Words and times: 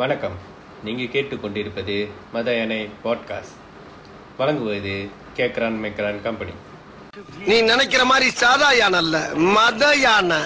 வணக்கம். 0.00 0.34
நீங்கள் 0.86 1.12
கேட்டுக்கொண்டிருப்பது 1.14 1.94
மத 2.32 2.54
யானை 2.56 2.78
பாட்காஸ்ட் 3.04 3.56
வழங்குவது 4.38 4.94
கேக்ரான் 5.36 5.78
மெக்ரான் 5.84 6.20
கம்பெனி. 6.26 6.54
நீ 7.46 7.56
நினைக்கிற 7.70 8.02
மாதிரி 8.04 8.28
சாதா 8.42 8.70
யானை 8.80 8.98
அல்ல 9.04 9.16
மத 9.56 9.82
யானை 10.04 10.40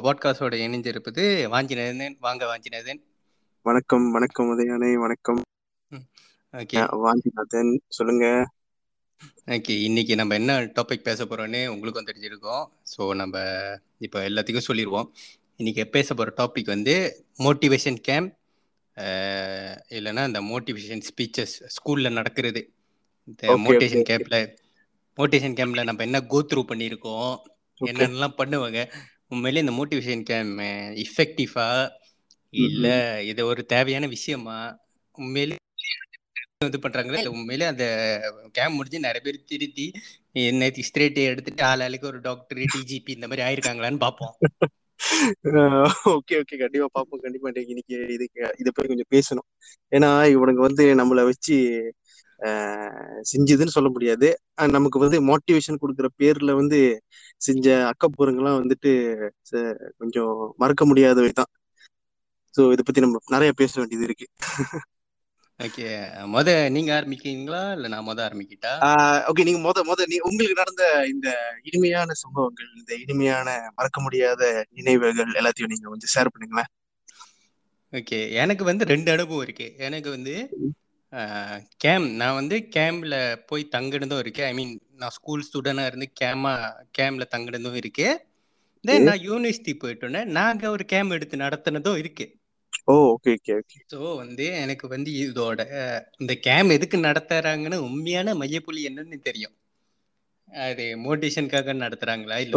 நம்ம 0.00 0.12
பாட்காஸ்டோட 0.12 0.56
இணைஞ்சிருப்பது 0.66 1.22
வாஞ்சினதன் 1.52 2.14
வாங்க 2.18 2.42
வாஞ்சினதன் 2.50 3.00
வணக்கம் 3.66 4.06
வணக்கம் 4.10 4.50
உதயானே 4.52 4.88
வணக்கம். 5.02 5.40
ஓகே. 6.54 6.76
வாஞ்சிநாதன் 7.02 7.72
சொல்லுங்க. 7.88 8.24
ஓகே 9.56 9.74
இன்னைக்கு 9.88 10.14
நம்ம 10.14 10.34
என்ன 10.34 10.56
டாபிக் 10.78 11.04
பேச 11.08 11.24
போறோம்னு 11.24 11.60
உங்களுக்கும் 11.66 12.08
தெரிஞ்சிருக்கும். 12.10 12.64
ஸோ 12.92 13.10
நம்ம 13.14 13.42
இப்போ 13.98 14.20
எல்லாத்துக்கும் 14.30 14.68
சொல்லிடுவோம் 14.68 15.10
இன்னைக்கு 15.60 15.86
பேச 15.88 16.08
போகிற 16.14 16.34
டாபிக் 16.40 16.72
வந்து 16.74 16.96
மோட்டிவேஷன் 17.38 18.00
கேம்ப் 18.08 18.32
இல்லைன்னா 19.98 20.26
இந்த 20.32 20.42
மோட்டிவேஷன் 20.52 21.06
ஸ்பீச்சஸ் 21.10 21.56
ஸ்கூலில் 21.76 22.18
நடக்கிறது. 22.20 22.64
இந்த 23.28 23.60
மோட்டிவேஷன் 23.66 24.08
கேம்ப்ல 24.12 24.38
மோட்டிவேஷன் 25.18 25.60
கேம்ப்ல 25.60 25.84
நம்ம 25.84 26.02
என்ன 26.02 26.26
கோ 26.34 26.40
த்ரூ 26.50 26.64
பண்ணியிருக்கோம். 26.72 27.32
என்னென்னலாம் 27.80 28.38
பண்ணுவாங்க 28.38 28.80
உண்மையிலே 29.30 29.62
இந்த 29.64 29.74
மோட்டிவேஷன் 29.78 30.22
கேம்ப் 30.30 30.60
இஃபெக்டிவா 31.04 31.68
இல்ல 32.52 32.86
இது 33.30 33.40
ஒரு 33.50 33.62
தேவையான 33.72 34.06
விஷயமா? 34.14 34.58
உண்மையிலே 35.14 35.56
இது 36.68 36.78
பண்றாங்களா? 36.84 37.18
இல்ல 37.20 37.30
உண்மையிலே 37.36 37.66
அந்த 37.72 37.84
கேம்ப் 38.56 38.76
முடிஞ்சு 38.78 39.06
நிறைய 39.06 39.22
பேர் 39.26 39.38
திருத்தி 39.50 39.86
நேற்று 40.60 40.82
ஸ்ட்ரேட் 40.88 41.20
எடுத்துட்டு 41.30 41.62
ஆள் 41.68 41.82
ஆளுக்கு 41.86 42.10
ஒரு 42.10 42.18
டாக்டர் 42.26 42.60
டிஜிபி 42.74 43.12
இந்த 43.16 43.28
மாதிரி 43.28 43.44
ஆயிருக்காங்களான்னு 43.46 44.04
பார்ப்போம். 44.04 44.34
ஓகே 46.14 46.34
ஓகே 46.40 46.56
கண்டிப்பா 46.62 46.88
பாப்போம் 46.96 47.22
கண்டிப்பா 47.24 47.50
இன்னைக்கு 47.64 47.96
இதுக்கு 48.16 48.40
இதை 48.60 48.70
பத்தி 48.72 48.88
கொஞ்சம் 48.92 49.12
பேசணும். 49.16 49.48
ஏன்னா 49.92 50.10
இவனுங்க 50.34 50.62
வந்து 50.68 50.84
நம்மள 51.00 51.22
வச்சு 51.30 51.56
செஞ்சதுன்னு 53.30 53.76
சொல்ல 53.76 53.88
முடியாது. 53.94 54.28
நமக்கு 54.76 54.98
வந்து 55.04 55.18
மோட்டிவேஷன் 55.30 55.80
கொடுக்குற 55.82 56.08
பேர்ல 56.20 56.52
வந்து 56.60 56.78
செஞ்ச 57.40 57.66
அக்கப்புறங்கள்லாம் 57.90 58.60
வந்துட்டு 58.60 58.92
கொஞ்சம் 60.00 60.32
மறக்க 60.62 60.84
முடியாதவை 60.90 61.32
தான். 61.40 61.50
ஸோ 62.54 62.62
இதை 62.74 62.84
பத்தி 62.84 63.04
நம்ம 63.04 63.20
நிறைய 63.34 63.50
பேச 63.60 63.72
வேண்டியது 63.80 64.08
இருக்கு. 64.08 64.26
ஓகே 65.60 65.86
முத 66.34 66.48
நீங்க 66.74 66.90
ஆரம்பிக்கிறீங்களா? 66.98 67.62
இல்ல 67.76 67.86
நான் 67.92 68.06
முத 68.08 68.20
ஆரம்பிக்கிட்டா? 68.26 68.72
ஓகே 69.30 69.44
நீங்க 69.48 69.60
முத 69.66 69.82
முத 69.88 70.06
நீ 70.12 70.16
உங்களுக்கு 70.28 70.60
நடந்த 70.60 70.84
இந்த 71.12 71.28
இனிமையான 71.68 72.14
சம்பவங்கள் 72.22 72.68
இந்த 72.78 72.92
இனிமையான 73.02 73.48
மறக்க 73.78 74.00
முடியாத 74.06 74.42
நினைவுகள் 74.78 75.36
எல்லாத்தையும் 75.40 75.72
நீங்க 75.74 75.88
கொஞ்சம் 75.92 76.12
ஷேர் 76.14 76.32
பண்ணுங்களேன். 76.34 76.70
ஓகே 77.92 78.18
எனக்கு 78.42 78.64
வந்து 78.64 78.84
ரெண்டு 78.92 79.10
அனுபவம் 79.14 79.44
இருக்கு. 79.46 79.66
எனக்கு 79.86 80.08
வந்து 80.16 80.34
கேம். 81.80 82.06
நான் 82.18 82.38
வந்து 82.38 82.56
கேம்ப்ல 82.76 83.14
போய் 83.48 83.72
தங்கினதும் 83.72 84.20
இருக்கு. 84.20 84.42
ஐ 84.44 84.52
மீன் 84.54 84.72
நான் 84.94 85.14
ஸ்கூல் 85.16 85.46
ஸ்டூடெண்டா 85.46 85.84
இருந்து 85.86 86.08
கேமா 86.20 86.52
கேம்ப்ல 86.98 87.26
தங்கினதும் 87.34 87.78
இருக்கு. 87.80 88.08
தென் 88.84 89.08
நான் 89.08 89.24
யூனிவர்சிட்டி 89.24 89.72
போயிட்டோன்னே 89.78 90.22
நாங்க 90.36 90.70
ஒரு 90.70 90.84
கேம்ப் 90.92 91.16
எடுத்து 91.16 91.36
நடத்தினதும் 91.38 91.98
இருக்கு. 92.02 92.26
Oh 92.88 92.94
okay 93.12 93.32
okay 93.36 93.54
okay 93.60 93.80
so 93.90 93.98
வந்து 94.20 94.44
எனக்கு 94.62 94.86
வந்து 94.88 95.10
இதோட 95.22 95.60
இந்த 96.20 96.32
கேம் 96.46 96.74
எதுக்கு 96.76 96.98
நடத்துறாங்கன்னு 97.06 97.78
உண்மையான 97.88 98.34
மையப்புள்ளி 98.40 98.82
என்னன்னு 98.90 99.18
தெரியும். 99.28 99.54
அது 100.48 100.84
மோட்டிவேஷனுக்காக 101.02 101.74
நடத்துறாங்களா? 101.82 102.36
இல்ல. 102.44 102.54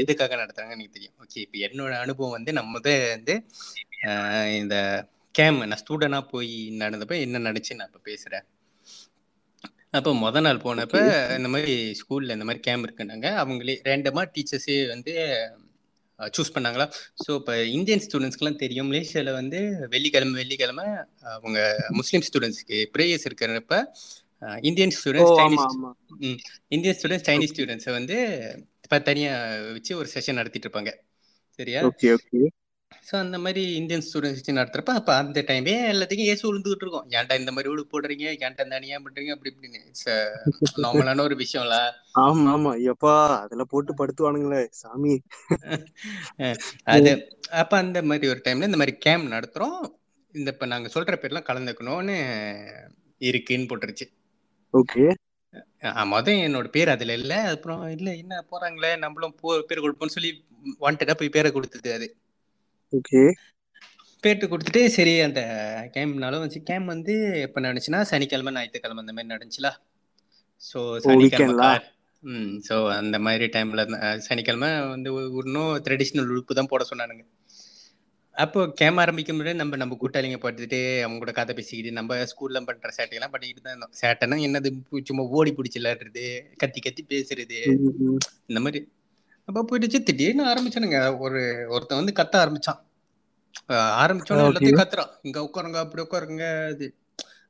எதுக்காக 0.00 0.36
நடத்துறாங்கன்னு 0.36 0.78
எனக்கு 0.78 0.96
தெரியும். 0.96 1.16
ஓகே 1.22 1.40
இப்போ 1.44 1.58
என்னோட 1.66 1.92
அனுபவம் 2.04 2.36
வந்து 2.36 2.52
நம்ம 2.58 2.80
வந்து 3.08 3.34
இந்த 4.60 4.76
கேம் 5.38 5.58
நான் 5.70 5.80
ஸ்டூடெண்டா 5.82 6.20
போய் 6.32 6.54
நடந்தப்ப 6.82 7.16
என்ன 7.26 7.42
நடந்துச்சு 7.46 7.76
நான் 7.78 7.90
இப்போ 7.90 8.00
பேசுறேன். 8.10 8.44
அப்போ 9.98 10.10
முத 10.22 10.40
நாள் 10.46 10.64
போனப்ப. 10.66 10.98
இந்த 11.38 11.48
மாதிரி 11.54 11.74
ஸ்கூல்ல 12.00 12.36
இந்த 12.36 12.46
மாதிரி 12.48 12.62
கேம்ப் 12.66 12.86
இருக்குன்னாங்க. 12.86 13.28
அவங்களே 13.42 13.74
ரேண்டமா 13.88 14.22
டீச்சர்ஸே 14.34 14.78
வந்து 14.94 15.14
சூஸ் 16.36 16.52
பண்ணாங்களா. 16.54 16.86
ஸோ 17.22 17.30
இப்போ 17.40 17.54
இந்தியன் 17.76 18.02
ஸ்டூடெண்ட்ஸ்க்குலாம் 18.06 18.60
தெரியும். 18.64 18.88
மலேசியாவில் 18.90 19.38
வந்து 19.40 19.60
வெள்ளிக்கிழமை 19.94 20.34
வெள்ளிக்கிழமை 20.42 20.86
அவங்க 21.36 21.58
முஸ்லீம் 22.00 22.26
ஸ்டூடெண்ட்ஸ்க்கு 22.28 22.78
ப்ரேயர்ஸ் 22.96 23.26
இருக்கிறப்ப 23.30 23.80
Indian 24.68 24.94
students 24.98 25.36
Chinese 25.40 25.66
Indian 26.76 26.96
students 26.98 27.28
Chinese 27.30 27.52
ஸ்டூடெண்ட்ஸை 27.54 27.92
வந்து 27.98 28.16
இப்போ 28.84 28.98
தனியாக 29.08 29.70
வச்சு 29.76 29.92
ஒரு 30.00 30.08
செஷன் 30.14 30.38
நடத்திட்டு 30.40 30.68
இருப்பாங்க. 30.68 30.92
சரியா? 31.58 31.82
ஸோ 33.02 33.14
அந்த 33.20 33.36
மாதிரி 33.42 33.62
இந்தியன் 33.78 34.04
ஸ்டூடெண்ட்ஸ் 34.06 34.38
வச்சு 34.38 34.58
நடத்துறப்ப 34.58 34.92
அப்போ 34.98 35.12
அந்த 35.18 35.40
டைமே 35.48 35.74
எல்லாத்துக்கும் 35.92 36.30
ஏசு 36.32 36.42
விழுந்துகிட்டு 36.48 36.84
இருக்கோம் 36.84 37.06
ஏன்டா 37.12 37.34
இந்த 37.40 37.52
மாதிரி 37.52 37.70
உடுப்பு 37.72 37.92
போடுறீங்க? 37.92 38.26
ஏன்டா 38.40 38.64
தனியாக 38.72 39.00
பண்றீங்க? 39.04 39.34
அப்படி 39.34 39.52
இப்படின்னு. 39.52 39.80
இட்ஸ் 39.88 40.08
நார்மலான 40.84 41.24
ஒரு 41.28 41.36
விஷயம்ல. 41.42 41.76
ஆமா 42.22 42.52
ஆமா. 42.54 42.70
ஐயப்பா 42.78 43.14
அதுல 43.42 43.64
போட்டு 43.72 43.92
படுத்துவானுங்களே 44.00 44.62
சாமி. 44.80 45.14
அது 46.94 47.12
அப்ப 47.62 47.72
அந்த 47.82 47.98
மாதிரி 48.08 48.30
ஒரு 48.32 48.40
டைம்ல 48.44 48.68
இந்த 48.70 48.80
மாதிரி 48.82 48.96
கேம்ப் 49.06 49.32
நடத்துறோம். 49.34 49.78
இந்த 50.34 50.48
இப்ப 50.54 50.66
நாங்க 50.66 50.88
சொல்ற 50.94 51.14
பேர்லாம் 51.22 51.48
கலந்துக்கணும்னு 51.48 52.16
இருக்குன்னு 53.20 53.70
போட்டுருச்சு. 53.70 54.06
ஓகே. 54.74 55.04
மொதல் 56.12 56.42
என்னோட 56.44 56.68
பேர் 56.70 56.92
அதுல 56.92 57.14
இல்ல. 57.20 57.34
அப்புறம் 57.54 57.82
இல்ல 57.96 58.10
என்ன 58.22 58.34
போறாங்களே? 58.50 58.92
நம்மளும் 59.04 59.34
பேர் 59.68 59.82
கொடுப்போம்னு 59.82 60.16
சொல்லி 60.16 60.30
வாண்டடா 60.82 61.14
போய் 61.14 61.34
பேரை 61.36 61.50
கொடுத்தது 61.52 61.90
அது. 61.94 62.06
ஓகே. 62.92 63.22
பேட்டு 64.24 64.44
கொடுத்துட்டு 64.48 64.82
சரி 64.96 65.14
அந்த 65.20 65.40
கேம்ப்னாலும் 65.94 66.42
வச்சு 66.44 66.60
கேம்ப் 66.62 66.92
வந்து 66.92 67.14
எப்ப 67.46 67.60
நடந்துச்சுன்னா 67.60 68.00
சனிக்கிழமை 68.12 68.52
ஞாயிற்றுக்கிழமை 68.56 69.02
அந்த 69.04 69.14
மாதிரி 69.16 69.32
நடந்துச்சுல. 69.34 69.70
ஸோ 70.62 70.78
சனிக்கிழமை 71.06 71.70
ம் 72.22 72.52
ஸோ 72.66 72.74
அந்த 72.98 73.16
மாதிரி 73.18 73.46
டைம்ல 73.54 73.82
சனிக்கிழமை 74.28 74.68
வந்து 74.94 75.10
இன்னும் 75.42 75.72
ட்ரெடிஷ்னல் 75.86 76.30
உடுப்பு 76.32 76.58
தான் 76.58 76.70
போட 76.72 76.82
சொன்னானுங்க. 76.90 77.24
அப்போ 78.36 78.60
கேம் 78.78 78.98
ஆரம்பிக்கும் 78.98 79.36
முன்னாடி 79.38 79.54
நம்ம 79.54 79.76
நம்ம 79.76 79.96
கூட்டாளிங்க 80.02 80.38
படுத்துட்டு 80.40 80.78
அவங்க 81.02 81.18
கூட 81.18 81.32
கதை 81.32 81.52
பேசிக்கிட்டு 81.54 81.90
நம்ம 81.92 82.16
ஸ்கூல்ல 82.30 82.60
பண்ற 82.68 82.90
சேட்டையெல்லாம் 82.98 83.34
பண்ணிக்கிட்டு 83.34 83.62
தான் 83.62 83.74
இருந்தோம். 83.74 83.94
சேட்டைன்னா 84.00 84.38
என்னது 84.46 84.70
சும்மா 85.10 85.24
ஓடி 85.38 85.52
பிடிச்சி 85.58 85.78
விளையாடுறது 85.80 86.24
கத்தி 86.56 86.80
கத்தி 86.80 87.04
பேசுறது. 87.10 87.60
இந்த 88.50 88.60
மாதிரி. 88.60 88.80
அப்ப 89.48 89.62
போயிடுச்சு. 89.68 89.98
திடீர்னு 90.02 90.44
ஆரம்பிச்சானுங்க. 90.50 90.98
ஒரு 91.24 91.40
ஒருத்தன் 91.68 92.00
வந்து 92.00 92.18
கத்த 92.20 92.34
ஆரம்பிச்சான். 92.42 92.80
ஆரம்பிச்சோன்னே. 94.02 94.44
எல்லாத்தையும் 94.44 94.80
கத்துறான். 94.80 95.12
இங்க 95.22 95.38
உட்காருங்க 95.42 95.78
அப்படி 95.82 96.04
உட்காருங்க 96.04 96.44
அது. 96.70 96.86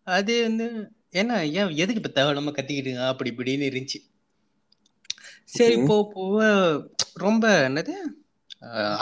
அது 0.07 0.35
வந்து 0.43 0.67
ஏன்னா 1.15 1.37
ஏன் 1.53 1.75
எதுக்கு 1.83 2.01
இப்ப 2.03 2.13
தேவையில்லாம 2.15 2.55
கத்திக்கிட்டுங்க 2.57 3.05
அப்படி 3.09 3.31
இப்படின்னு 3.33 3.69
இருந்துச்சு. 3.71 3.99
சரி. 5.53 5.77
போ 5.89 5.97
போக 6.13 6.39
ரொம்ப 7.17 7.45
என்னது? 7.69 7.95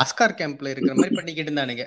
அஸ்கார் 0.03 0.39
கேம்ப்ல 0.39 0.73
இருக்கிற 0.73 0.95
மாதிரி 0.97 1.15
பண்ணிக்கிட்டு 1.15 1.51
இருந்தானுங்க. 1.51 1.85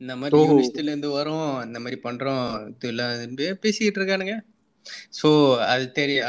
இந்த 0.00 0.12
மாதிரி. 0.16 0.36
யூனிவர்சிட்டில 0.40 0.92
இருந்து 0.92 1.10
வரோம் 1.10 1.48
இந்த 1.66 1.78
மாதிரி 1.78 1.98
பண்றோம் 2.02 2.44
இதெல்லாம் 2.72 3.36
பேசிக்கிட்டு 3.62 4.00
இருக்கானுங்க. 4.00 4.36
ஸோ 5.18 5.28
அது 5.72 5.84
தெரிய 5.92 6.20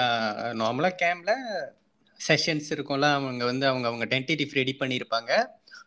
நார்மலா 0.62 0.92
கேம்ப்ல 1.02 1.34
செஷன்ஸ் 2.28 2.70
இருக்கும்ல 2.76 3.08
அவங்க 3.18 3.44
வந்து 3.52 3.66
அவங்க 3.72 3.86
அவங்க 3.92 4.06
டென்டேட்டிவ் 4.14 4.58
ரெடி 4.60 4.74
பண்ணியிருப்பாங்க. 4.82 5.32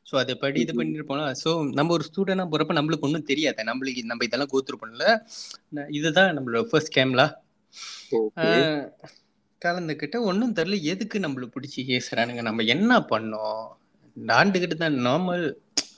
ஸோ 0.08 0.14
அதை 0.22 0.34
படி 0.42 0.58
இது 0.64 0.72
பண்ணியிருப்போம்ல 0.80 1.30
ஸோ 1.42 1.50
நம்ம 1.78 1.92
ஒரு 1.96 2.04
ஸ்டூடெண்டாக 2.08 2.48
போகிறப்ப 2.50 2.76
நம்மளுக்கு 2.78 3.06
ஒன்றும் 3.08 3.28
தெரியாது. 3.30 3.62
நம்மளுக்கு 3.70 4.10
நம்ம 4.10 4.24
இதெல்லாம் 4.28 4.52
கோத்ரூ 4.52 4.76
பண்ணல. 4.82 5.04
இதுதான் 5.98 6.30
நம்மளோட 6.38 6.62
ஃபர்ஸ்ட் 6.70 6.94
கேம்ல 6.98 7.24
கலந்துக்கிட்டு 9.62 10.16
ஒன்றும் 10.30 10.54
தெரில 10.58 10.76
எதுக்கு 10.92 11.16
நம்மள 11.24 11.46
பிடிச்சி 11.54 11.80
பேசுறானுங்க? 11.92 12.42
நம்ம 12.48 12.64
என்ன 12.74 12.98
பண்ணோம்? 13.12 13.62
ஆண்டுகிட்டு 14.40 14.76
தான் 14.82 14.98
நார்மல் 15.06 15.44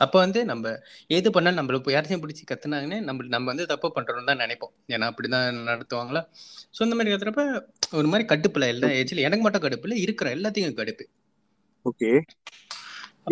அப்போ 0.00 0.16
வந்து 0.18 0.40
நம்ம 0.44 0.72
எது 1.10 1.28
பண்ணாலும் 1.30 1.58
நம்மள 1.58 1.78
இப்போ 1.80 1.92
யாரையும் 1.94 2.22
பிடிச்சி 2.22 2.44
கத்துனாங்கன்னு 2.44 2.98
நம்ம 3.00 3.26
நம்ம 3.34 3.46
வந்து 3.52 3.66
தப்பு 3.72 3.88
பண்றோம்னு 3.96 4.30
தான் 4.30 4.42
நினைப்போம். 4.44 4.72
ஏன்னா 4.94 5.08
அப்படிதான் 5.10 5.62
நடத்துவாங்களா? 5.70 6.22
ஸோ 6.74 6.80
இந்த 6.86 6.96
மாதிரி 6.98 7.12
கத்துறப்ப 7.14 7.44
ஒரு 7.92 8.08
மாதிரி 8.12 8.26
கடுப்புல 8.32 8.68
எல்லாம் 8.74 8.94
ஆக்சுவலி 8.98 9.26
எனக்கு 9.28 9.46
மட்டும் 9.46 9.64
கடுப்பு 9.66 9.86
இல்லை 9.88 9.98
இருக்கிற 10.04 10.28
எல்லாத்தையும் 10.36 10.78
கடுப்பு. 10.80 11.06
ஓகே. 11.84 12.10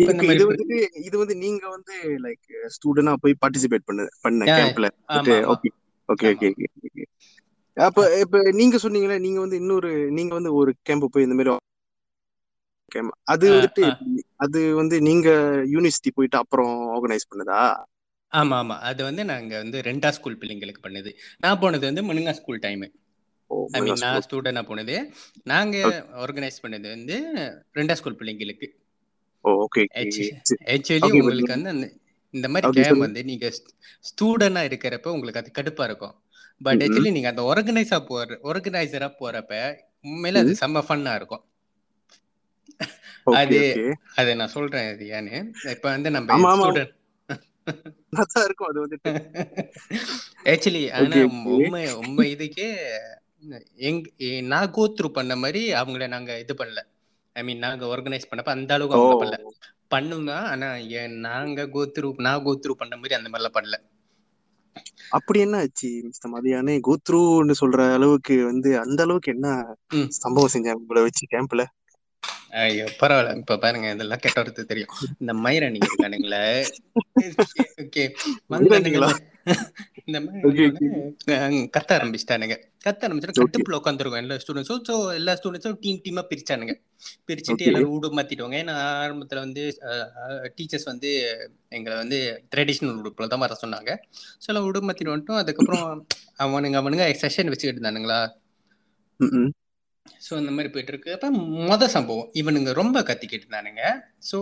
இது 0.01 0.45
வந்துட்டு 0.49 0.77
இது 1.07 1.15
வந்து 1.17 1.35
நீங்க 1.35 1.63
வந்து 1.69 1.93
லைக் 2.25 2.47
ஸ்டூடெண்டா 2.75 3.13
போய் 3.23 3.39
பார்ட்டிசிபேட் 3.43 3.87
பண்ண 3.87 4.07
பண்ண 4.25 4.45
கேம்ப்ல 4.51 4.87
ஓகே 5.17 5.35
ஓகே 5.53 5.69
ஓகே 6.09 6.49
அப்ப 7.77 8.03
இப்ப 8.21 8.37
நீங்க 8.51 8.77
சொன்னீங்களே 8.83 9.17
நீங்க 9.19 9.39
வந்து 9.39 9.57
இன்னொரு 9.61 9.89
நீங்க 10.17 10.31
வந்து 10.33 10.51
ஒரு 10.59 10.71
கேம்ப் 10.83 11.11
போய் 11.13 11.25
இந்த 11.27 11.35
மாதிரி 11.35 11.53
அது 13.31 13.45
வந்துட்டு? 13.53 13.85
அது 14.37 14.59
வந்து 14.75 14.95
நீங்க 15.01 15.29
யூனிவர்சிட்டி 15.73 16.11
போயிட்டு 16.17 16.37
அப்புறம் 16.37 16.73
ஆர்கனைஸ் 16.95 17.29
பண்ணதா? 17.31 17.61
ஆமா 18.33 18.55
ஆமா. 18.61 18.75
அது 18.89 19.01
வந்து 19.03 19.23
நாங்க 19.25 19.53
வந்து 19.63 19.77
ரெண்டா 19.81 20.09
ஸ்கூல் 20.17 20.39
பிள்ளைங்களுக்கு 20.39 20.81
பண்ணது. 20.85 21.11
நான் 21.43 21.59
போனது 21.59 21.85
வந்து 21.89 22.03
மனுங்கா 22.09 22.33
ஸ்கூல் 22.39 22.63
டைம் 22.65 22.83
ஐ 23.73 23.79
மீன் 23.83 24.01
நான் 24.03 24.23
ஸ்டூடெண்டா 24.25 24.63
போனது. 24.63 24.95
நாங்க 25.51 25.75
ஆர்கனைஸ் 26.23 26.63
பண்ணது 26.63 26.87
வந்து 26.95 27.15
ரெண்டா 27.77 27.95
ஸ்கூல் 27.99 28.19
பிள்ளைங்களுக்கு. 28.19 28.67
ஓகே 29.45 29.83
ஆக்சுவலி 30.73 31.09
உங்களுக்கு 31.17 31.55
வந்து 31.55 31.71
இந்த 32.33 32.47
மாதிரி 32.53 32.67
கேம் 32.77 33.03
வந்து 33.05 33.21
நீங்க 33.29 33.47
ஸ்டூடெண்டா 34.09 34.61
இருக்கிறப்ப 34.69 35.13
உங்களுக்கு 35.15 35.41
அது 35.41 35.51
கடுப்பா 35.59 35.83
இருக்கும். 35.89 36.15
பட் 36.61 36.81
ஆக்சுவலி 36.85 37.11
நீங்க 37.15 37.29
அந்த 37.33 37.43
ஆர்கனைஸா 37.51 37.99
போற 38.09 38.39
ஆர்கனைசரா 38.51 39.09
போறப்ப 39.21 39.53
உண்மையில 40.05 40.41
அது 40.43 40.53
செம்ம 40.61 40.83
ஃபன்னா 40.87 41.13
இருக்கும். 41.19 41.43
அது 43.27 43.59
அதை 44.15 44.35
நான் 44.35 44.47
சொல்றேன் 44.47 44.89
அது 44.93 45.05
ஏன்னு 45.11 45.37
இப்ப 45.71 45.89
வந்து 45.89 46.11
நம்ம 46.11 46.37
ஸ்டூடெண்ட் 46.55 46.93
இருக்கும். 48.45 48.69
அது 48.69 48.79
வந்துட்டு. 48.85 49.11
ஆக்சுவலி 50.45 50.83
ஆனா 50.91 51.17
உண்மை 51.55 51.81
உண்மை 51.93 52.35
இதுக்கே 52.35 52.67
எங் 53.79 53.99
நான் 54.47 54.71
கோத்ரூ 54.71 55.09
பண்ண 55.09 55.35
மாதிரி 55.35 55.73
அவங்கள 55.73 56.07
நாங்க 56.07 56.39
இது 56.39 56.53
பண்ணல. 56.53 56.81
ஐ 57.35 57.43
மீன் 57.43 57.57
நாங்க 57.57 57.85
ஆர்கனைஸ் 57.85 58.29
பண்ணப்ப 58.29 58.49
அந்த 58.49 58.73
அளவுக்கு 58.73 58.97
ஓ. 58.97 59.01
அவங்கள 59.01 59.19
பண்ணல. 59.23 59.37
பண்ணுங்க 59.87 60.31
ஆனா 60.45 60.69
நாங்க 61.25 61.65
கோத்ரூ 61.75 62.13
நான் 62.19 62.45
கோத்ரூ 62.45 62.73
பண்ண 62.73 62.95
மாதிரி 62.97 63.15
அந்த 63.15 63.29
மாதிரிலாம் 63.29 63.57
பண்ணல. 63.59 63.77
அப்படி 65.09 65.39
என்ன 65.39 65.57
ஆச்சு 65.57 65.89
மிஸ்டர் 66.03 66.31
மதியானே? 66.31 66.73
கோத்ரூன்னு 66.87 67.53
சொல்ற 67.61 67.93
அளவுக்கு 67.93 68.35
வந்து 68.45 68.79
அந்த 68.79 68.99
அளவுக்கு 69.03 69.29
என்ன 69.31 69.47
சம்பவம் 70.17 70.53
செஞ்சாங்க 70.53 70.81
உங்களை 70.81 71.01
வச்சு 71.01 71.25
கேம்ப்ல 71.27 71.63
ஐயோ 72.63 72.85
பரவாயில்ல. 72.99 73.31
இப்ப 73.41 73.57
பாருங்க 73.63 73.87
இதெல்லாம் 73.95 74.21
கெட்ட 74.23 74.37
வார்த்தை 74.39 74.63
தெரியும். 74.71 74.91
இந்த 75.21 75.33
மயிரணிங்க 75.45 75.87
இருக்கானுங்களே. 75.89 76.43
ஓகே 77.83 78.03
வந்தானுங்க 78.53 78.65
மயிராண்டிங்களா 78.65 79.11
இந்த 80.07 80.19
மாதிரி 80.25 81.59
கத்த 81.75 81.89
ஆரம்பிச்சிட்டானுங்க. 81.97 82.55
கத்த 82.85 83.05
ஆரம்பிச்சுட்டு 83.05 83.41
கட்டுப்புல 83.41 83.77
உட்காந்துருக்கோம் 83.79 84.23
எல்லா 84.23 84.37
ஸ்டூடெண்ட்ஸும் 84.43 84.81
ஸோ 84.89 84.95
எல்லா 85.19 85.33
ஸ்டூடெண்ட்ஸும் 85.39 85.77
டீம் 85.83 86.01
டீமா 86.05 86.23
பிரிச்சானுங்க. 86.31 86.73
பிரிச்சுட்டு 87.27 87.67
எல்லாரும் 87.69 87.93
ஊடு 87.95 88.09
மாத்திடுவாங்க. 88.17 88.57
ஏன்னா 88.63 88.75
ஆரம்பத்துல 89.03 89.43
வந்து 89.45 89.63
டீச்சர்ஸ் 90.57 90.89
வந்து 90.91 91.11
எங்களை 91.79 91.95
வந்து 92.03 92.19
ட்ரெடிஷ்னல் 92.55 92.99
உடுப்புல 93.01 93.29
தான் 93.33 93.43
வர 93.45 93.57
சொன்னாங்க. 93.63 93.93
ஸோ 94.43 94.49
எல்லாம் 94.53 94.67
உடு 94.69 94.85
மாத்திட்டு 94.89 95.13
வந்துட்டோம். 95.13 95.41
அதுக்கப்புறம் 95.43 95.87
அவனுங்க 96.45 96.79
அவனுங்க 96.81 97.07
செஷன் 97.23 97.51
வச்சுக்கிட்டு 97.53 97.79
இருந்தானுங்களா? 97.79 98.19
ஸோ 100.25 100.31
அந்த 100.39 100.51
மாதிரி 100.55 100.71
போயிட்டு 100.73 100.93
இருக்கு 100.93 101.11
அப்ப 101.15 101.29
மொத 101.69 101.87
சம்பவம். 101.95 102.29
இவனுங்க 102.41 102.71
ரொம்ப 102.81 103.01
கத்திக்கிட்டு 103.09 103.45
இருந்தானுங்க. 103.45 103.83
ஸோ 104.29 104.37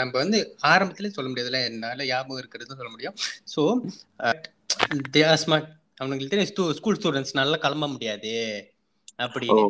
நம்ம 0.00 0.12
வந்து 0.22 0.38
ஆரம்பத்திலே 0.72 1.14
சொல்ல 1.16 1.30
முடியாதுல 1.32 1.60
என்னால 1.70 2.06
ஞாபகம் 2.12 2.40
இருக்கிறது 2.42 2.78
சொல்ல 2.80 2.92
முடியும். 2.94 3.16
ஸோ 3.54 3.62
ஸ்மார்ட் 5.44 5.68
அவனுங்களுக்கு 6.00 6.32
தெரியும் 6.32 6.74
ஸ்கூல் 6.78 6.98
ஸ்டூடெண்ட்ஸ் 7.00 7.38
நல்லா 7.40 7.58
கிளம்ப 7.66 7.88
முடியாது. 7.92 8.32
அப்படின்னு. 9.26 9.66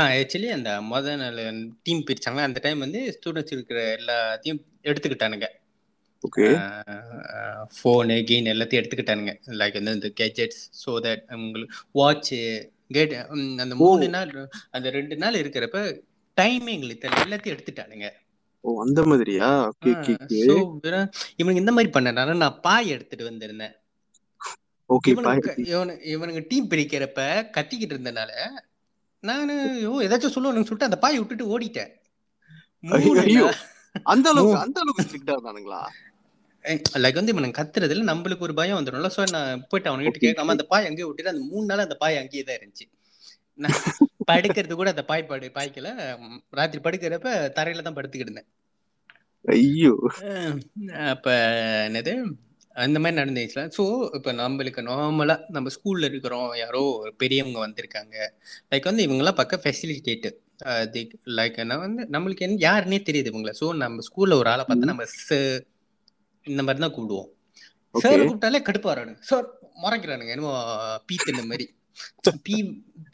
ஆக்சுவலி 0.00 0.50
அந்த 0.56 0.72
மொத 0.90 1.14
நாள் 1.20 1.38
டீம் 1.86 2.04
பிரிச்சாங்க 2.08 2.40
அந்த 2.48 2.58
டைம் 2.66 2.84
வந்து 2.86 3.00
ஸ்டூடெண்ட்ஸ் 3.16 3.54
இருக்கிற 3.56 3.80
எல்லாத்தையும் 4.00 4.60
எடுத்துக்கிட்டானுங்க. 4.90 5.46
ஃபோனு 7.76 8.16
கெயின் 8.28 8.50
எல்லாத்தையும் 8.52 8.80
எடுத்துக்கிட்டானுங்க. 8.82 9.32
லைக் 9.60 9.78
வந்து 9.78 9.96
இந்த 9.98 10.10
கேஜெட்ஸ் 10.20 10.62
ஸோ 10.82 10.92
தட் 11.06 11.24
உங்களுக்கு 11.38 11.76
வாட்ச்சு 12.00 12.40
கேட் 12.90 13.14
அந்த 13.62 13.74
மூணு 13.82 14.08
நாள் 14.08 14.32
அந்த 14.70 14.90
ரெண்டு 14.90 15.16
நாள் 15.16 15.40
இருக்கிறப்ப 15.42 15.78
டைமே 16.36 16.72
எங்களுக்கு 16.76 17.04
தெரியல 17.04 17.24
எல்லாத்தையும் 17.26 17.54
எடுத்துட்டானுங்க. 17.54 18.08
ஓ 18.64 18.80
அந்த 18.82 19.00
மாதிரியா? 19.04 19.48
இவனுங்க 21.40 21.60
இந்த 21.62 21.72
மாதிரி 21.72 21.90
பண்ணனால 21.96 22.36
நான் 22.36 22.58
பாய் 22.60 22.88
எடுத்துட்டு 22.88 23.28
வந்திருந்தேன். 23.30 23.74
ஓகே 24.90 25.12
பாய் 25.26 25.40
இவனுக்கு 26.14 26.42
டீம் 26.48 26.70
பிரிக்கிறப்ப 26.70 27.20
கத்திக்கிட்டு 27.56 27.96
இருந்தனால 27.96 28.30
நானு 29.24 29.54
ஓ. 29.90 30.00
ஏதாச்சும் 30.00 30.34
சொல்லுவானுங்க 30.36 30.68
சொல்லிட்டு 30.68 30.88
அந்த 30.90 30.98
பாய் 30.98 31.18
விட்டுட்டு 31.18 31.46
ஓடிட்டேன். 31.54 31.90
அந்த 34.12 34.28
அளவுக்கு 34.30 34.60
அந்த 34.64 34.78
அளவுக்கு 34.80 35.06
ஸ்ட்ரிக்டா 35.06 35.34
இருந்தானுங்களா? 35.36 35.80
லைக் 37.04 37.18
வந்து 37.18 37.32
இவனுக்கு 37.34 37.58
கத்துறதுல 37.58 38.06
நம்மளுக்கு 38.10 38.46
ஒரு 38.48 38.54
பயம் 38.60 38.78
வந்துடும்ல 38.78 39.10
ஸோ 39.16 39.22
நான் 39.36 39.62
போயிட்டு 39.70 39.90
அவனுக்கிட்ட 39.90 40.18
ஓகே 40.18 40.26
கேட்காம 40.26 40.54
அந்த 40.56 40.66
பாய் 40.72 40.88
அங்கேயே 40.88 41.06
விட்டுட்டு 41.08 41.34
அந்த 41.34 41.44
மூணு 41.52 41.66
நாள் 41.70 41.86
அந்த 41.86 41.96
பாய் 42.02 42.20
அங்கேயே 42.22 42.42
தான் 42.48 42.58
இருந்துச்சு. 42.58 42.86
நான் 43.58 43.78
படுக்கிறது 44.30 44.74
கூட 44.80 44.90
அந்த 44.94 45.04
பாய் 45.10 45.28
படு 45.30 45.48
பாய்க்கல. 45.56 45.88
ராத்திரி 46.58 46.80
படுக்கிறப்ப 46.86 47.30
தரையில 47.58 47.86
தான் 47.86 47.96
படுத்துக்கிட்டு 47.98 48.30
இருந்தேன். 48.30 48.48
ஐயோ. 49.44 49.92
அப்ப 51.14 51.26
என்னது? 51.88 52.14
அந்த 52.76 52.98
மாதிரி 53.02 53.18
நடந்துச்சுல. 53.20 53.62
ஸோ 53.76 53.84
இப்போ 54.16 54.30
நம்மளுக்கு 54.42 54.80
நார்மலா 54.90 55.36
நம்ம 55.56 55.70
ஸ்கூல்ல 55.76 56.10
இருக்கிறோம். 56.10 56.50
யாரோ 56.62 56.82
பெரியவங்க 57.22 57.58
வந்திருக்காங்க. 57.66 58.16
லைக் 58.72 58.90
வந்து 58.90 59.06
இவங்கெல்லாம் 59.06 59.40
பக்கம் 59.42 59.64
ஃபெசிலிட்டேட்டு 59.64 60.30
லைக் 61.38 61.58
நான் 61.70 61.84
வந்து 61.84 62.02
நம்மளுக்கு 62.14 62.46
என்ன 62.46 62.62
யாருன்னே 62.68 63.00
தெரியுது 63.08 63.30
இவங்கள. 63.32 63.52
ஸோ 63.60 63.66
நம்ம 63.82 64.02
ஸ்கூல்ல 64.08 64.38
ஒரு 64.42 64.48
ஆளை 64.52 64.64
பார்த்தா 64.64 64.92
நம்ம 64.92 65.06
இந்த 66.46 66.62
மாதிரி 66.66 66.82
தான் 66.84 66.94
கூப்பிடுவோம். 66.96 67.30
சார் 67.94 68.22
கூப்பிட்டாலே 68.22 68.60
கடுப்பாரானுங்க 68.68 69.22
சார் 69.30 69.46
மறைக்கிறானுங்க. 69.84 70.32
என்னமோ 70.34 70.54
பீ 71.08 71.16
தின்ன 71.26 71.42
மாதிரி. 71.50 71.66
பீ 72.46 72.56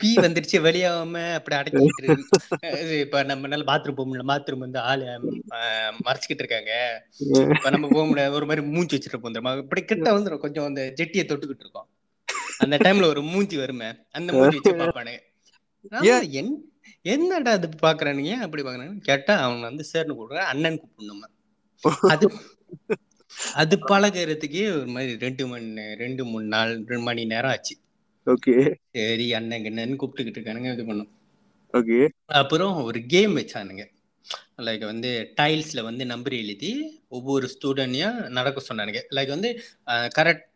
பீ 0.00 0.11
வந்துருச்சு 0.25 0.56
வெளியாகாம 0.67 1.23
அப்படி 1.38 1.55
அடக்கிட்டு 1.58 2.14
இப்ப 3.05 3.23
நம்ம 3.31 3.49
நல்ல 3.52 3.64
பாத்ரூம் 3.70 3.99
போக 3.99 4.06
முடியல. 4.08 4.26
பாத்ரூம் 4.32 4.64
வந்து 4.67 4.78
ஆளு 4.90 5.06
மறைச்சிக்கிட்டு 6.06 6.43
இருக்காங்க. 6.44 6.73
இப்ப 7.55 7.70
நம்ம 7.75 7.90
போக 7.96 8.05
முடியாது. 8.11 8.37
ஒரு 8.40 8.49
மாதிரி 8.50 8.64
மூஞ்சி 8.75 8.94
வச்சுட்டு 8.96 9.23
தெரியுமா? 9.26 9.55
இப்படி 9.64 9.82
கிட்ட 9.93 10.08
வந்துடும் 10.17 10.44
கொஞ்சம் 10.44 10.69
அந்த 10.70 10.82
ஜெட்டியை 11.00 11.25
தொட்டுக்கிட்டு 11.31 11.67
இருக்கோம். 11.67 11.88
அந்த 12.64 12.76
டைம்ல 12.84 13.08
ஒரு 13.14 13.23
மூஞ்சி 13.32 13.56
வருமே 13.62 13.88
அந்த 14.19 14.31
மூஞ்சி 14.37 14.58
வச்சு 14.58 14.75
என் 16.40 16.55
என்னடா 17.14 17.52
அது 17.58 17.69
பாக்குறானுங்க 17.84 18.32
அப்படி 18.44 18.62
பாக்குறானுங்க 18.62 19.06
கேட்டா 19.11 19.34
அவன் 19.44 19.67
வந்து 19.69 19.84
சேர்னு 19.93 20.17
கூப்பிடுற 20.19 20.43
அண்ணன் 20.52 20.81
கூப்பிடணுமா? 20.82 21.26
அது 22.14 22.26
அது 23.62 23.75
பழகுறதுக்கே 23.90 24.64
ஒரு 24.76 24.90
மாதிரி 24.95 25.12
ரெண்டு 25.25 25.45
மணி 25.50 25.85
ரெண்டு 26.05 26.23
மூணு 26.31 26.47
நாள் 26.55 26.73
ரெண்டு 26.93 27.05
மணி 27.09 27.25
நேரம் 27.33 27.52
ஆச்சு. 27.57 27.75
ஓகே. 28.26 28.55
சரி 28.97 29.26
அண்ணன் 29.38 29.69
என்னன்னு 29.71 29.99
கூப்பிட்டுக்கிட்டு 30.00 30.40
இருக்கானுங்க 30.40 30.73
இது 30.76 30.87
பண்ணும். 30.90 31.11
ஓகே. 31.75 31.99
அப்புறம் 32.40 32.76
ஒரு 32.88 33.00
கேம் 33.14 33.35
வச்சானுங்க. 33.40 33.85
லைக் 34.66 34.85
வந்து 34.90 35.11
டைல்ஸ்ல 35.40 35.81
வந்து 35.88 36.05
நம்பர் 36.12 36.35
எழுதி 36.43 36.71
ஒவ்வொரு 37.16 37.47
ஸ்டூடெண்ட்டையும் 37.55 38.16
நடக்க 38.38 38.62
சொன்னானுங்க. 38.69 39.00
லைக் 39.16 39.31
வந்து 39.35 39.50
கரெக்ட் 40.19 40.47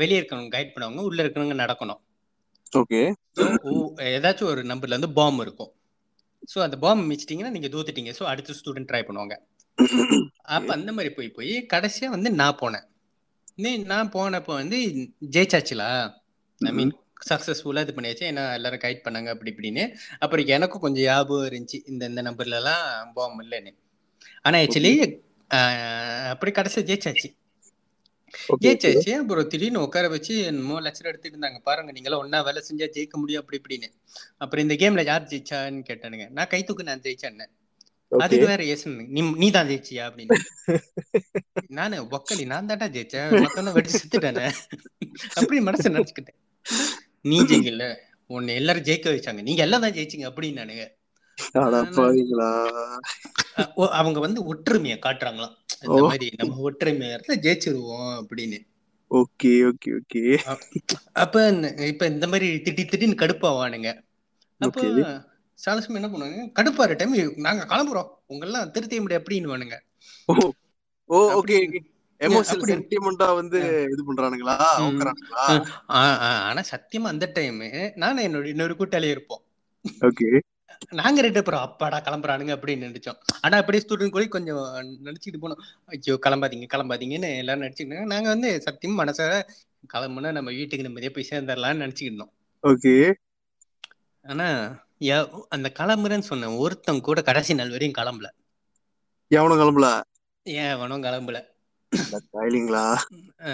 வெளியே 0.00 0.18
இருக்கவங்க 0.20 0.52
கைட் 0.56 0.72
பண்ணுவாங்க 0.74 1.02
உள்ள 1.08 1.22
இருக்கிறவங்க 1.24 1.56
நடக்கணும். 1.64 2.00
ஓகே. 2.80 3.00
ஏதாச்சும் 4.16 4.50
ஒரு 4.52 4.62
நம்பர்ல 4.70 4.98
வந்து 4.98 5.12
பாம் 5.18 5.40
இருக்கும். 5.46 5.72
ஸோ 6.52 6.58
அந்த 6.66 6.76
பாம் 6.84 7.02
மிச்சிட்டிங்கன்னா 7.10 7.54
நீங்க 7.56 7.68
தோத்துட்டீங்க. 7.74 8.12
ஸோ 8.18 8.24
அடுத்த 8.32 8.54
ஸ்டூடெண்ட் 8.60 8.90
ட்ரை 8.92 9.02
பண்ணுவாங்க. 9.08 9.36
அப்ப 10.56 10.68
அந்த 10.74 10.90
மாதிரி 10.92 11.10
போய் 11.14 11.36
போய் 11.36 11.54
கடைசியா 11.72 12.08
வந்து 12.14 12.30
நான் 12.40 12.58
போனேன். 12.62 12.86
நீ 13.54 13.70
நான் 13.92 14.12
போனப்போ 14.14 14.52
வந்து 14.60 14.78
ஜெயிச்சாச்சுலா? 15.34 15.88
ஐ 16.60 16.72
மீன் 16.72 16.92
சக்சஸ்ஃபுல்லா 17.30 17.82
இது 17.84 17.94
பண்ணியாச்சு. 17.96 18.24
ஏன்னா 18.30 18.44
எல்லாரும் 18.58 18.82
கைட் 18.84 19.04
பண்ணாங்க 19.04 19.28
அப்படி 19.34 19.50
இப்படின்னு. 19.54 19.84
அப்புறம் 20.18 20.46
எனக்கும் 20.46 20.84
கொஞ்சம் 20.84 21.04
ஞாபகம் 21.04 21.48
இருந்துச்சு. 21.50 21.78
இந்த 21.86 22.02
இந்த 22.12 22.22
நம்பர்ல 22.22 22.60
எல்லாம் 22.62 23.12
பாம் 23.14 23.42
இல்லைன்னு 23.44 23.72
ஆனா 24.46 24.58
ஆக்சுவலி 24.58 24.92
அப்படி 26.32 26.50
கடைசியா 26.50 26.82
ஜெயிச்சாச்சு. 26.90 27.28
ஜெயிச்சாச்சு. 28.64 29.10
அப்புறம் 29.20 29.48
திடீர்னு 29.52 29.82
உட்கார 29.86 30.08
வச்சு 30.08 30.34
என்னமோ 30.50 30.76
லட்சம் 30.80 31.08
எடுத்துட்டு 31.10 31.36
இருந்தாங்க. 31.36 31.58
பாருங்க 31.68 31.92
நீங்களாம் 31.92 32.22
ஒன்னா 32.24 32.38
வேலை 32.44 32.60
செஞ்சா 32.68 32.88
ஜெயிக்க 32.96 33.16
முடியும் 33.22 33.42
அப்படி 33.42 33.60
இப்படின்னு. 33.60 33.88
அப்புறம் 34.42 34.64
இந்த 34.68 34.76
கேம்ல 34.82 35.04
யார் 35.10 35.28
ஜெயிச்சான்னு 35.32 35.82
கேட்டானுங்க. 35.90 36.26
நான் 36.30 36.50
கை 36.54 36.62
தூக்கு 36.64 36.88
நான் 36.90 37.04
ஜெயிச்சேன்னு 37.06 37.46
ஓகே 37.46 37.61
அதுக்கு 38.18 38.46
வேற 38.46 38.64
எஸ் 38.64 38.88
நீ 38.88 39.32
நீ 39.32 39.50
தான் 39.50 39.68
ஜெயிச்சியா 39.68 40.10
அப்படின்னு. 40.10 40.34
நானு 41.68 42.02
ஒக்கலி 42.02 42.46
நான் 42.46 42.66
தான்டா 42.66 42.90
ஜெயிச்சேன். 42.90 43.40
மொத்தம் 43.40 43.66
வெடிச்சு 43.66 43.94
செத்துட்டானே. 44.02 44.52
அப்படி 45.34 45.60
மனசு 45.60 45.90
நினைச்சுக்கிட்டேன். 45.90 46.36
நீ 47.20 47.40
ஜெயிக்கல. 47.50 47.96
உன்னை 48.26 48.54
எல்லாரும் 48.54 48.82
ஜெயிக்க 48.82 49.14
வச்சாங்க. 49.14 49.42
நீங்க 49.42 49.62
எல்லாம் 49.62 49.80
தான் 49.80 49.90
ஜெயிச்சீங்க 49.90 50.30
அப்படின்னு 50.30 50.58
நானுங்க 50.60 50.88
அவங்க 53.74 54.20
வந்து 54.20 54.44
ஒற்றுமையை 54.44 54.98
காட்டுறாங்களாம். 54.98 55.54
இந்த 55.86 56.02
மாதிரி 56.02 56.30
நம்ம 56.36 56.70
ஒற்றுமையா 56.70 57.20
ஜெயிச்சிருவோம் 57.28 58.22
அப்படின்னு. 58.22 58.70
Okay 59.10 59.70
okay 59.70 59.98
okay. 59.98 60.38
அப்ப 61.12 61.48
இந்த- 61.48 61.74
இப்ப 61.86 62.06
இந்த 62.06 62.26
மாதிரி 62.26 62.56
திட்டி 62.56 62.84
திட்டின்னு 62.84 63.14
கடுப்பாவானுங்க. 63.14 64.02
அப்போ 64.58 65.30
சாலசும் 65.64 65.98
என்ன 66.00 66.10
பண்ணுவாங்க? 66.12 66.44
கடுப்பாரு 66.58 66.94
டைம் 67.00 67.16
நாங்க 67.46 67.64
கிளம்புறோம். 67.72 68.10
உங்கெல்லாம் 68.32 68.70
திருத்திய 68.76 69.00
முடியாது 69.02 69.22
அப்படின்னு 69.22 69.52
வானுங்க. 69.52 69.78
ஓ 71.10 71.18
ஓகே 71.38 71.58
வந்து 73.40 73.60
இது 73.92 74.02
பண்றானுங்களா? 74.08 74.54
ஆனா 76.48 76.62
சத்தியமா 76.72 77.08
அந்த 77.14 77.26
டைம் 77.36 77.60
நானும் 78.02 78.24
என்னோட 78.26 78.46
இன்னொரு 78.52 78.74
கூட்டாளி 78.80 79.08
இருப்போம். 79.14 79.42
ஓகே 80.08 80.28
நாங்க 80.98 81.18
ரெண்டு 81.24 81.40
பேரும் 81.46 81.64
அப்பாடா 81.66 81.98
கிளம்புறானுங்க 82.06 82.52
அப்படின்னு 82.56 82.86
நினைச்சோம். 82.88 83.18
ஆனா 83.44 83.56
அப்படியே 83.60 83.82
ஸ்டூடெண்ட் 83.84 84.14
கூட 84.14 84.24
கொஞ்சம் 84.36 84.62
நினைச்சிட்டு 85.06 85.40
போனோம். 85.42 85.60
ஐயோ 85.94 86.14
கிளம்பாதீங்க 86.26 86.66
கிளம்பாதீங்கன்னு 86.74 87.30
எல்லாரும் 87.42 87.64
நினைச்சுக்கிட்டு. 87.64 87.98
நாங்க 88.12 88.28
வந்து 88.34 88.48
சத்தியம் 88.66 89.00
மனச 89.02 89.20
கிளம்புனா 89.92 90.32
நம்ம 90.38 90.50
வீட்டுக்கு 90.58 90.86
நிம்மதியா 90.86 91.12
போய் 91.16 91.30
சேர்ந்துடலாம்னு 91.30 91.82
நினைச்சுக்கிட்டு 91.84 92.12
இருந்தோம். 92.12 92.32
ஓகே 92.70 92.94
ஆனா 94.24 94.48
அந்த 95.48 95.72
கிளம்புறேன்னு 95.78 96.18
சொன்ன 96.18 96.52
ஒருத்தன் 96.52 97.00
கூட 97.00 97.22
கடைசி 97.22 97.54
நாள் 97.54 97.70
வரையும் 97.70 98.04
கிளம்பல. 98.04 98.30
எவனும் 99.28 99.58
கிளம்பல? 99.58 100.02
ஏன் 100.42 100.70
அவனும் 100.70 101.02
கிளம்பல? 101.02 101.50
ஸ்டைலிங்களா 101.96 102.96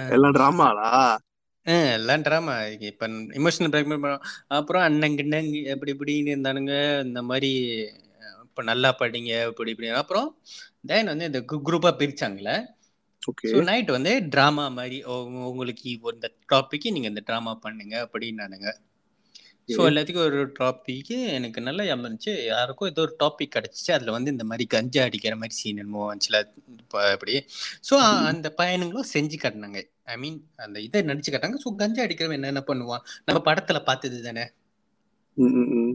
எல்லாம் 0.09 0.35
டிராமாலா 0.35 1.17
எல்லாம் 1.65 2.23
ட்ராமா 2.23 2.81
இப்ப 2.81 3.09
இமோஷனல் 3.09 3.75
பண்ணோம் 3.75 4.21
அப்புறம் 4.47 4.83
அண்ணங்கிண்ணங்க 4.83 5.65
எப்படி 5.65 5.93
இப்படின்னு 5.93 6.27
இருந்தானுங்க. 6.27 7.05
இந்த 7.05 7.23
மாதிரி 7.23 7.53
இப்ப 8.43 8.63
நல்லா 8.63 8.95
படிங்க 8.99 9.47
இப்படி 9.47 9.71
இப்படி 9.71 9.89
அப்புறம் 9.89 10.39
தென் 10.87 11.05
வந்து 11.05 11.25
இந்த 11.25 11.41
குரூப்பா 11.41 11.91
பிரிச்சாங்கல்ல? 11.99 12.77
ஸோ 13.43 13.63
நைட் 13.63 13.91
வந்து 13.91 14.21
ட்ராமா 14.21 14.71
மாதிரி 14.71 15.03
உங்க- 15.05 15.49
உங்களுக்கு 15.49 15.91
இந்த 15.91 16.33
டாபிக் 16.53 16.91
நீங்க 16.91 17.09
இந்த 17.09 17.23
ட்ராமா 17.27 17.55
பண்ணுங்க 17.55 18.09
அப்படின்னானுங்க. 18.13 18.75
ஸோ 19.69 19.81
எல்லாத்துக்கும் 19.89 20.27
ஒரு 20.27 20.41
டாபிக் 20.59 21.11
எனக்கு 21.37 21.61
நல்லா 21.61 21.85
இருந்துச்சு 21.89 22.33
யாருக்கும் 22.45 22.91
ஏதோ 22.91 23.03
ஒரு 23.07 23.15
டாபிக் 23.19 23.55
கிடைச்சிச்சு. 23.57 23.91
அதுல 23.97 24.15
வந்து 24.17 24.31
இந்த 24.31 24.45
மாதிரி 24.45 24.65
கஞ்சா 24.75 25.03
அடிக்கிற 25.09 25.35
மாதிரி 25.37 25.57
சீன் 25.59 25.81
என்னமோ 25.83 26.05
வந்துச்சுல. 26.09 26.39
இப்ப 26.77 27.03
அப்படி. 27.11 27.35
ஸோ 27.89 27.95
அந்த 28.31 28.49
பையனுங்களும் 28.59 29.11
செஞ்சு 29.15 29.39
காட்டினாங்க. 29.39 29.81
ஐ 30.07 30.17
மீன் 30.17 30.39
அந்த 30.67 30.79
இதை 30.81 31.03
நடிச்சு 31.11 31.33
காட்டாங்க 31.35 31.59
ஸோ 31.65 31.75
கஞ்சா 31.83 32.03
அடிக்கிறவன் 32.07 32.39
என்னென்ன 32.41 32.63
பண்ணுவான்? 32.69 33.05
நம்ம 33.27 33.41
படத்துல 33.49 33.81
பார்த்தது 33.91 34.21
தானே? 34.29 34.47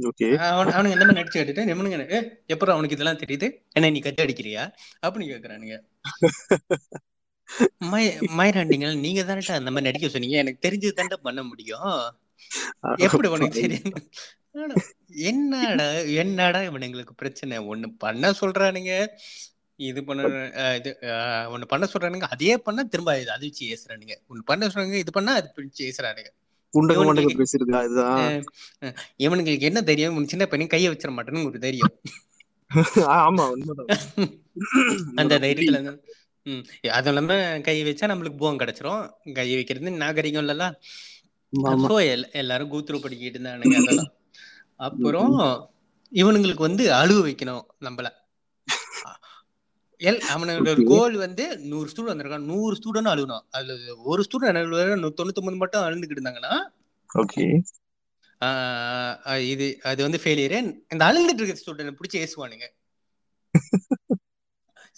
ஓகே. 0.09 0.27
அவன் 0.47 0.73
அவனுங்க 0.75 0.95
இந்த 0.95 1.05
மாதிரி 1.05 1.19
நடிச்சு 1.19 1.37
காட்டிட்டு 1.37 1.67
நிம்மனுங்க 1.69 2.19
எப்பறம் 2.53 2.75
அவனுக்கு 2.75 2.97
இதெல்லாம் 2.97 3.21
தெரியுது? 3.23 3.47
என்ன 3.77 3.91
நீ 3.95 4.01
கஞ்சா 4.01 4.25
அடிக்கிறியா? 4.27 4.63
அப்படின்னு 5.03 5.31
கேக்குறானுங்க. 5.33 5.77
மய 7.85 8.05
மயராண்டிங்கள் 8.37 9.01
நீங்க 9.03 9.21
தானே 9.23 9.41
அந்த 9.59 9.71
மாதிரி 9.71 9.87
நடிக்க 9.89 10.07
சொன்னீங்க. 10.09 10.37
எனக்கு 10.43 10.65
தெரிஞ்சது 10.65 10.97
தானே 10.99 11.17
பண்ண 11.27 11.41
முடியும். 11.43 11.91
எப்படி 13.05 13.27
உனக்கு 13.35 13.61
தெரியும்? 13.61 13.95
என்னடா 15.29 15.85
என்னடா 16.21 16.59
இவனுங்களுக்கு 16.69 17.13
பிரச்சனை? 17.15 17.57
ஒண்ணு 17.71 17.87
பண்ண 18.03 18.31
சொல்றானுங்க. 18.41 18.93
இது 19.79 20.01
பண்ண 20.07 20.21
இது 20.79 20.89
ஒண்ணு 21.53 21.65
பண்ண 21.71 21.85
சொல்றானுங்க. 21.93 22.27
அதே 22.35 22.57
பண்ணா 22.65 22.83
திரும்ப 22.93 23.15
இது 23.21 23.31
அது 23.35 23.45
வச்சு 23.47 23.63
ஏசுறானுங்க. 23.73 24.15
ஒண்ணு 24.29 24.43
பண்ண 24.51 24.67
சொல்றாங்க 24.67 24.97
இது 25.03 25.11
பண்ணா 25.11 25.33
அது 25.39 25.49
பிடிச்சு 25.55 25.81
ஏசுறானுங்க. 25.89 26.29
இவனுங்களுக்கு- 29.23 29.67
என்ன 29.69 29.81
தெரியும்? 29.89 30.27
சின்ன 30.33 30.45
பையன் 30.51 30.71
கையை 30.73 30.89
வச்சிட 30.93 31.11
மாட்டேன்னு 31.17 31.47
ஒரு 31.49 31.59
தைரியம். 31.65 31.93
ஆமா 33.23 33.45
அந்த 35.21 35.33
தைரியத்துல 35.43 35.79
அதுவும் 36.97 37.13
இல்லாம 37.13 37.33
கை 37.67 37.75
வச்சா 37.83 38.05
நம்மளுக்கு 38.11 38.41
போகம் 38.41 38.59
கிடைச்சிரும். 38.61 39.03
கை 39.33 39.47
வைக்கிறது 39.57 39.91
நாகரிகம் 40.03 40.43
இல்லல்ல 40.43 40.65
ஆமா 40.67 41.12
ஸோ 41.83 41.95
எல்லாரும் 42.41 42.71
கூத்துரு 42.73 43.03
படிக்கிட்டு 43.05 43.37
இருந்தானுங்க 43.37 43.77
அதெல்லாம். 43.81 44.11
அப்புறம் 44.87 45.35
இவனுங்களுக்கு 46.11 46.67
வந்து 46.67 46.83
அழுவ 47.01 47.19
வைக்கணும் 47.27 47.65
நம்மள. 47.87 48.07
எல் 50.01 50.21
அவனோட. 50.33 50.71
கோல் 50.91 51.15
வந்து 51.23 51.43
நூறு 51.71 51.87
ஸ்டூடெண்ட் 51.91 52.13
வந்திருக்கான். 52.13 52.47
நூறு 52.51 52.73
ஸ்டூடெண்ட் 52.79 53.11
அழுகணும். 53.11 53.43
அதுல 53.57 53.75
ஒரு 54.11 54.21
ஸ்டூடெண்ட் 54.27 54.59
தொண்ணூத்தொன்பது 55.19 55.61
மட்டும் 55.63 55.85
அழுந்துக்கிட்டு 55.87 56.19
இருந்தாங்கன்னா 56.19 56.55
ஓகே 57.09 57.45
இது 59.53 59.67
அது 59.89 59.99
வந்து 60.05 60.19
ஃபெயிலியரு 60.23 60.57
இந்த 60.93 61.03
அழுந்துட்டு 61.09 61.41
இருக்க 61.41 61.61
ஸ்டூடெண்ட் 61.61 61.99
பிடிச்சி 61.99 62.17
ஏசுவானுங்க. 62.23 62.65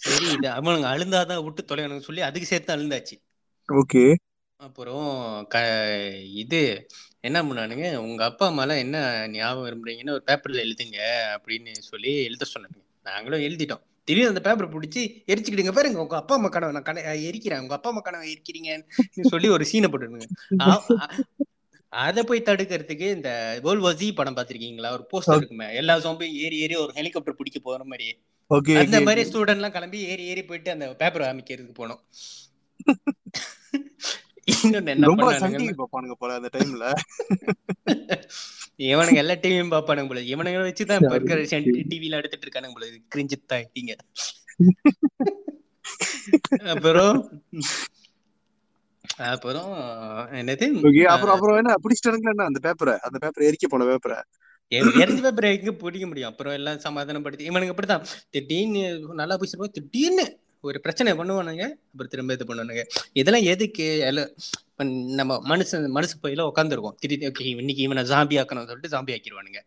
சரி 0.03 0.25
இது 0.35 0.47
அவனுங்க 0.57 0.87
அழுந்தாதான் 0.93 1.43
விட்டு 1.45 1.61
தொலைவனுங்க 1.69 2.05
சொல்லி 2.07 2.21
அதுக்கு 2.27 2.49
சேர்த்து 2.49 2.73
அழுந்தாச்சு. 2.75 3.15
ஓகே 3.69 4.03
அப்புறம் 4.59 5.07
க 5.53 5.57
இது 6.41 6.59
என்ன 7.27 7.37
பண்ணானுங்க? 7.47 7.87
உங்க 8.05 8.21
அப்பா 8.29 8.45
அம்மாலாம் 8.51 8.81
என்ன 8.83 8.97
ஞாபகம் 9.33 9.65
விரும்புறீங்கன்னு 9.65 10.15
ஒரு 10.17 10.23
பேப்பர்ல 10.29 10.63
எழுதுங்க 10.65 10.99
அப்படின்னு 11.35 11.71
சொல்லி 11.89 12.11
எழுத 12.27 12.47
சொன்னாங்க 12.53 12.77
நாங்களும் 13.09 13.43
எழுதிட்டோம். 13.47 13.83
திடீர்னு 14.07 14.31
அந்த 14.33 14.41
பேப்பரை 14.47 14.67
பிடிச்சி 14.75 15.01
எரிச்சுக்கிடுங்க 15.31 15.73
பாருங்க. 15.77 15.99
உங்க 16.05 16.15
அப்பா 16.21 16.35
அம்மா 16.37 16.49
கனவை 16.55 16.73
நான் 16.77 16.87
கன 16.89 17.03
எரிக்கிறேன். 17.29 17.61
உங்க 17.63 17.75
அப்பா 17.77 17.91
அம்மா 17.91 18.03
கனவை 18.07 18.27
எரிக்கிறீங்கன்னு 18.33 19.29
சொல்லி 19.33 19.49
ஒரு 19.55 19.65
சீனை 19.71 19.89
போட்டுருங்க 19.89 20.29
அத 21.93 22.19
போய் 22.29 22.47
தடுக்கிறதுக்கு 22.47 23.07
இந்த 23.17 23.29
வேர்ல்ட் 23.65 23.85
வசி 23.87 24.07
படம் 24.19 24.37
பாத்திருக்கீங்களா 24.37 24.89
ஒரு 24.95 25.03
போஸ்டர் 25.11 25.37
இருக்குமே. 25.39 25.67
எல்லா 25.81 25.93
சோம்பையும் 26.05 26.39
ஏறி 26.45 26.57
ஏறி 26.63 26.75
ஒரு 26.85 26.91
ஹெலிகாப்டர் 26.99 27.37
பிடிக்க 27.39 27.59
போற 27.67 27.83
மாதிரி. 27.91 28.07
ஓகே 28.51 28.73
அந்த 28.81 28.97
மாதிரி 29.07 29.21
ஸ்டூடெண்ட் 29.29 29.59
எல்லாம் 29.61 29.75
கிளம்பி 29.77 29.99
ஏறி 30.13 30.25
ஏறி 30.31 30.43
போயிட்டு 30.49 30.75
அந்த 30.75 30.87
பேப்பர் 31.03 31.29
அமைக்கிறதுக்கு 31.29 31.79
போனோம். 31.81 32.01
இன்னொன்னு 34.47 34.91
என்ன 34.93 35.07
ரொம்ப 35.09 35.21
பண்ணானுங்க 35.21 35.43
சங்கிலி 35.43 35.75
பாப்பானுங்க 35.79 36.15
போல 36.19 36.35
அந்த 36.39 36.49
டைம்ல 36.55 36.85
இவனுங்க 38.87 39.19
எல்லா 39.23 39.35
டிவியும் 39.43 39.73
பாப்பானுங்க 39.73 40.09
போல. 40.11 40.21
இவனுங்க 40.31 40.59
வச்சுதான் 40.67 41.01
இப்ப 41.01 41.15
இருக்கிற 41.17 41.39
டிவில 41.91 42.19
எடுத்துட்டு 42.21 42.45
இருக்கானுங்க 42.45 42.75
போல. 42.77 42.87
கிரிஞ்சு 43.13 43.37
தாயிட்டீங்க 43.51 43.93
அப்புறம் 46.73 47.17
அப்புறம் 49.31 49.71
என்னது? 50.39 50.65
அப்புறம் 51.13 51.33
அப்புறம் 51.35 51.59
என்ன? 51.61 51.75
பிடிச்சிட்டானுங்களா 51.83 52.33
என்ன? 52.35 52.49
அந்த 52.51 52.59
பேப்பரை 52.65 52.95
அந்த 53.07 53.17
பேப்பரை 53.23 53.47
எரிக்க 53.49 53.67
போன 53.67 53.87
பேப்பரை 53.91 54.17
எரிஞ்ச 54.71 55.19
பேப்பர் 55.25 55.47
எங்க 55.49 55.71
பிடிக்க 55.81 56.05
முடியும். 56.07 56.31
அப்புறம் 56.31 56.55
எல்லாம் 56.59 56.79
சமாதானப்படுத்தி 56.79 57.49
இவனுங்க 57.49 57.73
இப்படிதான் 57.75 58.05
திடீர்னு 58.29 58.83
நல்லா 59.21 59.37
பேசிருப்போம் 59.41 59.75
திடீர்னு 59.77 60.25
ஒரு 60.67 60.77
பிரச்சனை 60.85 61.11
பண்ணுவானுங்க 61.19 61.63
அப்புறம் 61.91 62.11
திரும்ப 62.13 62.35
இது 62.37 62.45
பண்ணுவானுங்க 62.49 62.83
இதெல்லாம் 63.21 63.47
எதுக்கு? 63.53 63.87
இப்ப 64.71 64.85
நம்ம 65.19 65.37
மனுஷன் 65.51 65.85
மனுஷ 65.97 66.13
பையில 66.25 66.45
உட்காந்துருக்கோம் 66.51 66.95
திடீர்னு 67.01 67.29
ஓகே 67.31 67.45
இன்னைக்கு 67.51 67.83
இவனை 67.87 68.03
ஜாம்பி 68.11 68.37
ஆக்கணும்னு 68.41 68.69
சொல்லிட்டு 68.71 68.93
ஜாம்பி 68.95 69.13
ஆக்கிடுவானுங்க. 69.15 69.61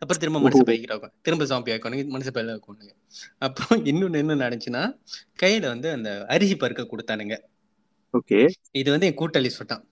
அப்புறம் 0.00 0.20
திரும்ப 0.22 0.38
மனுஷ 0.44 0.62
பைக்கிறாங்க 0.68 1.08
திரும்ப 1.26 1.44
ஜாம்பி 1.50 1.72
ஆக்கணுங்க 1.74 2.04
மனுஷ 2.14 2.30
பையில 2.36 2.54
ஆக்கணுங்க 2.56 2.92
அப்புறம் 3.46 3.84
இன்னொன்னு 3.90 4.22
என்ன 4.22 4.38
நடந்துச்சுன்னா 4.44 4.82
கையில 5.42 5.64
வந்து 5.74 5.88
அந்த 5.96 6.10
அரிசி 6.34 6.56
பருக்க 6.62 6.84
கொடுத்தானுங்க. 6.92 7.36
ஓகே 8.14 8.40
இது 8.80 8.88
வந்து 8.94 9.08
என் 9.10 9.20
கூட்டாளி 9.20 9.50
சொன்னான் 9.58 9.84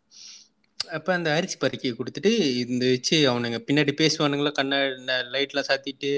அப்ப 0.97 1.09
அந்த 1.19 1.29
அரிசி 1.39 1.57
பருக்கி 1.63 1.89
கொடுத்துட்டு 1.99 2.31
இந்த 2.65 2.85
வச்சு 2.93 3.17
அவனுங்க 3.31 3.59
பின்னாடி 3.69 3.93
பேசுவானுங்களா 4.01 4.53
கண்ண 4.59 4.77
லைட்லாம் 5.35 5.69
சாத்திட்டு 5.71 6.11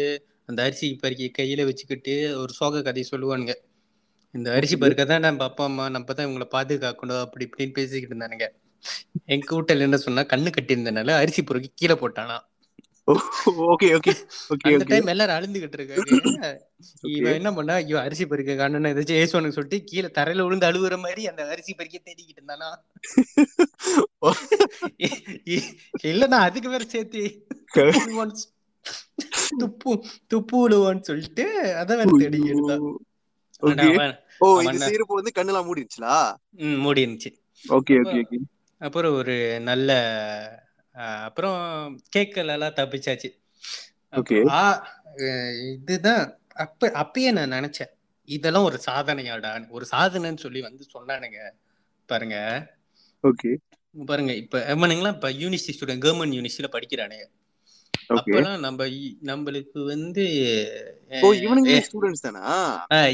அந்த 0.51 0.61
அரிசி 0.67 0.89
பருக்கி 1.03 1.27
கையில 1.39 1.65
வச்சுக்கிட்டு 1.69 2.15
ஒரு 2.43 2.53
சோக 2.59 2.83
கதையை 2.87 3.07
சொல்லுவானுங்க. 3.13 3.55
இந்த 4.35 4.49
அரிசி 4.57 4.77
பருக்க 4.83 5.03
தான் 5.11 5.25
நம்ம 5.27 5.45
அப்பா 5.51 5.65
அம்மா 5.71 5.85
நம்ம 5.95 6.15
தான் 6.17 6.27
இவங்களை 6.27 6.47
பாதுகாக்கணும் 6.57 7.23
அப்படி 7.25 7.45
இப்படின்னு 7.49 7.77
பேசிக்கிட்டு 7.79 8.15
இருந்தானுங்க. 8.15 8.47
என் 9.33 9.49
கூட்டாளி 9.51 9.87
என்ன 9.87 9.99
சொன்னா 10.07 10.23
கண்ணு 10.33 10.51
கட்டியிருந்தனால 10.57 11.17
அரிசி 11.23 11.43
பொறுக்கி 11.49 11.71
கீழே 11.81 11.97
போட்டானா. 12.03 12.37
ஓகே 13.73 13.89
ஓகே 13.97 14.13
ஓகே 14.53 14.71
அந்த 14.71 14.87
டைம் 14.91 15.11
எல்லாரும் 15.13 15.37
அழுந்துகிட்டு 15.37 15.79
இருக்காங்க. 15.79 16.49
இவன் 17.17 17.37
என்ன 17.39 17.51
பண்ணா 17.59 17.75
ஐயோ 17.83 17.97
அரிசி 18.07 18.25
பறிக்க 18.33 18.57
காணுன்னு 18.61 18.91
ஏதாச்சும் 18.93 19.21
ஏசுவானு 19.23 19.55
சொல்லிட்டு 19.57 19.79
கீழே 19.91 20.09
தரையில 20.19 20.45
விழுந்து 20.47 20.69
அழுகுற 20.71 20.97
மாதிரி 21.05 21.23
அந்த 21.31 21.43
அரிசி 21.55 21.73
பறிக்க 21.79 21.99
தேடிக்கிட்டு 21.99 22.41
இருந்தானா. 22.41 22.71
இல்ல 26.13 26.23
நான் 26.35 26.47
அதுக்கு 26.49 26.75
வேற 26.75 26.87
சேர்த்து 26.95 27.23
துப்பு 29.63 29.93
துப்பு 30.33 30.57
விழுவான்னு 30.65 31.09
சொல்லிட்டு 31.11 31.47
அத 31.83 31.91
வேற 32.01 32.11
தேடிக்கிட்டு 32.23 32.55
இருந்தான். 32.55 32.87
ஓ 34.41 34.49
அவன் 34.53 34.65
இது 34.69 34.89
செய்யறப்போ 34.89 35.15
வந்து 35.15 35.33
கண்ணெல்லாம் 35.35 35.69
மூடிடுச்சுலா 35.69 36.15
ம், 36.59 36.79
மூடி 36.79 37.07
இருந்துச்சு 37.07 37.31
ஓகே 37.65 37.95
ஓகே 38.03 38.19
ஓகே. 38.21 38.39
அப்புறம் 38.81 39.15
ஒரு 39.15 39.35
நல்ல 39.61 39.91
அப்புறம் 41.25 41.59
கேக்கல 42.17 42.53
எல்லாம் 42.53 42.77
தப்பிச்சாச்சு. 42.77 43.29
அஹ், 45.21 45.55
இதுதான். 45.73 46.25
அப்ப 46.57 46.91
அப்பயே 46.95 47.31
நான் 47.31 47.53
நினைச்சேன். 47.53 47.91
இதெல்லாம் 48.29 48.65
ஒரு 48.65 48.79
சாதனையாடா. 48.87 49.71
ஒரு 49.71 49.87
சாதனைன்னு 49.91 50.37
சொல்லி 50.37 50.61
வந்து 50.61 50.85
சொன்னானுங்க. 50.95 51.41
பாருங்க. 52.09 52.37
ஓகே. 53.25 53.51
பாருங்க 53.95 54.33
இப்ப 54.35 54.59
இவனுங்களாம் 54.75 55.15
இப்ப 55.15 55.31
யூனிவர்சிட்டி 55.33 55.77
ஸ்டூடெண்ட் 55.77 56.05
கவர்மெண்ட் 56.05 56.37
யூனிவர்சிட்டியில 56.37 56.71
படிக்கிறானுங்க. 56.73 57.27
அப்பெல்லாம் 58.17 58.65
நம்ம 58.67 58.87
நம்மளுக்கு 59.31 59.81
வந்து 59.93 60.25
ஓ 61.25 61.29
இவனுங்க 61.45 61.75
ஸ்டூடெண்ட்ஸ் 61.91 62.27
தானா? 62.27 62.43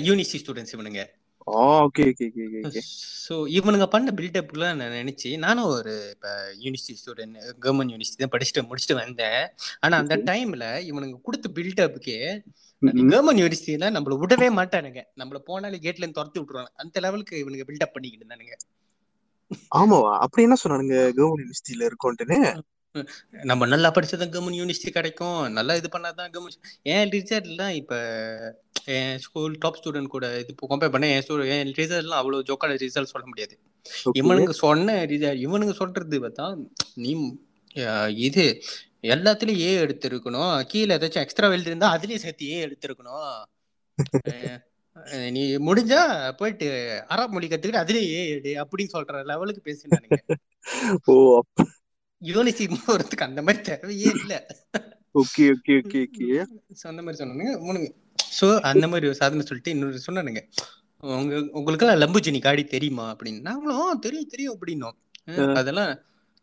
யூனிவர்சிட்டி 0.08 0.42
ஸ்டூடெண்ட்ஸ் 0.42 0.74
இவனுங்க. 0.76 1.02
Okay 1.46 2.02
okay 2.10 2.26
okay 2.28 2.44
okay 2.46 2.60
okay. 2.68 2.82
So 3.24 3.34
இவனுங்க 3.56 3.86
பண்ண 3.94 4.12
பில்டப்லாம் 4.18 4.78
நான் 4.80 4.96
நினைச்சு 5.00 5.30
நானும் 5.44 5.70
ஒரு 5.76 5.92
இப்போ 6.14 6.30
யூனிவர்சிட்டி 6.62 7.00
ஸ்டூடெண்ட் 7.00 7.36
கவர்மெண்ட் 7.64 7.92
யூனிவர்சிட்டி 7.94 8.22
தான் 8.24 8.34
படிச்சுட்டு 8.34 8.64
முடிச்சுட்டு 8.68 8.96
வந்தேன். 9.02 9.42
ஆனா 9.84 9.94
அந்த 10.02 10.16
டைம்ல 10.30 10.66
இவனுங்க 10.90 11.18
கொடுத்த 11.28 11.50
பில்டப்புக்கு. 11.58 12.16
கவர்மெண்ட் 13.12 13.40
யூனிவர்சிட்டியில 13.42 13.90
நம்மள 13.96 14.16
விடவே 14.22 14.48
மாட்டானுங்க. 14.60 15.02
நம்மள 15.22 15.40
போனாலே 15.50 15.80
கேட்ல 15.86 16.04
இருந்து 16.04 16.18
துரத்தி 16.20 16.40
விட்டுருவாங்க. 16.40 16.72
அந்த 16.84 17.00
லெவலுக்கு 17.06 17.42
இவனுங்க 17.42 17.66
பில்டப் 17.70 17.94
பண்ணிக்கிட்டு 17.96 18.24
இருந்தானுங்க. 18.24 18.56
ஆமாவா? 19.80 20.12
அப்படி 20.24 20.46
என்ன 20.46 20.56
சொன்னானுங்க 20.62 20.96
கவர்மெண்ட் 21.18 21.42
யூனிவர்சிட்டியில 21.44 21.88
இருக்கோன்ட்டுன்னு? 21.90 22.40
நம்ம 23.50 23.66
நல்லா 23.72 23.88
படிச்சதான் 23.94 24.32
கவர்மெண்ட் 24.34 24.60
யூனிவர்சிட்டி 24.60 24.92
கிடைக்கும். 24.98 25.40
நல்லா 25.58 25.74
இது 25.80 25.88
பண்ணாதான் 25.94 26.30
கவர்மெண்ட் 26.34 26.58
என் 26.94 27.10
ரிசல்ட்லாம் 27.14 27.74
இப்ப 27.80 27.94
என் 28.96 29.18
ஸ்கூல் 29.24 29.54
டாப் 29.62 29.78
ஸ்டூடெண்ட் 29.80 30.14
கூட 30.14 30.26
இது 30.42 30.54
கம்பேர் 30.72 30.94
பண்ண 30.94 31.08
என் 31.14 31.24
ஸ்டூ 31.24 31.36
என் 31.56 31.72
ரிசல்ட்லாம் 31.80 32.20
அவ்வளவு 32.22 32.46
ஜோக்கான 32.50 32.76
ரிசல்ட் 32.84 33.12
சொல்ல 33.14 33.26
முடியாது. 33.30 33.54
இவனுங்க 34.20 34.54
சொன்ன 34.64 34.96
ரிசல்ட் 35.12 35.42
இவனுங்க 35.46 35.74
சொல்றது 35.82 36.18
பார்த்தா 36.26 36.46
நீ 37.04 37.12
இது 38.28 38.44
எல்லாத்துலயும் 39.14 39.62
ஏ 39.68 39.72
எடுத்திருக்கணும். 39.84 40.52
கீழே 40.72 40.92
ஏதாச்சும் 40.96 41.24
எக்ஸ்ட்ரா 41.24 41.48
எழுதிருந்தா 41.56 41.88
அதுலயும் 41.96 42.24
சேர்த்து 42.26 42.50
ஏ 42.54 42.58
எடுத்திருக்கணும். 42.66 43.34
நீ 45.36 45.42
முடிஞ்சா 45.68 46.00
போயிட்டு 46.40 46.68
அரபு 47.14 47.32
மொழி 47.34 47.48
கத்துக்கிட்டு 47.48 47.82
அதுலயே 47.82 48.06
ஏ 48.16 48.22
எடு 48.36 48.52
அப்படின்னு 48.62 48.94
சொல்ற 48.96 49.22
லெவலுக்கு 49.30 49.62
பேசினானுங்க 49.68 50.18
ஓ 51.08 51.14
யூனிவர்சிட்டி 52.24 52.76
போறதுக்கு 52.86 53.22
அந்த 53.22 53.42
மாதிரி 53.42 53.76
தேவையே 53.76 54.10
இல்ல. 54.14 54.46
Okay 55.14 55.40
okay 55.40 55.68
okay 55.68 56.06
okay. 56.06 56.46
So, 56.72 56.90
அந்த 56.90 57.02
மாதிரி 57.02 57.24
சொன்னானுங்க. 57.24 57.52
மூணுங்க 57.60 57.90
ஸோ 58.40 58.60
அந்த 58.60 58.88
மாதிரி 58.88 59.06
ஒரு 59.06 59.14
சாதனை 59.14 59.46
சொல்லிட்டு 59.46 59.70
இன்னொரு 59.70 60.00
சொன்னானுங்க. 60.06 60.40
உங்க 61.00 61.48
உங்களுக்கெல்லாம் 61.52 62.00
லம்புஜினி 62.00 62.40
காடி 62.40 62.64
தெரியுமா 62.64 63.16
அப்படின்னு? 63.16 63.40
நாங்களும் 63.40 63.80
"ஆ, 63.80 63.92
தெரியும் 63.92 64.26
தெரியும் 64.26 64.58
அப்படின்னோம். 64.60 64.94
அதெல்லாம் 65.54 65.98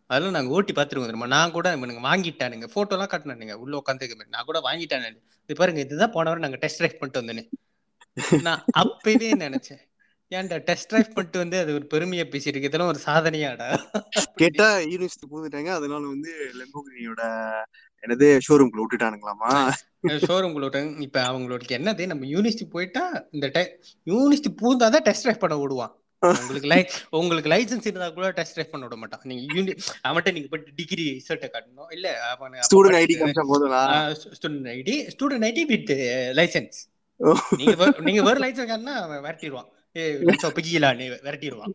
அதெல்லாம் 0.07 0.33
நாங்க 0.33 0.51
ஓட்டி 0.51 0.73
பார்த்துருக்கோம் 0.73 1.05
தெரியுமா? 1.05 1.27
நான் 1.27 1.51
கூட 1.51 1.75
இவனுங்க 1.75 2.03
வாங்கிட்டானுங்க. 2.03 2.67
போட்டோ 2.67 2.95
எல்லாம் 2.95 3.09
காட்டினானுங்க. 3.11 3.53
உள்ள 3.53 3.77
உட்காந்துருக்க 3.77 4.15
மாதிரி. 4.15 4.29
நான் 4.29 4.45
கூட 4.45 4.59
வாங்கிட்டானு. 4.59 5.15
இது 5.43 5.55
பாருங்க 5.55 5.79
இதுதான் 5.79 6.11
போன 6.11 6.29
வாரம் 6.29 6.41
நாங்க 6.41 6.57
டெஸ்ட் 6.57 6.83
ட்ரைவ் 6.83 6.99
பண்ணிட்டு 6.99 7.21
வந்தேன்னு 7.21 8.41
நான் 8.41 8.63
அப்பவே 8.71 9.33
நினைச்சேன். 9.33 9.81
ஏன்டா 10.31 10.57
டெஸ்ட் 10.67 10.89
ட்ரைவ் 10.91 11.13
பண்ணிட்டு 11.15 11.41
வந்து 11.41 11.57
அது 11.61 11.71
ஒரு 11.77 11.85
பெருமையா 11.93 12.25
பேசிட்டு 12.33 12.67
இதெல்லாம் 12.67 12.91
ஒரு 12.91 12.99
சாதனையாடா? 13.07 13.67
கேட்டா 14.41 14.67
யூனிவர்சிட்டி 14.91 15.27
போந்துட்டாங்க 15.31 15.71
அதனால 15.77 16.03
வந்து 16.13 16.31
லெம்போகினியோட 16.59 17.23
என்னது 18.03 18.27
ஷோரூம்குள்ள 18.45 18.83
விட்டுட்டானுங்களாமா? 18.83 19.49
ஷோரூம்குள்ள 20.27 20.67
இப்ப 21.07 21.17
அவங்களுக்கு 21.31 21.75
என்னது 21.79 22.05
நம்ம 22.11 22.29
யூனிவர்சிட்டி 22.33 22.67
போயிட்டா 22.75 23.03
இந்த 23.31 23.47
யூனிவர்சிட்டி 24.07 24.51
பூந்தாதான் 24.61 25.05
டெஸ்ட் 25.07 25.25
ட்ரைவ் 25.25 25.43
பண்ண 25.43 25.57
விடுவான் 25.61 25.93
உங்களுக்கு 26.39 26.69
லை 26.71 26.79
உங்களுக்கு 27.19 27.51
லைசன்ஸ் 27.53 27.87
இருந்தா 27.87 28.07
கூட 28.17 28.27
டெஸ்ட் 28.39 28.55
ட்ரைவ் 28.55 28.71
பண்ண 28.73 28.85
விட 28.87 28.97
மாட்டான். 29.01 29.23
நீங்க 29.29 29.43
யூனி 29.55 29.71
அவன்கிட்ட 30.07 30.33
நீங்க 30.35 30.49
போயிட்டு 30.51 30.75
டிகிரி 30.79 31.05
ரிசல்ட்டை 31.09 31.49
காட்டணும். 31.53 31.89
இல்ல 31.95 32.07
அவன் 32.31 32.57
student 32.67 32.97
ID 33.01 33.15
student 34.37 34.69
ID 34.75 34.95
student 35.13 35.47
ID 35.49 35.63
with 35.71 35.93
license 36.39 36.79
நீங்க 37.59 37.73
நீங்க 38.07 38.21
வேற 38.29 38.37
லைசன்ஸ் 38.45 38.71
காட்டினா 38.71 38.95
அவன் 39.05 39.23
விரட்டிடுவான் 39.25 39.69
நீ 39.93 40.01
விரட்டிடுவான். 41.25 41.73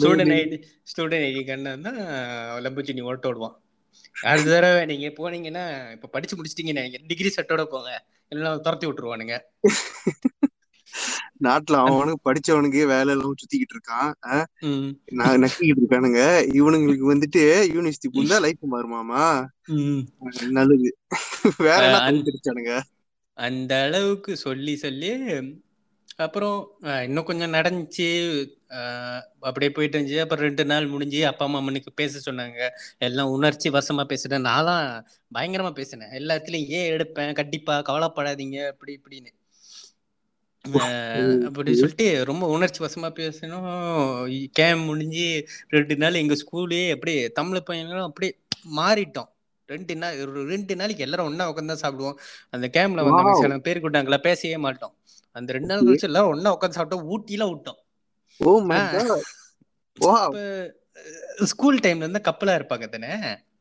ஸ்டூடெண்ட் 0.00 0.32
ஐடி 0.38 0.56
ஸ்டூடெண்ட் 0.90 1.26
ஐடி 1.28 1.42
கண்ணா 1.46 1.72
லம்புச்சி 2.64 2.92
நீ 2.96 3.02
ஓட்ட 3.10 3.28
விடுவான். 3.28 3.54
அடுத்த 4.22 4.48
தடவை 4.54 4.82
நீங்க 4.90 5.08
போனீங்கன்னா 5.18 5.64
இப்ப 5.92 6.10
படிச்சு 6.14 6.36
முடிச்சிட்டீங்கன்னா 6.38 6.84
டிகிரி 7.06 7.30
செட்டோட 7.36 7.64
போங்க. 7.64 7.90
துரத்தி 8.64 8.86
விட்டுருவானுங்க. 8.86 9.34
நாட்டுல 11.46 11.76
அவனுக்கு 11.84 12.20
படிச்சவனுக்கு 12.26 12.82
வேலை 12.92 13.12
எல்லாம் 13.14 13.34
சுத்திக்கிட்டு 13.40 13.74
இருக்கான். 13.76 14.12
நான் 15.20 15.40
நக்கிக்கிட்டு 15.42 15.82
இருக்கானுங்க. 15.82 16.20
இவனுங்களுக்கு 16.58 17.06
வந்துட்டு 17.12 17.42
யூனிவர்சிட்டி 17.74 18.12
பூந்தா 18.12 18.38
லைஃப் 18.44 18.62
மாறுமாமா. 18.74 19.24
நல்லது. 20.58 20.88
வேற 21.66 21.82
தெரிஞ்சிருச்சானுங்க 21.98 22.74
அந்த 23.38 23.72
அளவுக்கு 23.82 24.32
சொல்லி 24.46 24.74
சொல்லி 24.76 25.10
அப்புறம் 26.26 26.56
இன்னும் 27.06 27.28
கொஞ்சம் 27.28 27.54
நடந்துச்சு. 27.58 28.08
அப்படியே 29.48 29.70
போயிட்டு 29.76 29.96
இருந்துச்சு. 29.98 30.18
அப்புறம் 30.24 30.44
ரெண்டு 30.48 30.64
நாள் 30.70 30.92
முடிஞ்சு 30.94 31.20
அப்பா 31.30 31.44
அம்மா 31.48 31.60
மனுக்கு 31.68 31.92
பேச 32.00 32.22
சொன்னாங்க. 32.26 32.68
எல்லாம் 33.08 33.34
உணர்ச்சி 33.36 33.70
வசமா 33.76 34.04
பேசிட்டேன் 34.12 34.48
நான்லாம் 34.50 34.88
பயங்கரமா 35.38 35.72
பேசினேன். 35.80 36.12
எல்லாத்துலயும் 36.20 36.72
ஏன் 36.78 36.90
எடுப்பேன்? 36.96 37.32
கண்டிப்பா 37.40 37.76
கவலைப்படாதீங்க. 37.90 38.58
அப்படி 38.72 38.94
இப்படின்னு. 39.00 39.32
அப்படி 41.48 41.70
சொல்லிட்டு 41.78 42.08
ரொம்ப 42.28 42.44
உணர்ச்சி 42.56 42.80
வசமா 42.84 43.08
பேசணும் 43.20 43.68
கேம் 44.58 44.82
முடிஞ்சு 44.88 45.26
ரெண்டு 45.76 45.94
நாள் 46.02 46.20
எங்க 46.20 46.34
ஸ்கூலே 46.42 46.82
அப்படியே 46.96 47.22
தமிழ் 47.38 47.66
பையன்களும் 47.70 48.08
அப்படியே 48.08 48.32
மாறிட்டோம். 48.80 49.30
ரெண்டு 49.68 49.94
நாள் 50.00 50.16
ரெண்டு 50.52 50.74
நாளைக்கு 50.78 51.04
எல்லாரும் 51.04 51.28
ஒண்ணா 51.30 51.44
உட்காந்து 51.50 51.72
தான் 51.72 51.82
சாப்பிடுவோம். 51.84 52.16
அந்த 52.54 52.66
கேம்ல 52.76 53.04
Wow. 53.08 53.34
சில 53.42 53.58
பேர் 53.66 53.82
கூட்டாங்களா 53.84 54.18
பேசவே 54.26 54.56
மாட்டோம். 54.64 54.94
அந்த 55.36 55.48
ரெண்டு 55.54 55.70
நாள் 55.70 55.84
கழிச்சு 55.86 56.08
எல்லாம் 56.10 56.30
ஒண்ணா 56.32 56.54
உட்காந்து 56.56 56.78
சாப்பிட்டோம் 56.78 57.08
ஊட்டியில 57.14 57.44
விட்டோம். 57.52 57.80
ஸ்கூல் 61.50 61.78
டைம்ல 61.84 62.04
இருந்தா 62.04 62.20
கப்பலா 62.28 62.54
இருப்பாங்க 62.58 62.86
தானே 62.94 63.12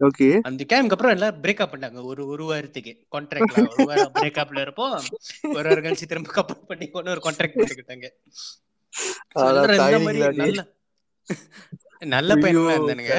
ஓகே 0.07 0.27
அந்த 0.47 0.61
கேம்க்கு 0.71 0.95
அப்புறம் 0.95 1.15
எல்லாம் 1.15 1.37
பிரேக்கப் 1.43 1.71
பண்ணாங்க 1.73 1.99
ஒரு 2.11 2.21
ஒரு 2.33 2.43
வாரத்துக்கு. 2.49 2.93
கான்ட்ராக்ட்ல 3.13 3.63
ஒரு 3.73 3.85
வாரம் 3.89 4.13
பிரேக்கப்ல 4.19 4.61
இருப்போம். 4.65 4.95
ஒரு 5.55 5.65
வாரம் 5.69 5.85
கழிச்சு 5.85 6.09
திரும்ப 6.11 6.33
கப்பல் 6.37 6.69
பண்ணி 6.71 6.87
கொண்டு 6.95 7.13
ஒரு 7.15 7.23
கான்ட்ராக்ட் 7.25 7.59
டேய். 7.89 8.13
நல்ல 10.43 10.63
நல்ல 12.13 12.35
பையனுங்களா 12.35 12.77
இருந்தானுங்க. 12.77 13.15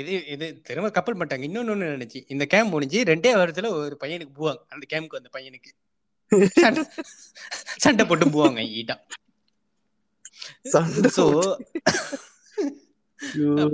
இது 0.00 0.14
இது 0.34 0.46
திரும்ப 0.68 0.88
கப்பல் 0.96 1.18
பண்ணிட்டாங்க. 1.18 1.46
இன்னொன்னு 1.48 1.92
நினைச்சு. 1.94 2.20
இந்த 2.34 2.44
கேம் 2.52 2.72
முடிஞ்சு 2.74 2.98
ரெண்டே 3.10 3.30
வாரத்துல 3.40 3.68
ஒரு 3.82 3.96
பையனுக்கு 4.02 4.32
போவாங்க. 4.40 4.62
அந்த 4.74 4.84
கேமுக்கு 4.92 5.20
அந்த 5.20 5.30
பையனுக்கு. 5.36 5.70
சண்டை 7.76 8.06
போட்டு 8.06 8.26
போவாங்க 8.26 8.60
ஈட்டா 8.78 8.96
சண்டை 10.62 11.10
சோ. 11.16 11.24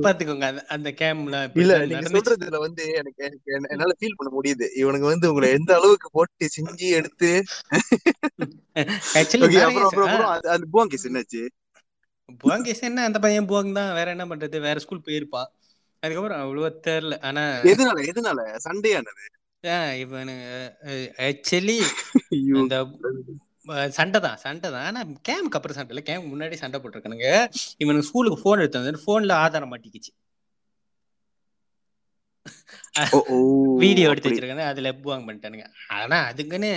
பாத்துக்கோங்க 0.04 0.46
அந்த 0.66 0.90
கேம்ல 0.90 1.50
இல்ல 1.54 1.78
நீங்க 1.86 2.08
சொல்றதுல 2.08 2.58
வந்து 2.58 2.84
எனக்கு 2.92 3.24
எனக்கு 3.24 3.52
என்ன- 3.52 3.68
என்னால 3.70 3.92
ஃபீல் 4.00 4.16
பண்ண 4.16 4.30
முடியுது. 4.38 4.66
இவனுங்க 4.76 5.06
வந்து 5.12 5.28
உங்களை 5.28 5.50
எந்த 5.50 5.74
அளவுக்கு 5.76 6.08
போட்டு 6.10 6.48
செஞ்சு 6.56 6.88
எடுத்து 6.90 7.30
அப்புறம் 9.62 9.90
அப்புறம் 9.90 10.24
அந்த 10.42 10.66
புவாங் 10.72 10.86
கேஸ் 10.86 11.08
என்னாச்சு? 11.08 11.42
புவாங்கேஸ் 12.44 12.80
என்ன? 12.80 13.04
அந்த 13.04 13.18
பையன் 13.18 13.48
புவாங் 13.48 13.72
தான். 13.72 13.94
வேற 13.94 14.10
என்ன 14.10 14.26
பண்றது? 14.26 14.60
வேற 14.60 14.78
ஸ்கூல் 14.78 15.04
போயிருப்பான் 15.04 15.50
அதுக்கப்புறம் 16.02 16.40
அவ்வளவா 16.42 16.70
தெரியல. 16.86 17.20
ஆனா 17.20 17.42
எதனால 17.62 17.98
எதனால? 18.10 18.56
சண்டையானது? 18.56 19.24
இவனு 20.02 20.34
ஆக்சுவலி 21.28 21.78
இந்த 22.62 22.76
சண்டை 23.98 24.18
தான் 24.24 24.40
சண்டை 24.42 24.68
தான். 24.74 24.86
ஆனா 24.88 25.00
கேமுக்கு 25.28 25.58
அப்புறம் 25.58 25.76
சண்டை 25.78 25.92
இல்லை. 25.92 26.04
கேமுக்கு 26.08 26.32
முன்னாடி 26.32 26.56
சண்டை 26.62 26.78
போட்டிருக்கானுங்க. 26.80 27.30
இவனுக்கு 27.82 28.08
ஸ்கூலுக்கு 28.08 28.38
போன் 28.44 28.62
எடுத்து 28.62 28.82
வந்து 28.82 29.06
போன்ல 29.08 29.34
ஆதாரம் 29.44 29.72
மாட்டிக்கிச்சு. 29.72 30.12
வீடியோ 33.82 34.08
எடுத்து 34.10 34.30
வச்சிருக்காங்க 34.30 34.66
அதுல 34.72 34.90
புவாங் 35.04 35.24
பண்ணிட்டானுங்க. 35.26 35.66
ஆனா 35.98 36.18
அதுக்குன்னு 36.30 36.70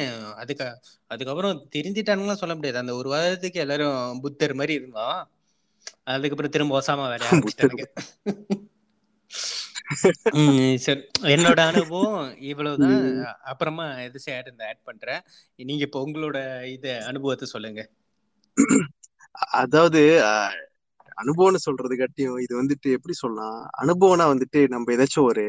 அதுக்கு 0.43 0.65
அதுக்கப்புறம் 1.13 1.60
தெரிஞ்சிட்டானுங்களாம் 1.76 2.41
சொல்ல 2.43 2.56
முடியாது. 2.56 2.82
அந்த 2.84 2.95
ஒரு 3.00 3.10
வாரத்துக்கு 3.13 3.63
எல்லாரும் 3.65 4.21
புத்தர் 4.26 4.60
மாதிரி 4.62 4.78
இருந்தோம் 4.80 5.19
அதுக்கப்புறம் 6.13 6.54
திரும்ப 6.56 6.80
ஒசாமா 6.80 7.06
வேற 7.12 7.23
ஆரம்பிச்சிட்டானுங்க. 7.30 7.86
சரி. 10.86 11.02
என்னோட 11.34 11.60
அனுபவம் 11.71 12.17
இவ்வளவுதான். 12.50 13.02
அப்புறமா 13.52 13.86
எது 14.06 14.19
சேர் 14.19 14.50
இந்த 14.52 14.63
ஆட் 14.69 14.88
பண்றேன். 14.89 15.21
நீங்க 15.60 15.84
இப்ப 15.88 16.00
உங்களோட 16.06 16.38
இது 16.76 16.91
அனுபவத்தை 17.10 17.47
சொல்லுங்க. 17.54 17.82
அதாவது 19.58 20.02
அனுபவம்னு 21.17 21.60
சொல்றது 21.65 21.95
கட்டியும் 21.95 22.39
இது 22.45 22.54
வந்துட்டு 22.60 22.88
எப்படி 22.97 23.13
சொல்லலாம்? 23.17 23.60
அனுபவம்னா 23.84 24.26
வந்துட்டு 24.34 24.60
நம்ம 24.73 24.93
ஏதாச்சும் 24.95 25.30
ஒரு 25.30 25.45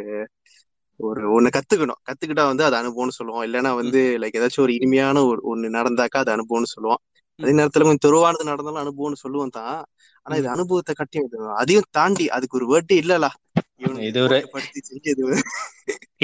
ஒரு 1.00 1.22
ஒண்ணு 1.34 1.48
கத்துக்கணும். 1.56 2.00
கத்துக்கிட்டா 2.08 2.44
வந்து 2.50 2.64
அது 2.64 2.76
அனுபவம்னு 2.80 3.16
சொல்லுவோம். 3.18 3.44
இல்லைன்னா 3.46 3.72
வந்து 3.80 4.00
லைக் 4.22 4.38
ஏதாச்சும் 4.38 4.64
ஒரு 4.66 4.74
இனிமையான 4.78 5.22
ஒரு 5.30 5.40
ஒண்ணு 5.52 5.68
நடந்தாக்கா 5.76 6.18
அது 6.24 6.32
அனுபவம்னு 6.36 6.72
சொல்லுவோம். 6.74 7.00
அதே 7.40 7.52
நேரத்துல 7.58 7.84
கொஞ்சம் 7.84 8.04
தெருவானது 8.06 8.50
நடந்தாலும் 8.50 8.82
அனுபவம்னு 8.84 9.22
சொல்லுவோம் 9.24 9.54
தான். 9.58 9.76
ஆனா 10.26 10.36
இது. 10.40 10.48
அனுபவத்தை 10.54 10.94
கட்டி 10.94 11.18
அதையும் 11.60 11.88
தாண்டி 11.90 12.24
அதுக்கு 12.36 12.58
ஒரு 12.60 12.66
வேர்டே 12.72 12.96
இல்லலா 13.02 13.30
இது 14.08 14.20
ஒரு 14.26 14.38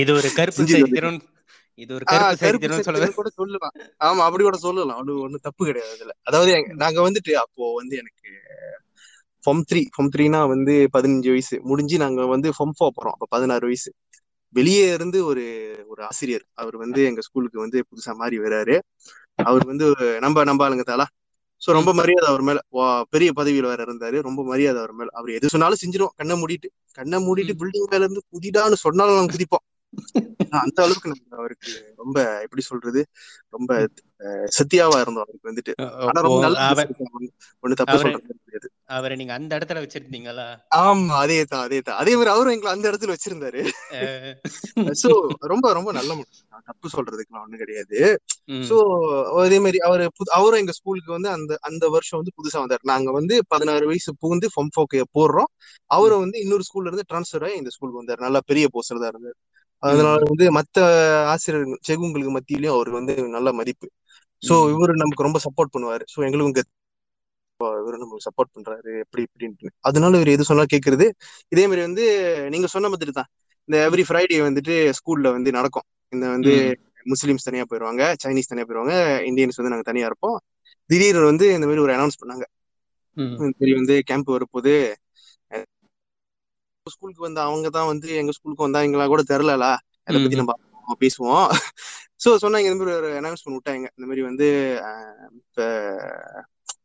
இது 0.02 0.10
ஒரு 0.14 0.28
கருப்பு 0.36 0.62
தினம் 0.68 1.18
இது 1.78 1.92
ஒரு 1.94 2.04
கருப்பு 2.06 2.36
சட்டை 2.38 2.86
சொல்லுவேன். 2.88 3.14
கூட 3.14 3.28
சொல்லலாம் 3.32 3.74
ஆமா 4.00 4.22
அப்படி 4.26 4.42
கூட 4.44 4.58
சொல்லலாம். 4.58 4.98
ஒண்ணு 5.00 5.22
ஒண்ணும் 5.24 5.44
தப்பு 5.46 5.62
கிடையாது 5.64 5.92
அதுல. 5.96 6.12
அதாவது 6.22 6.52
நாங்க 6.82 6.98
வந்துட்டு 7.08 7.32
அப்போ 7.44 7.70
வந்து 7.78 7.94
எனக்கு 7.96 8.30
ஃபம் 9.44 9.64
த்ரீ 9.70 9.80
ஃபம் 9.88 10.10
த்ரீனா 10.14 10.40
வந்து 10.52 10.74
பதினஞ்சு 10.94 11.30
வயசு. 11.30 11.56
முடிஞ்சு 11.64 11.96
நாங்க 11.98 12.20
வந்து 12.26 12.50
ஃபம் 12.56 12.74
ஃபோர் 12.76 12.96
போறோம். 12.96 13.14
அப்ப 13.16 13.28
பதினாறு 13.30 13.64
வயசு. 13.66 13.90
வெளியே 14.54 14.84
இருந்து 14.94 15.18
ஒரு 15.26 15.44
ஒரு 15.88 16.00
ஆசிரியர். 16.08 16.44
அவர் 16.54 16.76
வந்து 16.76 17.00
எங்க 17.04 17.20
ஸ்கூலுக்கு 17.20 17.58
வந்து 17.60 17.78
புதுசா 17.88 18.12
மாறி 18.14 18.36
வராரு. 18.38 18.76
அவர் 19.44 19.64
வந்து 19.66 19.86
நம்ம 20.20 20.44
நம்ம 20.44 20.64
ஆளுங்க 20.66 20.84
தாளா? 20.84 21.06
சோ 21.62 21.72
ரொம்ப 21.72 21.90
மரியாதை 21.94 22.26
அவர் 22.28 22.42
மேல. 22.42 22.58
பெரிய 23.10 23.30
பதவியில 23.36 23.68
வேற 23.70 23.80
இருந்தாரு. 23.84 24.20
ரொம்ப 24.20 24.40
மரியாதை 24.44 24.78
அவர் 24.80 24.92
மேல. 24.92 25.10
அவர் 25.12 25.30
எது 25.30 25.48
சொன்னாலும் 25.48 25.80
செஞ்சிரும் 25.84 26.14
கண்ணை 26.16 26.34
மூடிட்டு. 26.40 26.68
கண்ணை 26.92 27.18
மூடிட்டு 27.26 27.54
பில்டிங் 27.60 27.90
மேல 27.92 28.04
இருந்து 28.04 28.22
குதிடான்னு 28.34 28.82
சொன்னாலும் 28.86 29.16
நாங்க 29.16 29.34
குதிப்போம் 29.36 29.64
அந்த 30.62 30.78
அளவுக்கு 30.84 31.12
நம்ம 31.12 31.36
அவருக்கு 31.40 31.72
ரொம்ப 32.02 32.16
எப்படி 32.44 32.62
சொல்றது? 32.70 33.00
ரொம்ப 33.56 33.70
சத்தியாவா 34.56 34.98
இருந்தோம் 35.02 35.24
அவருக்கு 35.24 35.50
வந்துட்டு. 35.50 35.72
அவர் 38.96 39.14
நீங்க 39.20 39.32
அந்த 39.36 39.52
இடத்துல 39.58 39.82
வச்சிருந்தீங்களா? 39.84 40.46
ஆமா 40.80 41.14
அதே 41.22 41.38
தான் 41.52 41.64
அதே 41.66 41.78
தான். 41.86 41.98
அதே 42.02 42.12
மாதிரி 42.16 42.32
அவரும் 42.34 42.54
எங்களை 42.56 42.70
அந்த 42.74 42.86
இடத்துல 42.90 43.14
வச்சிருந்தாரு. 43.14 43.62
சோ 45.02 45.10
ரொம்ப 45.52 45.66
ரொம்ப 45.78 45.92
நல்ல 45.98 46.12
தப்பு 46.68 46.88
சொல்றதுக்குலாம் 46.94 47.44
ஒண்ணும் 47.44 47.62
கிடையாது. 47.62 47.98
சோ 48.68 48.76
அதே 49.44 49.58
மாதிரி 49.64 49.78
அவரு 49.88 50.04
அவரும் 50.38 50.60
எங்க 50.62 50.74
ஸ்கூலுக்கு 50.78 51.10
வந்து 51.16 51.30
அந்த 51.36 51.58
அந்த 51.70 51.84
வருஷம் 51.96 52.20
வந்து 52.20 52.36
புதுசா 52.38 52.62
வந்தாரு. 52.64 52.84
நாங்க 52.92 53.10
வந்து 53.18 53.36
பதினாறு 53.54 53.84
வயசு 53.90 54.12
புகுந்து 54.24 54.48
ஃபம்ஃபோக்கு 54.54 55.00
போடுறோம். 55.18 55.50
அவரும் 55.90 56.24
வந்து 56.24 56.38
இன்னொரு 56.44 56.66
ஸ்கூல்ல 56.68 56.90
இருந்து 56.90 57.08
டிரான்ஸ்ஃபர் 57.10 57.46
ஆகி 57.48 57.58
இந்த 57.62 57.72
ஸ்கூலுக்கு 57.76 58.02
வந்தாரு. 58.02 58.20
நல்லா 58.26 58.42
பெரிய 58.50 58.66
போஸ்டர் 58.76 59.02
தான் 59.02 59.12
இருந்தாரு. 59.14 59.38
அதனால 59.84 60.18
வந்து 60.24 60.44
மத்த 60.50 60.78
ஆசிரியர் 61.26 61.66
செகுங்களுக்கு 61.88 62.32
மத்தியிலயும் 62.36 62.74
அவருக்கு 62.74 62.98
வந்து 63.00 63.14
நல்ல 63.28 63.52
மதிப்பு. 63.52 63.86
சோ. 64.42 64.54
இவரு 64.72 64.94
நமக்கு 64.94 65.22
ரொம்ப 65.22 65.38
சப்போர்ட் 65.38 65.72
பண்ணுவாரு. 65.74 66.04
சோ 66.10 66.20
எங்களுக்கும் 66.20 66.50
இங்க 66.50 66.62
இவரு 67.60 67.96
நமக்கு 67.96 68.26
சப்போர்ட் 68.28 68.52
பண்றாரு. 68.54 68.90
எப்படி 68.98 69.22
இப்படின்ட்டு. 69.26 69.68
அதனால 69.80 70.16
இவர் 70.16 70.28
எது 70.28 70.44
சொன்னா 70.44 70.64
கேக்குறது. 70.72 71.06
இதே 71.48 71.62
மாதிரி 71.62 71.80
வந்து 71.80 72.04
நீங்க 72.50 72.66
சொன்ன 72.66 72.88
மாதிரி 72.88 73.12
தான். 73.12 73.28
இந்த 73.68 73.76
எவ்ரி 73.86 74.02
ஃப்ரைடே 74.08 74.38
வந்துட்டு 74.48 74.74
ஸ்கூல்ல 74.98 75.30
வந்து 75.30 75.50
நடக்கும். 75.50 75.86
இந்த 76.12 76.28
வந்து. 76.28 76.54
முஸ்லிம்ஸ் 77.06 77.46
தனியா 77.46 77.64
போயிருவாங்க 77.66 78.02
சைனீஸ் 78.22 78.50
தனியா 78.50 78.66
போயிருவாங்க 78.66 78.94
இந்தியன்ஸ் 79.22 79.58
வந்து 79.58 79.72
நாங்க 79.72 79.82
தனியா 79.82 80.06
இருப்போம். 80.06 80.36
திடீர்னு 80.90 81.24
வந்து 81.24 81.46
இந்த 81.52 81.66
மாதிரி 81.66 81.82
ஒரு 81.82 81.92
அனௌன்ஸ் 81.92 82.18
பண்ணாங்க. 82.20 82.44
வந்து 83.74 84.02
கேம்ப் 84.04 84.30
வரப்போகுது. 84.30 84.74
ஸ்கூலுக்கு 86.86 87.26
வந்து 87.26 87.40
அவங்க 87.40 87.68
தான் 87.70 87.90
வந்து 87.90 88.08
எங்க 88.20 88.32
ஸ்கூலுக்கு 88.36 88.66
வந்தாங்களா 88.66 89.06
கூட 89.06 89.22
தெரியலலா. 89.30 89.70
அதை 90.08 90.16
பத்தி. 90.16 90.38
நம்ம 90.40 90.54
பேசுவோம். 91.00 91.46
சோ 92.22 92.30
சொன்னாங்க 92.42 92.68
இந்த 92.68 92.78
மாதிரி 92.80 92.96
ஒரு 92.96 93.10
அனௌன்ஸ்மெண்ட் 93.20 93.56
விட்டாங்க. 93.56 93.86
இந்த 93.96 94.06
மாதிரி 94.08 94.22
வந்து 94.26 94.46
இப்ப 95.40 95.62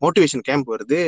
மோட்டிவேஷன் 0.04 0.46
கேம்ப் 0.48 0.72
வருது. 0.74 1.00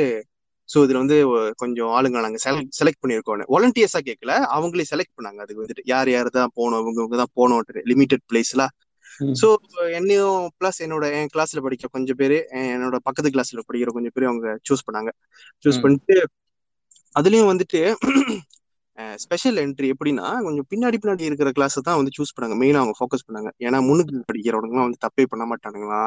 சோ 0.68 0.78
இதுல 0.84 1.00
வந்து 1.02 1.16
கொஞ்சம் 1.62 1.90
ஆளுங்க 1.94 2.24
நாங்க 2.26 2.38
செலக்ட் 2.44 2.76
செலக்ட் 2.78 3.00
பண்ணிருக்கோம் 3.02 3.50
வாலண்டியர்ஸா 3.54 4.00
கேட்கல 4.08 4.34
அவங்களே 4.56 4.86
செலக்ட் 4.92 5.16
பண்ணாங்க. 5.16 5.40
அதுக்கு 5.44 5.62
வந்துட்டு 5.62 5.84
யார் 5.86 6.10
யார் 6.10 6.30
தான் 6.38 6.54
போகணும் 6.58 6.80
இவங்க 6.82 7.00
இவங்க 7.02 7.18
தான் 7.22 7.34
போகணும் 7.34 7.60
லிமிடெட் 7.92 8.24
பிளேஸ்ல 8.30 8.64
ம். 9.20 9.34
சோ 9.40 9.48
என்னையும் 9.98 10.38
பிளஸ் 10.58 10.78
என்னோட 10.84 11.04
என் 11.16 11.32
கிளாஸ்ல 11.34 11.62
படிக்கிற 11.64 11.88
கொஞ்சம் 11.96 12.18
பேரு 12.20 12.36
என்னோட 12.74 12.98
பக்கத்து 13.06 13.32
கிளாஸ்ல 13.34 13.64
படிக்கிற 13.68 13.90
கொஞ்சம் 13.96 14.14
பேரு 14.14 14.30
அவங்க 14.30 14.54
சூஸ் 14.68 14.86
பண்ணாங்க. 14.86 15.10
சூஸ். 15.64 15.82
பண்ணிட்டு 15.84 16.16
அதுலயும் 17.16 17.50
வந்துட்டு 17.50 17.80
ஸ்பெஷல் 19.18 19.58
என்ட்ரி 19.62 19.88
எப்படின்னா 19.94 20.26
கொஞ்சம் 20.46 20.66
பின்னாடி 20.72 20.96
பின்னாடி 21.02 21.24
இருக்கிற 21.28 21.50
கிளாஸ் 21.56 21.78
தான் 21.80 21.98
வந்து 22.00 22.14
சூஸ் 22.16 22.34
பண்ணாங்க. 22.34 22.56
மெயினா 22.62 22.80
அவங்க 22.82 22.96
ஃபோக்கஸ் 22.98 23.26
பண்ணாங்க. 23.28 23.50
ஏன்னா 23.66 23.78
முன்னுக்கு 23.88 24.22
படிக்கிறவனுங்கலாம் 24.30 24.88
வந்து 24.88 25.04
தப்பே 25.06 25.24
பண்ண 25.32 25.44
மாட்டானுங்களா? 25.52 26.02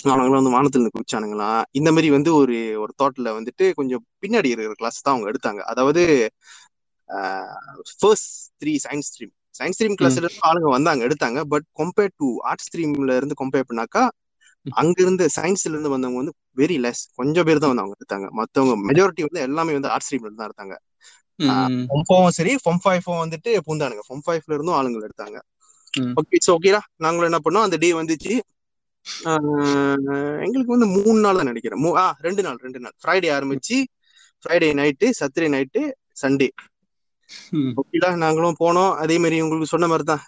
அவனுங்களாம் 0.00 0.40
வந்து 0.40 0.54
வானத்துல 0.54 0.78
இருந்து 0.78 0.94
குதிச்சானுங்களா? 0.96 1.48
இந்த 1.78 1.90
மாதிரி 1.94 2.08
வந்து 2.16 2.30
ஒரு 2.40 2.56
ஒரு 2.82 2.92
தாட்ல 3.00 3.28
வந்துட்டு 3.38 3.64
கொஞ்சம் 3.78 4.02
பின்னாடி 4.22 4.52
இருக்கிற 4.52 4.76
கிளாஸ் 4.80 5.02
தான் 5.02 5.14
அவங்க 5.14 5.28
எடுத்தாங்க. 5.32 5.60
அதாவது 5.72 6.02
first 8.00 8.30
three 8.62 8.72
science 8.86 9.08
stream 9.10 9.32
science 9.54 9.76
stream 9.78 9.96
கிளாஸ்ல 10.00 10.22
இருந்து 10.22 10.44
ஆளுங்க 10.48 10.70
வந்தாங்க 10.76 11.02
எடுத்தாங்க. 11.08 11.40
பட் 11.52 11.66
கம்பேர் 11.80 12.12
டு 12.20 12.28
ஆர்ட் 12.50 12.64
ஸ்ட்ரீம்ல 12.66 13.16
இருந்து 13.20 13.36
கம்பேர் 13.42 13.68
பண்ணாக்கா 13.70 14.02
அங்க 14.66 14.96
இருந்து 15.04 15.24
சயின்ஸ்ல 15.36 15.72
இருந்து 15.74 15.92
வந்தவங்க 15.92 16.20
வந்து 16.22 16.34
வெரி 16.58 16.76
லெஸ் 16.84 17.02
கொஞ்சம் 17.20 17.46
பேர் 17.48 17.62
தான் 17.62 17.72
வந்து 17.72 17.84
அவங்க 17.84 17.96
எடுத்தாங்க. 17.98 18.26
மத்தவங்க 18.40 18.74
மெஜாரிட்டி 18.88 19.22
வந்து 19.28 19.42
எல்லாமே 19.48 19.76
வந்து 19.78 19.90
ஆர்ட் 19.94 20.06
ஸ்ட்ரீம்ல 20.06 20.28
இருந்து 20.28 20.42
தான் 20.42 20.50
எடுத்தாங்க. 20.50 20.76
ம். 21.46 21.48
ஃபொம்ஃபாவும் 21.88 22.28
சரி 22.28 22.54
ஃபொம் 22.54 22.88
ஃபைஃபும் 22.88 23.22
வந்துட்டு 23.24 23.58
பூந்தானுங்க. 23.66 23.98
ஃபொம் 24.08 24.20
ஃபைவ்ல 24.26 24.52
இருந்தும் 24.52 24.74
ஆளுங்க 24.74 25.08
எடுத்தாங்க. 25.08 25.40
ஓகே 26.00 26.26
இட்ஸ் 26.28 26.50
ஓகேடா 26.50 26.78
நாங்களும் 26.96 27.32
என்ன 27.32 27.58
பண்ணோம்? 27.58 27.62
அந்த 27.62 27.76
டே 27.76 27.92
வந்துச்சு. 27.92 28.38
எங்களுக்கு 30.44 30.78
வந்து 30.78 30.86
மூணு 30.86 31.20
நாள் 31.20 31.36
தான் 31.36 31.44
நினைக்கிறேன். 31.44 31.84
மூ- 31.84 31.94
ஆ 31.94 32.16
ரெண்டு 32.20 32.42
நாள் 32.42 32.58
ரெண்டு 32.60 32.80
நாள். 32.80 32.92
ஃப்ரைடே 33.04 33.38
ஆரம்பிச்சு 33.38 33.84
Friday 34.42 34.74
night 34.74 35.10
Saturday 35.20 35.48
night 35.48 35.92
Sunday. 36.22 36.48
ஓகேடா 37.52 38.16
நாங்களும் 38.16 38.56
போனோம். 38.64 38.94
அதே 38.94 39.18
மாதிரி 39.18 39.40
உங்களுக்கு 39.40 39.66
சொன்ன 39.66 39.86
மாதிரி 39.86 40.04
தான் 40.04 40.24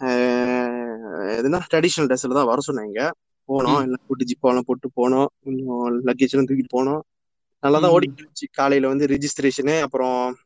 எதுனா 1.41 1.61
ட்ரெடிஷ்னல் 1.75 2.15
ட்ரெஸ்ல 2.15 2.35
தான் 2.35 2.47
வர 2.47 2.59
சொன்னாங்க. 2.73 3.11
போனோம். 3.49 3.83
எல்லாம் 3.83 4.01
போட்டு 4.07 4.25
ஜிப்பாலாம் 4.25 4.61
போட்டு 4.61 4.89
போனோம். 4.89 5.27
லக்கேஜ் 6.05 6.29
எல்லாம் 6.29 6.47
தூக்கிட்டு 6.47 6.75
போனோம். 6.77 7.01
நல்லா 7.61 7.79
தான் 7.79 7.91
இருந்துச்சு. 7.91 8.47
காலையில 8.53 8.89
வந்து 8.89 9.07
ரிஜிஸ்ட்ரேஷனு 9.07 9.81
அப்புறம் 9.81 10.37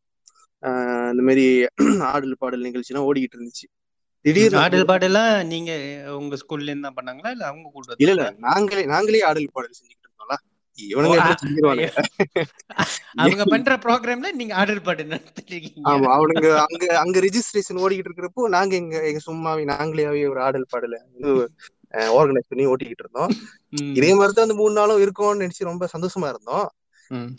இந்த 1.12 1.22
மாதிரி 1.28 1.46
ஆடல் 2.10 2.36
பாடல் 2.42 2.66
நிகழ்ச்சிலாம் 2.66 3.08
ஓடிக்கிட்டு 3.08 3.36
இருந்துச்சு 3.38 3.66
திடீர்னு 4.24 4.60
ஆடல் 4.62 4.88
பாடலாம் 4.90 5.32
நீங்க 5.50 5.70
உங்க 6.20 6.34
ஸ்கூல்ல 6.42 6.72
இருந்து 6.72 6.96
பண்ணாங்களா 6.98 7.32
இல்ல 7.34 7.44
அவங்க 7.50 7.66
கூட 7.70 7.96
இல்ல 7.98 8.12
இல்ல? 8.14 8.26
நாங்களே 8.46 8.84
நாங்களே 8.92 9.22
ஆடல் 9.30 9.54
பாடல் 9.56 9.76
செஞ்சுக்கிட்டு 9.78 10.06
இருந்தோம்ல 10.06 10.36
அவங்க 13.22 13.42
பண்ற 13.52 13.74
ப்ரோக்ராம்ல 13.84 14.30
நீங்க 14.38 14.54
ஆடல் 14.60 14.84
பாட்டு 14.86 15.04
நடத்திட்டு 15.10 15.52
இருக்கீங்க 15.54 15.86
ஆமா 15.90 16.08
அவனுங்க 16.16 16.48
அங்க 16.64 16.86
அங்க 17.02 17.18
ரிஜிஸ்ட்ரேஷன் 17.26 17.82
ஓடிக்கிட்டு 17.82 18.10
இருக்கிறப்போ 18.10 18.48
நாங்க 18.56 18.74
எங்க 18.80 18.96
எங்க 19.10 19.22
சும்மாவே 19.26 19.64
நாங்களேவே 19.72 20.22
ஒரு 20.32 20.42
ஆடல் 20.46 20.70
பாடல 20.72 20.98
ஆர்கனைஸ் 22.14 22.50
பண்ணி 22.50 22.64
ஓட்டிக்கிட்டு 22.70 23.04
இருந்தோம். 23.04 23.32
இதே 23.98 24.10
மாதிரி 24.14 24.32
தான் 24.32 24.46
அந்த 24.46 24.56
மூணு 24.60 24.74
நாளும் 24.78 25.02
இருக்கும்னு 25.04 25.42
நினைச்சு 25.42 25.68
ரொம்ப 25.68 25.84
சந்தோஷமா 25.92 26.28
இருந்தோம். 26.32 26.66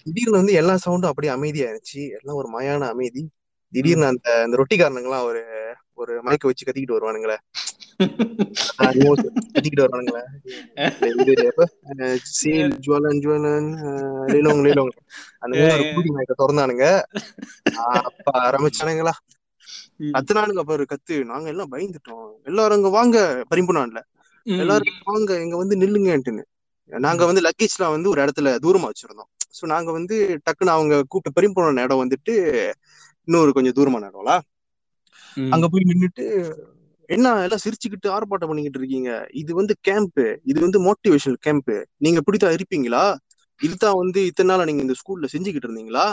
திடீர்னு 0.04 0.38
வந்து 0.38 0.54
எல்லா 0.54 0.78
சவுண்டும் 0.86 1.06
அப்படியே 1.06 1.34
அமைதியா 1.34 1.70
இருந்துச்சு 1.70 2.02
எல்லாம் 2.10 2.36
ஒரு 2.36 2.60
மயான 2.60 2.90
அமைதி. 2.90 3.30
திடீர்னு 3.74 4.06
அந்த 4.06 4.42
அந்த 4.42 4.56
ரொட்டிக்காரனுங்களாம் 4.58 5.24
ஒரு 5.24 5.44
ஒரு 5.94 6.24
மைக்க 6.24 6.46
வச்சு 6.46 6.72
கத்திக்கிட்டு 6.72 6.96
வருவானுங்களே. 6.96 7.38
கத்திக்கிட்டு 9.54 9.84
வருவானுங்களே. 9.84 10.24
சீல் 12.38 12.78
ஜுவலன் 12.88 13.20
ஜுவலன் 13.24 13.70
லிலோங் 14.28 14.62
லிலோங். 14.66 14.94
அந்த 15.40 15.58
மாதிரி 15.62 15.84
திறந்தானுங்க. 16.40 16.86
அப்ப 18.04 18.32
ஆரம்பிச்சானுங்களா. 18.40 19.12
கத்துனானுங்க 20.14 20.60
பாரு 20.60 20.86
கத்து. 20.90 21.24
நாங்க 21.24 21.50
எல்லாம் 21.50 21.72
பயந்துட்டோம். 21.72 22.28
எல்லாரும் 22.44 22.78
இங்க 22.78 22.90
வாங்க 22.90 23.44
பரிம்புனான்ல. 23.56 24.02
எல்லாரும் 24.46 24.94
வாங்க 25.04 25.42
இங்க 25.42 25.58
வந்து 25.58 25.76
நில்லுங்கன்ட்டுன்னு. 25.78 26.44
நாங்க 26.90 27.26
வந்து 27.26 27.42
லக்கேஜ்லாம் 27.42 27.90
வந்து 27.90 28.10
ஒரு 28.10 28.22
இடத்துல 28.26 28.58
தூரமா 28.66 28.90
வச்சிருந்தோம். 28.90 29.32
சோ 29.56 29.66
நாங்க 29.68 29.90
வந்து 29.92 30.16
டக்குன்னு 30.46 30.76
அவங்க 30.76 30.96
கூப்பிட்டு 31.04 31.36
பெரியம்போன 31.38 31.84
இடம் 31.84 32.04
வந்துட்டு 32.04 32.34
இன்னொரு 33.28 33.52
கொஞ்சம் 33.52 33.78
தூரமான 33.78 34.10
இடம்ல 34.10 34.34
ம். 35.38 35.52
அங்க 35.52 35.66
போய் 35.68 35.90
நின்னுட்டு 35.90 36.26
என்ன 37.10 37.32
எல்லாம் 37.44 37.64
சிரிச்சுக்கிட்டு 37.64 38.08
ஆர்ப்பாட்டம் 38.14 38.50
பண்ணிக்கிட்டு 38.50 38.80
இருக்கீங்க? 38.80 39.10
இது 39.34 39.52
வந்து 39.56 39.74
கேம்ப் 39.82 40.22
இது 40.46 40.58
வந்து 40.62 40.80
மோட்டிவேஷனல் 40.80 41.40
கேம்ப். 41.42 41.74
நீங்க 41.98 42.18
இப்படித்தான் 42.22 42.56
இருப்பீங்களா? 42.58 43.04
இதுதான் 43.62 43.98
வந்து 43.98 44.20
இத்தனை 44.26 44.50
நாளா 44.50 44.64
நீங்க 44.64 44.82
இந்த 44.82 44.96
ஸ்கூல்ல 45.02 45.28
செஞ்சுக்கிட்டு 45.34 45.68
இருந்தீங்களா? 45.70 46.06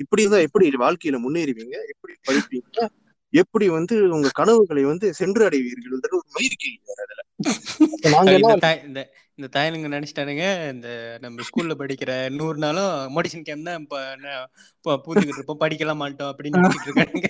இப்படி 0.00 0.22
இருந்தா 0.22 0.40
எப்படி 0.46 0.70
வாழ்க்கையில 0.78 1.18
முன்னேறுவீங்க? 1.24 1.76
எப்படி 1.92 2.14
படிப்பீங்க 2.28 2.86
எப்படி 3.32 3.66
வந்து 3.68 3.94
உங்க 4.08 4.28
கனவுகளை 4.34 4.82
வந்து 4.84 5.06
சென்று 5.14 5.42
அடைவீர்கள் 5.46 5.94
ஒரு 6.10 6.28
மயிர் 6.36 6.60
கேள்வி 6.62 6.92
அதுல. 6.96 7.22
இந்த 9.38 9.48
தாயனுங்க 9.54 9.88
நினைச்சிட்டானுங்க. 9.94 10.44
இந்த 10.74 10.88
நம்ம 11.22 11.44
ஸ்கூல்ல 11.48 11.74
படிக்கிற 11.80 12.12
நூறு 12.36 12.58
நாளும் 12.58 12.92
மோடிஷன் 13.14 13.46
கேம் 13.48 13.66
தான் 13.68 13.80
இப்ப 13.82 14.96
பூந்துக்கிட்டு 15.04 15.40
இருப்போம். 15.40 15.62
படிக்கலாம் 15.64 16.00
மாட்டோம் 16.02 16.30
அப்படின்னு 16.32 16.60
நினைச்சிட்டு 16.60 16.88
இருக்கானுங்க. 16.90 17.28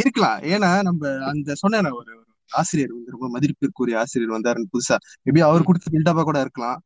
இருக்கலாம். 0.00 0.38
ஏன்னா 0.54 0.70
நம்ம 0.88 1.12
அந்த 1.30 1.54
சொன்ன 1.62 1.92
ஒரு 2.00 2.12
ஆசிரியர் 2.50 2.94
வந்து 2.94 3.14
ரொம்ப 3.14 3.26
மதிப்பிற்குரிய 3.34 3.98
ஆசிரியர் 4.02 4.36
வந்தாருன்னு 4.36 4.72
புதுசா. 4.74 4.96
மேபி 5.26 5.42
அவர் 5.48 5.68
கொடுத்த 5.68 5.92
பில்டப்பா 5.94 6.22
கூட 6.28 6.38
இருக்கலாம். 6.46 6.78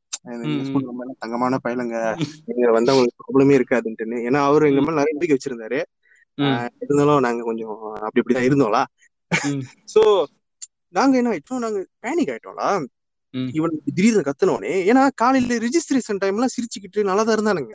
ரொம்ப 0.89 1.05
தங்கமான 1.23 1.55
பையலங்க. 1.65 1.97
நீங்க 2.49 2.71
வந்து 2.77 2.93
அவங்களுக்கு 2.93 3.21
ப்ராப்ளமே 3.23 3.57
இருக்காதுன்ட்டுன்னு. 3.59 4.19
ஏன்னா 4.29 4.41
அவரு 4.49 4.69
எங்க 4.71 4.83
மேல 4.85 4.99
நிறைய 5.01 5.15
நம்பிக்கை 5.15 5.37
வச்சிருந்தாரு. 5.37 5.81
இருந்தாலும் 6.83 7.25
நாங்க 7.27 7.43
கொஞ்சம் 7.51 7.75
அப்படி 8.07 8.23
இப்படிதான் 8.23 8.49
இருந்தோம்ல. 8.49 8.81
சோ 9.95 10.03
நாங்க 10.95 11.15
என்ன 11.21 11.31
ஆயிட்டோம்? 11.33 11.65
நாங்க 11.65 11.79
பேனிக் 12.05 12.33
ஆயிட்டோம்ல. 12.35 12.65
ம், 13.35 13.49
இவன் 13.55 13.75
திடீர்னு 13.89 14.27
கத்துனோடனே 14.27 14.75
ஏன்னா 14.91 15.03
காலையில 15.15 15.59
ரிஜிஸ்ட்ரேஷன் 15.65 16.23
டைம்லாம் 16.23 16.55
சிரிச்சுக்கிட்டு 16.55 17.09
நல்லா 17.09 17.23
தான் 17.23 17.37
இருந்தானுங்க. 17.39 17.75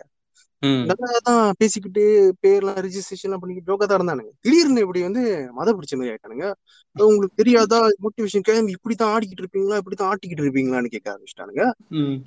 நல்லா 0.89 1.19
தான் 1.27 1.55
பேசிக்கிட்டு 1.59 2.01
பேர்லாம் 2.43 2.79
ரிஜிஸ்ட்ரேஷன் 2.85 3.27
எல்லாம் 3.27 3.41
பண்ணிக்கிட்டு 3.41 3.69
ஜோக்கா 3.69 3.85
தான் 3.85 3.99
இருந்தானுங்க. 3.99 4.31
திடீர்னு 4.41 4.83
இப்படி 4.85 5.01
வந்து 5.01 5.21
மத 5.53 5.73
பிடிச்ச 5.73 5.93
மாதிரி 5.95 6.11
ஆயிட்டானுங்க. 6.13 6.47
உங்களுக்கு 6.95 7.35
தெரியாதா? 7.35 7.79
மோட்டிவேஷன் 8.03 8.45
கேம் 8.45 8.67
இப்படித்தான் 8.67 9.13
ஆடிக்கிட்டு 9.15 9.43
இருப்பீங்களா? 9.43 9.77
இப்படித்தான் 9.77 10.09
ஆட்டிக்கிட்டு 10.11 10.43
இருப்பீங்களான்னு 10.45 10.87
கேட்க 10.87 11.07
ஆரம்பிச்சிட்டானுங்க. 11.13 11.65
ம். 11.99 12.17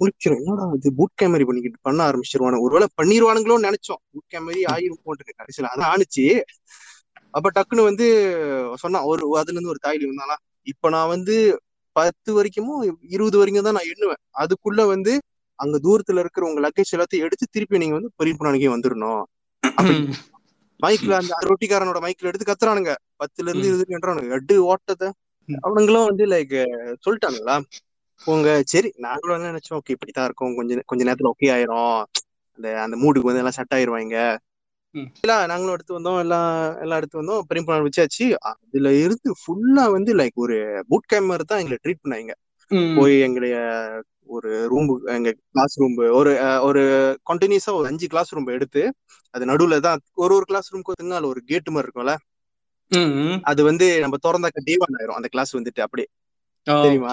குளிச்சிரும் 0.00 0.40
என்னடா 0.40 0.64
இது? 0.74 0.88
பூட் 0.96 1.14
கேம் 1.14 1.30
மாதிரி 1.30 1.44
பண்ணிக்கிட்டு 1.44 1.78
பண்ண 1.82 2.00
ஆரம்பிச்சிருவானு 2.04 2.60
ஒருவேளை 2.60 2.88
பண்ணிருவானுங்களோன்னு 2.96 3.68
நினைச்சோம். 3.68 4.00
பூட் 4.12 4.28
கேம் 4.28 4.44
மாதிரி 4.44 4.62
ஆயிரும் 4.66 5.04
போட்டு 5.04 5.38
கடைசியில 5.40 5.70
அதான் 5.72 5.90
ஆணுச்சு. 5.92 6.24
அப்ப 7.30 7.50
டக்குன்னு 7.50 7.82
வந்து 7.82 8.06
சொன்னா 8.76 8.98
ஒரு 9.04 9.22
அதுல 9.36 9.56
இருந்து 9.56 9.72
ஒரு 9.74 9.80
தாய்லி 9.82 10.04
வந்தாலாம் 10.04 10.42
இப்ப 10.66 10.90
நான் 10.90 11.08
வந்து 11.08 11.36
பத்து 11.96 12.30
வரைக்குமோ 12.34 12.74
இருபது 13.08 13.36
வரைக்கும் 13.38 13.62
தான் 13.62 13.74
நான் 13.74 13.90
எண்ணுவேன். 13.92 14.20
அதுக்குள்ள 14.38 14.82
வந்து 14.86 15.12
அங்க 15.58 15.76
தூரத்துல 15.78 16.22
இருக்கிற 16.24 16.44
உங்க 16.46 16.60
லக்கேஜ் 16.60 16.94
எல்லாத்தையும் 16.94 17.26
எடுத்து 17.26 17.46
திருப்பி 17.50 17.78
நீங்க 17.78 17.96
வந்து 17.98 18.10
பெரியப்பனானிக்கே 18.18 18.70
வந்துடணும் 18.74 19.22
மைக்ல 20.80 21.12
அந்த 21.18 21.34
ரொட்டிக்காரனோட 21.50 21.98
மைக்ல 22.00 22.30
எடுத்து 22.30 22.46
கத்துறானுங்க. 22.46 22.92
பத்துல 23.20 23.48
இருந்து 23.48 23.66
ம். 23.66 23.70
இருபதுன்றானுங்க 23.70 24.36
எட்டு 24.38 24.54
ஓட்டத்தை. 24.64 25.08
அவனுங்களும் 25.48 26.08
வந்து 26.08 26.24
லைக் 26.26 26.54
சொல்லிட்டானுங்களா? 27.04 27.56
உங்க 28.20 28.48
சரி 28.64 28.88
நாங்களும் 28.96 29.36
என்ன 29.36 29.50
நினைச்சோம் 29.50 29.78
ஓகே 29.78 29.94
இப்படித்தான் 29.96 30.24
இருக்கும். 30.24 30.54
கொஞ்ச 30.54 30.80
கொஞ்ச 30.86 31.02
நேரத்துல 31.04 31.32
ஓகே 31.32 31.48
ஆயிரும். 31.54 31.96
அந்த 32.58 32.68
அந்த 32.80 32.96
மூடுக்கு 32.96 33.30
வந்து 33.30 33.42
எல்லாம் 33.42 33.58
செட் 33.58 33.74
ஆயிருவாங்க. 33.74 34.18
ம். 34.94 35.08
இல்ல 35.22 35.46
நாங்களும் 35.46 35.72
எடுத்து 35.72 35.94
வந்தோம். 35.94 36.18
எல்லாம் 36.18 36.50
எல்லாம் 36.78 36.96
எடுத்து 36.96 37.20
வந்தோம். 37.20 37.42
பெரியப்பா 37.48 37.76
வச்சாச்சு. 37.86 38.26
அதுல 38.50 38.92
இருந்து 38.96 39.30
ஃபுல்லா 39.40 39.90
வந்து 39.90 40.14
லைக் 40.14 40.36
ஒரு 40.36 40.56
பூட் 40.90 41.06
கேம்ப் 41.06 41.24
மாதிரி 41.24 41.44
தான் 41.44 41.58
எங்களை 41.58 41.78
ட்ரீட் 41.82 42.02
பண்ணாங்க. 42.04 42.32
போய் 42.96 43.20
எங்களுடைய 43.20 43.56
ஒரு 44.26 44.50
ரூம் 44.68 44.86
எங்க 45.06 45.30
கிளாஸ் 45.50 45.78
ரூம் 45.78 45.96
ஒரு 46.12 46.30
ஒரு 46.62 46.82
கண்டினியூஸா 47.26 47.72
ஒரு 47.72 47.86
அஞ்சு 47.86 48.06
கிளாஸ் 48.06 48.32
ரூம் 48.32 48.46
எடுத்து 48.48 48.82
அது 49.34 49.44
நடுவுல 49.46 49.80
தான் 49.80 50.00
ஒரு 50.14 50.34
ஒரு 50.34 50.44
கிளாஸ் 50.44 50.68
ரூம்க்கு 50.70 50.90
பார்த்தீங்கன்னா 50.90 51.18
அதுல 51.18 51.26
ஒரு 51.26 51.40
கேட் 51.44 51.68
மாதிரி 51.68 51.88
இருக்கும்ல. 51.88 52.14
அது 53.42 53.64
வந்து 53.64 54.00
நம்ம 54.00 54.16
திறந்தாக்க 54.22 54.60
டேவான் 54.66 54.96
ஆயிரும். 54.98 55.18
அந்த 55.18 55.28
கிளாஸ் 55.28 55.56
வந்துட்டு 55.56 55.80
அப்படியே. 55.80 56.08
தெரியுமா? 56.82 57.12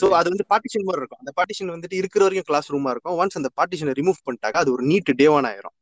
சோ. 0.00 0.06
அது 0.12 0.28
வந்து 0.28 0.44
பார்ட்டிஷன் 0.48 0.84
மாதிரி 0.84 1.00
இருக்கும். 1.00 1.20
அந்த 1.22 1.32
பார்ட்டிஷன் 1.36 1.72
வந்துட்டு 1.74 1.94
இருக்கிற 1.94 2.24
வரைக்கும் 2.24 2.48
கிளாஸ் 2.50 2.72
ரூமா 2.72 2.90
இருக்கும். 2.90 3.16
ஒன்ஸ் 3.16 3.38
அந்த 3.40 3.50
பார்ட்டிஷனை 3.56 3.92
ரிமூவ் 4.00 4.24
பண்ணிட்டாக்க 4.26 4.60
அது 4.62 4.72
ஒரு 4.72 4.84
நீட் 4.86 5.10
டேவான் 5.18 5.48
ஆயிரும். 5.50 5.76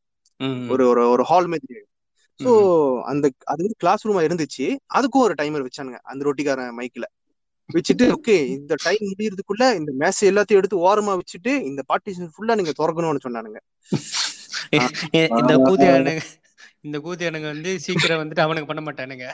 ஒரு 0.68 0.88
ஒரு 0.88 1.08
ஒரு 1.08 1.22
ஹால் 1.22 1.46
மாதிரி. 1.46 1.80
சோ 2.44 3.00
ம். 3.00 3.04
அந்த 3.04 3.30
அது 3.44 3.62
வந்து 3.62 3.74
கிளாஸ் 3.78 4.06
ரூமா 4.06 4.10
இருந்துச்சு. 4.10 4.76
அதுக்கும் 4.94 5.20
ஒரு 5.20 5.34
டைமர் 5.42 5.66
வச்சானுங்க 5.66 5.98
அந்த 6.02 6.32
ரொட்டிக்காரன் 6.32 6.72
மைக்ல 6.78 7.02
வச்சுட்டு 7.74 8.12
ஓகே 8.12 8.46
இந்த 8.46 8.74
டைம் 8.82 8.98
முடியறதுக்குள்ள 9.00 9.74
இந்த 9.74 9.92
மேசை 9.98 10.30
எல்லாத்தையும் 10.30 10.56
எடுத்து 10.56 10.78
ஓரமா 10.78 11.18
வச்சுட்டு 11.18 11.60
இந்த 11.60 11.82
பார்ட்டிஷன் 11.88 12.28
ஃபுல்லா 12.28 12.54
நீங்க 12.54 12.72
திறக்கணும்னு 12.78 13.18
சொன்னானுங்க. 13.28 13.56
இந்த 15.10 15.56
கூதியானுங்க 15.56 16.20
இந்த 16.80 16.98
கூதியானுங்க 16.98 17.42
வந்து 17.42 17.80
சீக்கிரம் 17.80 18.20
வந்துட்டு 18.20 18.40
அவனுக்கு 18.40 18.74
பண்ண 18.74 18.90
மாட்டானுங்க. 18.90 19.32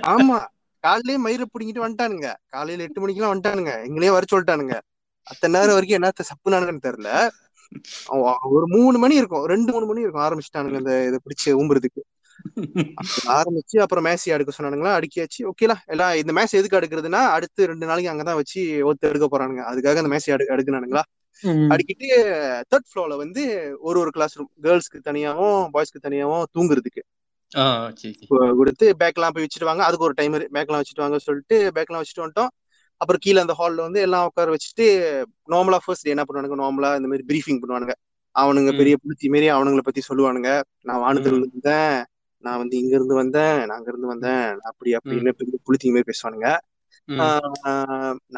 ஆமா 0.00 0.46
காலையிலே 0.80 1.16
மயிரை 1.16 1.46
பிடிங்கிட்டு 1.46 1.84
வந்துட்டானுங்க. 1.84 2.34
காலையில 2.46 2.82
எட்டு 2.82 3.00
மணிக்கெல்லாம் 3.00 3.40
வந்துட்டானுங்க. 3.40 3.86
எங்களையே 3.88 4.10
வர 4.10 4.24
சொல்லிட்டானுங்க. 4.32 4.80
அத்தனை 5.22 5.60
நேரம் 5.60 5.74
வரைக்கும் 5.74 6.02
என்னத்த 6.02 6.22
சப்புனானுங்கன்னு 6.28 6.90
தெரியல. 6.90 7.04
அவ- 7.04 7.30
ஒரு 8.54 8.66
மூணு 8.74 8.96
மணி 9.02 9.14
இருக்கும். 9.20 9.44
ரெண்டு 9.52 9.70
மூணு 9.74 9.86
மணி 9.90 10.04
இருக்கும். 10.04 10.24
ஆரம்பிச்சிட்டானுங்க 10.26 10.80
இந்த 10.82 10.94
இதை 11.08 11.18
பிடிச்சு 11.24 11.50
ஊம்புறதுக்கு. 11.60 12.02
ஆரம்பிச்சு 13.36 13.76
அப்புறம் 13.84 14.06
மேசி 14.06 14.28
அடுக்க 14.34 14.52
சொன்னானுங்களா? 14.56 14.92
அடுக்கியாச்சு 14.98 15.40
ஓகேலா 15.50 15.76
எல்லாம் 15.94 16.14
இந்த 16.20 16.32
மேசி 16.38 16.54
எதுக்கு 16.60 16.78
அடுக்கிறதுனா 16.80 17.20
அடுத்து 17.36 17.68
ரெண்டு 17.72 17.88
நாளைக்கு 17.90 18.12
அங்கதான் 18.12 18.38
வச்சு 18.40 18.60
ஒத்து 18.90 19.10
எடுக்க 19.10 19.26
போறானுங்க. 19.32 19.62
அதுக்காக 19.72 20.02
அந்த 20.02 20.12
மேசி 20.14 20.32
அடு 20.36 20.52
அடுக்குனானுங்களா. 20.54 21.04
அடிக்கிட்டு 21.74 22.08
தேர்ட் 22.70 22.88
ஃப்ளோர்ல 22.90 23.14
வந்து 23.22 23.42
ஒரு 23.88 23.98
ஒரு 24.02 24.10
கிளாஸ் 24.16 24.36
ரூம் 24.38 24.50
கேர்ள்ஸ்க்கு 24.66 24.98
தனியாவும் 25.08 25.62
பாய்ஸ்க்கு 25.74 26.04
தனியாவும் 26.06 26.44
தூங்குறதுக்கு. 26.56 27.02
கொடுத்து 28.58 28.86
பேக்லாம் 29.00 29.34
போய் 29.34 29.44
வச்சுட்டு 29.46 29.68
வாங்க. 29.70 29.82
அதுக்கு 29.88 30.06
ஒரு 30.08 30.14
டைமர் 30.20 30.44
பேக்லாம் 30.56 30.80
வச்சுட்டு 30.82 31.04
வாங்க 31.04 31.18
சொல்லிட்டு 31.26 31.56
பேக்லாம் 31.76 32.02
வச்சுட்டு 32.02 32.24
வந்துட்டோம். 32.24 32.52
அப்புறம் 33.02 33.22
கீழே 33.24 33.40
அந்த 33.44 33.54
ஹால்ல 33.58 33.84
வந்து 33.86 34.00
எல்லாம் 34.06 34.26
உட்கார 34.28 34.54
வச்சுட்டு 34.54 34.86
நார்மலா 35.48 35.78
ஃபர்ஸ்ட் 35.84 36.12
என்ன 36.14 36.24
பண்ணுவானுங்க? 36.26 36.58
நார்மலா 36.62 36.90
இந்த 37.00 37.08
மாதிரி 37.10 37.24
பிரீஃபிங் 37.30 37.60
பண்ணுவானுங்க. 37.62 37.94
அவனுங்க. 38.34 38.70
பெரிய 38.80 38.94
புளுத்தி 39.02 39.26
மாரி 39.32 39.46
அவனுங்களை 39.50 39.84
பத்தி 39.84 40.02
சொல்லுவானுங்க. 40.08 40.50
நான் 40.88 41.02
வானத்துல 41.04 41.32
ம். 41.32 41.38
இருந்து 41.38 41.54
வந்தேன் 41.54 41.96
நான் 42.44 42.60
வந்து 42.62 42.76
இங்க 42.78 42.94
இருந்து 42.98 43.14
வந்தேன். 43.14 43.56
நான் 43.66 43.76
அங்க 43.78 43.90
இருந்து 43.92 44.12
வந்தேன். 44.12 44.46
அப்படி 44.70 44.90
அப்படின்னு 44.98 45.32
பெரிய 45.40 45.58
புளுத்தி 45.66 45.90
மாதிரி 45.94 46.08
பேசுவானுங்க. 46.10 46.48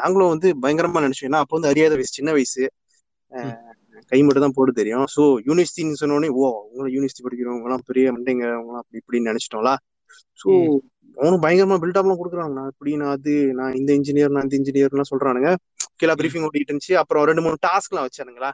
நாங்களும் 0.01 0.31
வந்து 0.33 0.49
பயங்கரமா 0.63 1.03
நினைச்சோம். 1.05 1.29
ஏன்னா 1.29 1.41
அப்போ 1.43 1.55
வந்து 1.57 1.71
அறியாத 1.71 1.93
வயசு 1.93 2.17
சின்ன 2.19 2.31
வயசு. 2.31 2.63
கை 4.11 4.19
மட்டும் 4.23 4.45
தான் 4.45 4.55
போட 4.55 4.71
தெரியும். 4.71 5.05
சோ 5.15 5.23
யூனிவர்சிட்டின்னு 5.47 5.99
சொன்னோடனே 6.01 6.29
ஓ 6.39 6.43
உங்களை 6.69 6.89
யூனிவர்சிட்டி 6.95 7.23
படிக்கிறவங்க 7.25 7.67
எல்லாம் 7.69 7.85
பெரிய 7.85 8.05
மண்டைங்க 8.15 8.45
அப்படி 8.79 8.99
இப்படின்னு 9.01 9.29
நினைச்சிட்டோம்ல. 9.29 9.71
சோ. 10.41 10.49
அவனும் 11.17 11.41
பயங்கரமா 11.41 11.75
பில்டப்லாம் 11.83 12.19
கொடுக்குறாங்க 12.21 12.53
நான் 12.53 12.69
இப்படி 12.71 12.95
நான் 13.01 13.13
அது 13.17 13.33
நான் 13.59 13.73
இந்த 13.73 13.91
இன்ஜினியர் 13.93 14.33
நான் 14.35 14.47
இந்த 14.47 14.55
இன்ஜினியர்லாம் 14.59 15.09
சொல்றானுங்க. 15.11 15.49
கீழே. 15.95 16.13
பிரீஃபிங் 16.19 16.47
ஓடிட்டு 16.47 16.71
இருந்துச்சு. 16.71 16.93
அப்புறம் 17.01 17.23
ரெண்டு 17.23 17.41
மூணு 17.41 17.55
டாஸ்க்லாம் 17.67 18.05
வச்சானுங்களா. 18.07 18.51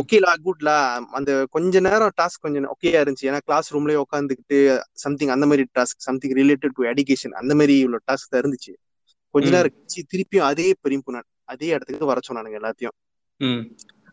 ஓகேலா 0.00 0.32
குட்லா 0.44 0.76
அந்த 1.18 1.30
கொஞ்ச 1.50 1.80
நேரம் 1.80 2.14
டாஸ்க் 2.20 2.40
கொஞ்சம் 2.40 2.68
ஓகேயா 2.72 3.00
இருந்துச்சு. 3.04 3.26
ஏன்னா 3.30 3.40
கிளாஸ் 3.44 3.68
ரூம்லயே 3.74 3.98
உட்காந்துக்கிட்டு 4.06 4.58
சம்திங் 5.02 5.28
அந்த 5.28 5.46
மாதிரி 5.46 5.64
task 5.78 6.04
something 6.06 6.34
related 6.40 6.74
to 6.74 6.84
education 6.92 7.34
அந்த 7.42 7.54
மாதிரி 7.54 7.84
உள்ள 7.84 7.98
டாஸ்க் 8.06 8.30
தான் 8.30 8.42
இருந்துச்சு. 8.42 8.72
கொஞ்ச. 9.34 9.48
நேரம் 9.50 9.72
கழிச்சு 9.74 10.00
திருப்பியும் 10.12 10.48
அதே 10.50 10.68
பெரியம்புனான் 10.84 11.28
அதே 11.44 11.66
இடத்துக்கு 11.66 12.06
வர 12.06 12.20
சொன்னானுங்க 12.28 12.58
எல்லாத்தையும். 12.60 12.96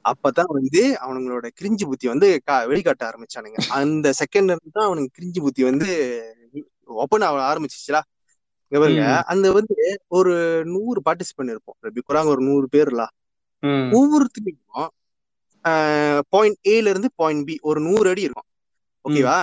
அப்பதான் 0.06 0.54
வந்து 0.58 0.82
அவனுங்களோட 1.04 1.48
கிரிஞ்சு 1.60 1.86
புத்தி 1.90 2.08
வந்து 2.08 2.28
வெளிக்காட்ட 2.72 3.04
ஆரம்பிச்சானுங்க. 3.10 3.60
அந்த 3.80 4.08
செகண்ட் 4.22 4.56
தான் 4.72 4.86
அவனுக்கு 4.86 5.12
கிரிஞ்சு 5.18 5.40
புத்தி 5.46 5.64
வந்து 5.64 5.90
ஓப்பன் 6.90 7.26
ஆக 7.28 7.42
ஆரம்பிச்சிச்சுலா 7.50 8.02
பாருங்க. 8.72 9.04
அந்த 9.32 9.48
வந்து 9.52 9.76
ஒரு 10.18 10.34
நூறு 10.66 11.00
பார்ட்டிசிபென்ட் 11.08 11.54
இருப்போம். 11.54 11.78
ரபி 11.86 12.02
குறாங்க 12.08 12.30
ஒரு 12.36 12.42
நூறு 12.42 12.66
பேர்ல. 12.76 13.04
ஒவ்வொருத்தருக்கும் 13.98 14.90
பாயிண்ட் 16.34 16.60
ஏல 16.68 16.92
இருந்து 16.94 17.10
பாயிண்ட் 17.16 17.46
பி 17.48 17.56
ஒரு 17.62 17.80
நூறு 17.80 18.08
அடி 18.10 18.24
இருக்கும். 18.28 18.50
ஓகேவா 19.06 19.38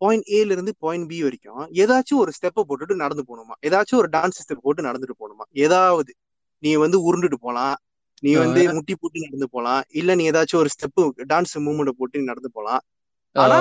பாயிண்ட் 0.00 0.26
ஏல 0.38 0.54
இருந்து 0.54 0.72
பாயிண்ட் 0.78 1.08
பி 1.10 1.18
வரைக்கும் 1.22 1.64
ஏதாச்சும் 1.82 2.20
ஒரு 2.22 2.30
ஸ்டெப்பை 2.36 2.62
போட்டுட்டு 2.68 2.94
நடந்து 3.02 3.24
போகணுமா? 3.28 3.54
ஏதாச்சும் 3.68 4.00
ஒரு 4.00 4.08
டான்ஸ் 4.12 4.40
ஸ்டெப் 4.42 4.64
போட்டு 4.66 4.86
நடந்துட்டு 4.88 5.16
போகணுமா? 5.20 5.44
ஏதாவது 5.64 6.12
நீ 6.62 6.70
வந்து 6.84 6.98
உருண்டுட்டு 7.06 7.38
போலாம் 7.40 7.76
நீ 8.22 8.32
வந்து. 8.36 8.60
முட்டி 8.76 8.94
போட்டு 8.94 9.24
நடந்து 9.26 9.48
போலாம் 9.50 9.82
இல்ல 10.00 10.14
நீ 10.18 10.24
ஏதாச்சும் 10.30 10.60
ஒரு 10.62 10.70
ஸ்டெப் 10.74 11.00
டான்ஸ் 11.32 11.54
மூவ்மெண்ட் 11.66 11.98
போட்டு 12.00 12.30
நடந்து 12.30 12.50
போலாம் 12.52 12.82
ஆனா 13.36 13.58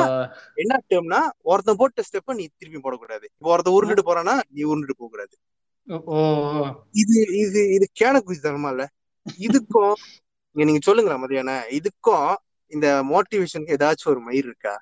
என்ன 0.62 0.80
டேர்ம்னா 0.86 1.20
ஒருத்தன் 1.52 1.80
போட்ட 1.80 2.04
ஸ்டெப்ப 2.08 2.34
நீ 2.34 2.46
திருப்பி 2.52 2.80
போடக்கூடாது. 2.80 3.26
இப்போ 3.32 3.50
ஒருத்தன் 3.54 3.76
உருண்டுட்டு 3.78 4.08
போறானா 4.10 4.36
நீ 4.50 4.62
உருண்டுட்டு 4.64 5.00
போக 5.00 5.10
கூடாது. 5.10 5.36
இது 7.02 7.16
இது 7.44 7.62
இது 7.76 7.86
கேன 7.94 8.22
குதித்தனமா 8.22 8.72
இல்ல 8.74 8.84
இதுக்கும் 9.40 9.94
நீங்க 10.56 10.82
சொல்லுங்களேன் 10.82 11.24
மதியான. 11.24 11.50
இதுக்கும் 11.80 12.30
இந்த 12.72 12.88
மோட்டிவேஷனுக்கு 13.12 13.76
ஏதாச்சும் 13.78 14.12
ஒரு 14.14 14.22
மயிர் 14.28 14.48
இருக்கா? 14.50 14.76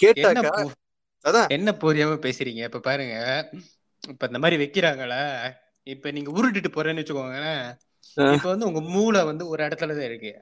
கேட்டாக்கா 0.00 0.52
அதான். 1.24 1.50
என்ன 1.54 1.70
புரியாம 1.80 2.18
பேசுறீங்க? 2.26 2.62
இப்ப 2.68 2.80
பாருங்க. 2.80 3.16
இப்ப 4.02 4.26
இந்த 4.26 4.38
மாதிரி 4.38 4.56
வைக்கிறாங்களா 4.62 5.22
இப்ப 5.86 6.10
நீங்க 6.10 6.30
உருட்டுட்டு 6.32 6.70
போறேன்னு 6.72 7.02
வச்சுக்கோங்களேன். 7.02 7.64
இப்ப 8.30 8.46
வந்து 8.48 8.68
உங்க 8.70 8.80
மூளை 8.94 9.20
வந்து 9.30 9.44
ஒரு 9.52 9.60
இடத்துலதான் 9.66 10.08
இருக்கு. 10.10 10.32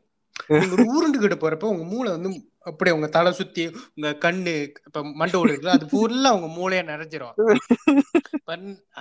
நீங்க 0.55 0.77
உருண்டுகிட்டு 0.91 1.37
போறப்ப 1.37 1.73
உங்க 1.75 1.85
மூளை 1.93 2.11
வந்து 2.17 2.31
அப்படியே 2.71 2.97
உங்க 2.97 3.09
தலை 3.17 3.31
சுத்தி 3.39 3.65
உங்க 3.97 4.11
கண்ணு 4.25 4.55
இப்ப 4.87 5.03
மண்டை 5.21 5.41
ஓடு 5.41 5.55
அது 5.75 5.87
ஃபுல்லா 5.93 6.31
உங்க 6.37 6.49
மூளையா 6.57 6.83
நிறைஞ்சிரும். 6.93 7.35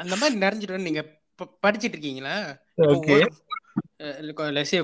அந்த 0.01 0.15
மாதிரி 0.21 0.35
நிறைஞ்சிடும். 0.45 0.85
நீங்க 0.87 1.01
படிச்சிட்டு 1.63 1.93
இருக்கீங்களா? 1.93 2.35
Okay. 2.77 3.21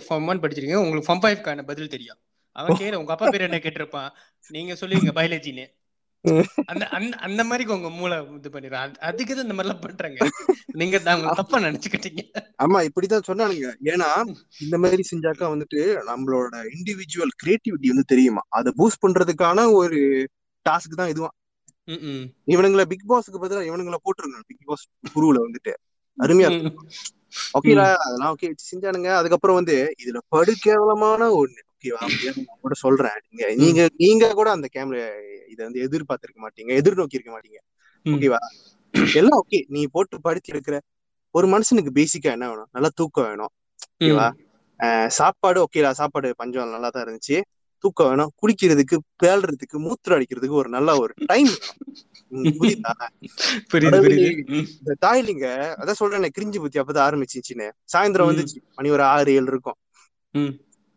ஃபார்ம் 0.08 0.28
ஒன் 0.32 0.41
படிச்சிருக்கீங்க 0.41 0.80
உங்களுக்கு 0.84 1.08
ஃபார்ம் 1.08 1.24
ஃபைவ்க்கான 1.24 1.65
பதில் 1.70 1.94
தெரியும். 1.96 2.20
அவன் 2.52 2.78
கேளு 2.80 3.00
உங்க 3.02 3.12
அப்பா 3.15 3.28
பேர் 3.34 3.48
என்ன 3.48 3.60
கேட்டிருப்பான்? 3.65 4.10
நீங்க 4.56 4.74
சொல்லுவீங்க 4.80 5.12
பயாலஜின்னு 5.20 5.65
அந்த 6.65 6.88
அந்த 6.88 7.17
அந்த 7.17 7.43
மாதிரி 7.43 7.69
உங்க 7.69 7.89
மூளை 7.89 8.34
இது 8.34 8.51
பண்ணிடும் 8.51 8.79
அது- 8.79 8.95
அதுக்கு 8.95 9.36
இந்த 9.36 9.53
மாதிரிலாம் 9.53 9.81
பண்றாங்க. 9.81 10.29
நீங்க 10.65 10.99
தப்பா 10.99 11.60
நினைச்சுக்கிட்டீங்க. 11.60 12.31
ஆமா 12.63 12.88
இப்படிதான் 12.88 13.21
சொன்னானுங்க. 13.27 13.73
ஏன்னா 13.84 14.34
இந்த 14.60 14.77
மாதிரி 14.77 15.03
செஞ்சாக்கா 15.12 15.51
வந்துட்டு 15.53 15.99
நம்மளோட 16.07 16.65
இண்டிவிஜுவல் 16.67 17.27
கிரியேட்டிவிட்டி 17.45 17.88
வந்து 17.88 18.03
தெரியுமா? 18.03 18.41
அதை 18.49 18.73
பூஸ்ட் 18.77 19.05
பண்றதுக்கான 19.07 19.71
ஒரு 19.71 20.27
டாஸ்க் 20.69 20.95
தான் 20.95 21.31
ம். 21.86 22.23
இவனுங்களை 22.47 22.86
பிக் 22.86 23.12
பாஸ்க்கு 23.12 23.43
பதிலா 23.43 23.71
இவனுங்களை 23.71 23.95
போட்டுருங்க. 23.95 24.41
பிக் 24.47 24.65
பாஸ் 24.65 24.88
குருவுல 25.15 25.41
வந்துட்டு. 25.41 25.73
அருமையா. 26.19 26.75
ஓகேடா 27.62 27.95
அதெல்லாம் 27.95 28.38
ஓகே 28.41 28.53
செஞ்சானுங்க. 28.71 29.15
அதுக்கப்புறம் 29.15 29.55
வந்து 29.55 29.95
இதுல 30.05 30.17
படு 30.27 30.53
கேவலமான 30.60 31.29
ஒண்ணு. 31.29 31.70
ஓகேவா 31.82 32.04
கூட 32.63 32.74
சொல்றேன். 32.76 33.17
நீங்க 33.30 33.46
நீங்க 33.62 33.82
நீங்க 33.96 34.34
கூட 34.34 34.50
அந்த 34.52 34.67
கேம்ல 34.76 34.98
இதை 35.50 35.62
வந்து 35.67 35.82
எதிர்பார்த்திருக்க 35.88 36.39
மாட்டீங்க. 36.46 36.72
எதிர்நோக்கி 36.82 37.17
இருக்க 37.20 37.32
மாட்டீங்க. 37.36 37.60
ஓகேவா 38.06 38.39
எல்லாம் 39.13 39.39
ஓகே 39.41 39.60
நீ 39.67 39.82
போட்டு 39.88 40.22
படுத்தி 40.22 40.50
இருக்கிற 40.52 40.76
ஒரு 41.36 41.48
மனுஷனுக்கு 41.48 41.91
பேசிக்கா 42.00 42.30
என்ன 42.36 42.48
வேணும்? 42.50 42.70
நல்லா 42.72 42.89
தூக்கம் 43.00 43.28
வேணும். 43.30 43.52
ஓகேவா 44.00 44.28
சாப்பாடு 45.17 45.60
ஓகேடா 45.65 45.91
சாப்பாடு 45.91 46.30
பஞ்சம் 46.36 46.74
நல்லா 46.76 46.89
தான் 46.89 47.04
இருந்துச்சு. 47.06 47.38
தூக்கம் 47.84 48.10
வேணும். 48.10 48.32
குளிக்கிறதுக்கு 48.41 48.96
பேல்றதுக்கு 49.24 49.78
மூத்திரம் 49.86 50.17
அடிக்கிறதுக்கு 50.17 50.60
ஒரு 50.62 50.70
நல்ல 50.70 50.89
ஒரு 51.00 51.13
டைம் 51.26 51.52
புரியுதா? 52.58 52.91
தாய்லிங்க 55.06 55.48
அதான் 55.82 56.00
சொல்றேன் 56.02 56.36
கிரிஞ்சு 56.38 56.60
புத்தி 56.63 56.80
அப்பதான் 56.80 57.08
ஆரம்பிச்சிச்சுன்னு. 57.08 57.67
சாயந்தரம். 57.94 58.30
வந்துச்சு. 58.32 58.58
மணி 58.76 58.89
ஒரு 58.89 59.04
ஆறு 59.13 59.34
ஏழு 59.34 59.50
இருக்கும். 59.54 59.78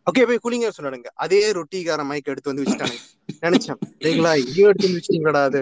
ஓகே 0.06 0.22
போய் 0.28 0.40
குளிங்க 0.44 0.68
சொன்னானுங்க 0.76 1.10
அதே 1.24 1.40
ரொட்டிக்கார 1.58 2.02
மைக் 2.08 2.30
எடுத்து 2.32 2.50
வந்து 2.50 2.64
வச்சுட்டானுங்க. 2.64 3.02
நினைச்சேன். 3.44 3.78
சரிங்களா? 4.02 4.32
இங்கேயும் 4.42 4.70
எடுத்து 4.70 4.86
வந்து 4.86 4.98
வச்சுட்டீங்களா 4.98 5.42
அது 5.48 5.60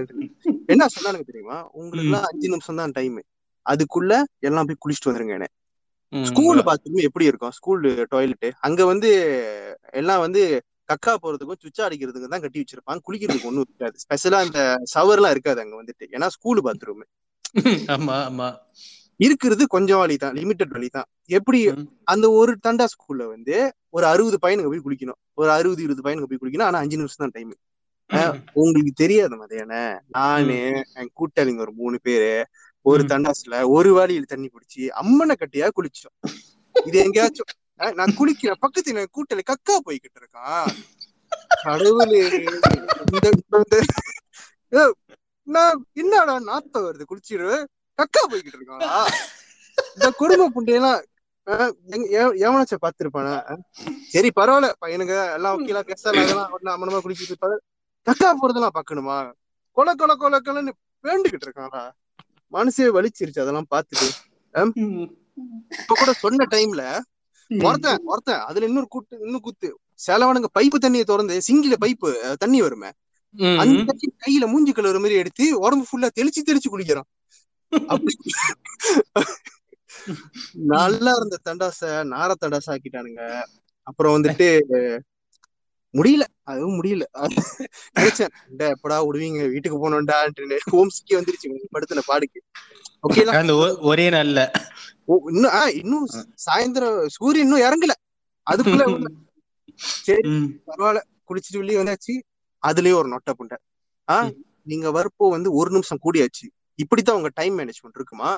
என்ன 0.72 0.88
சொன்னானுங்க 0.94 1.26
தெரியுமா? 1.31 1.59
உங்களுக்கு 1.78 2.09
எல்லாம் 2.11 2.26
அஞ்சு 2.31 2.48
நிமிஷம் 2.55 2.81
தான் 2.81 2.94
டைம் 2.98 3.18
அதுக்குள்ள 3.66 4.12
எல்லாம் 4.48 4.68
போய் 4.68 4.81
குளிச்சுட்டு 4.85 5.11
வந்துருங்க 5.11 5.35
என்ன. 5.38 5.48
ஸ்கூல் 6.12 6.61
பாத்ரூம் 6.68 7.05
எப்படி 7.09 7.28
இருக்கும்? 7.31 7.55
ஸ்கூல் 7.59 7.85
டாய்லெட் 8.14 8.48
அங்க 8.68 8.81
வந்து 8.92 9.11
எல்லாம் 10.00 10.22
வந்து 10.24 10.40
கக்கா 10.88 11.12
போறதுக்கும் 11.22 11.61
சுச்சா 11.64 11.83
அடிக்கிறதுக்கும் 11.87 12.35
தான் 12.35 12.44
கட்டி 12.44 12.62
வச்சிருப்பாங்க. 12.62 13.02
குளிக்கிறதுக்கு 13.07 13.48
ஒண்ணும் 13.50 13.66
இருக்காது. 13.66 13.96
ஸ்பெஷலா 14.05 14.40
அந்த 14.46 14.61
ஷவர் 14.94 15.20
எல்லாம் 15.20 15.35
இருக்காது 15.37 15.62
அங்க 15.64 15.76
வந்துட்டு. 15.81 16.07
ஏன்னா 16.16 16.28
ஸ்கூல் 16.37 16.61
பாத்ரூம் 16.66 17.05
ஆமா 17.94 18.16
ஆமா. 18.28 18.48
இருக்கிறது 19.20 19.62
கொஞ்சம் 19.74 20.00
வழி 20.02 20.16
தான் 20.22 20.37
லிமிட்டட் 20.40 20.74
வழி 20.76 20.88
தான் 20.96 21.09
எப்படி. 21.38 21.61
அந்த 22.12 22.26
ஒரு 22.40 22.52
தண்டா 22.66 22.87
ஸ்கூல்ல 22.94 23.24
வந்து 23.35 23.57
ஒரு 23.94 24.05
அறுபது 24.07 24.37
பையனுங்க 24.42 24.70
போய் 24.72 24.85
குளிக்கணும். 24.85 25.18
ஒரு 25.35 25.50
அறுபது 25.50 25.83
இருபது 25.83 26.05
பையனுங்க 26.05 26.28
போய் 26.31 26.40
குளிக்கணும். 26.42 26.68
ஆனா 26.68 26.78
அஞ்சு 26.78 26.96
நிமிஷம் 26.96 27.24
தான் 27.24 27.35
டைம் 27.37 27.52
உங்களுக்கு 28.55 28.92
தெரியாது 28.94 29.35
மதியான. 29.37 29.74
நானு 30.16 30.57
என் 31.00 31.12
கூட்டாளிங்க 31.18 31.64
ஒரு 31.66 31.72
மூணு 31.72 31.96
பேரு 32.02 32.33
ஒரு 32.87 33.02
ம். 33.02 33.09
தண்டாஸ்ல 33.09 33.57
ஒரு 33.68 33.90
வாளியில 33.96 34.26
தண்ணி 34.26 34.48
பிடிச்சி 34.48 34.83
அம்மனை 35.00 35.35
கட்டியா 35.37 35.66
குளிச்சோம். 35.76 36.14
இது 36.74 36.96
எங்கேயாச்சும் 37.05 37.50
நான் 37.96 38.16
குளிக்கிறேன். 38.18 38.61
பக்கத்துல 38.64 39.02
என் 39.02 39.14
கூட்டாளி 39.16 39.44
கக்கா 39.50 39.76
போய்கிட்டு 39.87 40.20
இருக்கான் 40.22 40.68
கடவுளே 41.64 42.22
நான் 45.46 45.78
என்னடா 45.92 46.35
நாத்தம் 46.48 46.85
வருது? 46.87 47.05
குளிச்சிரு. 47.11 47.48
கக்கா 47.98 48.22
போய்கிட்டு 48.31 48.59
இருக்கானா 48.59 48.90
இந்த 49.94 50.09
குடும்ப 50.12 50.50
புண்டையெல்லாம் 50.55 51.00
எவனாச்சும் 52.40 52.83
பாத்துருப்பானா? 52.85 53.35
சரி 54.12 54.28
பரவாயில்ல. 54.38 54.68
பையனுங்க 54.83 55.14
எல்லாம் 55.37 55.55
ஓகேலா 55.57 55.83
கெஸ்டா 55.88 56.11
அதெல்லாம் 56.24 56.52
ஒண்ணு 56.57 56.74
அம்மனமா 56.74 57.00
குளிக்கிட்டு 57.05 57.33
இருப்பாரு. 57.33 57.57
கக்கா 58.07 58.28
போறதெல்லாம் 58.35 58.76
பாக்கணுமா 58.76 59.16
கொலை 59.76 59.92
கொலை 59.94 60.14
கொலை 60.16 60.38
கொலைன்னு 60.40 60.72
வேண்டுகிட்டு 61.05 61.46
இருக்கானா? 61.48 61.83
மனசே 62.52 62.87
வலிச்சிருச்சு 62.96 63.44
அதெல்லாம் 63.44 63.70
பார்த்துட்டு. 63.70 64.09
ம். 64.55 65.09
இப்ப 65.74 65.94
கூட 65.94 66.11
சொன்ன 66.22 66.46
டைம்ல 66.55 66.83
ஒருத்தன் 67.50 68.02
ஒருத்தன் 68.05 68.42
அதுல 68.48 68.68
இன்னொரு 68.68 68.88
கூட்டு 68.88 69.14
இன்னும் 69.26 69.44
கூத்து. 69.46 69.68
செலவனுங்க 69.98 70.48
பைப்பு 70.59 70.78
தண்ணியை 70.78 71.05
திறந்து 71.05 71.35
சிங்கில 71.48 71.74
பைப்பு 71.83 72.09
தண்ணி 72.42 72.61
வருமே. 72.62 72.90
அந்த 73.62 73.90
கையில 74.22 74.44
மூஞ்சி 74.52 74.72
கழுவுற 74.72 74.98
மாதிரி 74.98 75.20
எடுத்து 75.22 75.44
உடம்பு 75.64 75.85
ஃபுல்லா 75.88 76.09
தெளிச்சு 76.18 76.40
தெளிச்சு 76.42 76.72
குளிக்கிறான். 76.72 77.09
அப்படி 77.88 78.14
நல்லா 80.52 81.12
இருந்த 81.12 81.38
தண்டாச 81.44 82.05
நார 82.05 82.33
தண்டாச 82.40 82.62
ஆக்கிட்டானுங்க. 82.66 83.42
அப்புறம் 83.83 84.22
வந்துட்டு 84.22 84.61
முடியல. 85.92 86.22
அதுவும் 86.42 86.83
முடியல. 86.83 87.02
நினைச்சேன் 88.00 88.28
"டே, 88.48 88.68
எப்படா 88.68 89.07
விடுவீங்க? 89.07 89.50
வீட்டுக்கு 89.50 89.90
போனோம்டான்ட்டு 89.90 90.59
ஹோம் 90.70 90.88
சிக்கே 90.88 91.20
வந்துருச்சு. 91.20 91.64
படுத்தின 91.72 91.98
பாடுக்கு. 92.09 92.40
ஓகேலா 93.09 93.37
அந்த 93.37 93.55
ஒ- 93.55 93.78
ஒரே 93.78 94.11
நாள்ல. 94.11 94.52
ஓ, 95.05 95.28
இன்னும் 95.28 95.74
இன்னும் 95.74 96.09
சாயந்தரம் 96.55 97.07
சூரியன் 97.07 97.50
இன்னும் 97.50 97.61
இறங்கல. 97.61 97.90
அதுக்குள்ள 98.50 99.07
சரி. 99.74 100.31
பரவாயில்ல. 100.66 101.02
குளிச்சுட்டு 101.28 101.59
வெளியே 101.59 101.83
வந்தாச்சு. 101.83 102.20
அதுலயே 102.66 102.92
ஒரு 102.92 103.09
நொட்டை 103.09 103.33
புண்டை 103.38 103.57
ஆ 104.09 104.22
ம். 104.22 104.35
நீங்க 104.62 104.90
வரப்போ 104.90 105.28
வந்து 105.28 105.52
ஒரு 105.52 105.70
நிமிஷம் 105.70 105.98
கூடியாச்சு. 106.05 106.48
இப்படித்தான் 106.74 107.16
உங்க 107.16 107.31
டைம் 107.35 107.59
மேனேஜ்மெண்ட் 107.59 107.94
இருக்குமா? 107.94 108.37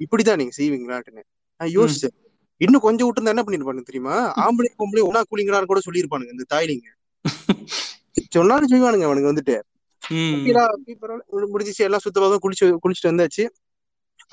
இப்படிதான் 0.00 0.40
நீங்க 0.40 0.54
செய்வீங்களாட்டுன்னு 0.56 1.22
நான் 1.60 1.74
யோசிச்சேன். 1.76 2.14
இன்னும் 2.60 2.84
கொஞ்சம் 2.84 3.06
விட்டு 3.06 3.32
என்ன 3.32 3.42
பண்ணிருப்பானுங்க 3.44 3.88
தெரியுமா? 3.88 4.14
ஆம்பளை 4.44 4.70
பொம்பளை 4.80 5.02
ஒன்னா 5.08 5.22
குளிங்கடான்னு 5.30 5.70
கூட 5.72 5.80
சொல்லியிருப்பானுங்க 5.86 6.34
இந்த 6.36 6.46
தாய்லிங்க. 6.54 6.88
சொன்னாலும் 8.34 8.70
செய்வானுங்க 8.72 9.06
அவனுங்க 9.08 9.30
வந்துட்டு. 9.30 9.56
முடிஞ்சிச்சு 11.52 11.86
எல்லாம் 11.86 12.04
சுத்தமாக 12.04 12.38
குளிச்சு 12.44 12.66
குளிச்சுட்டு 12.84 13.12
வந்தாச்சு. 13.12 13.44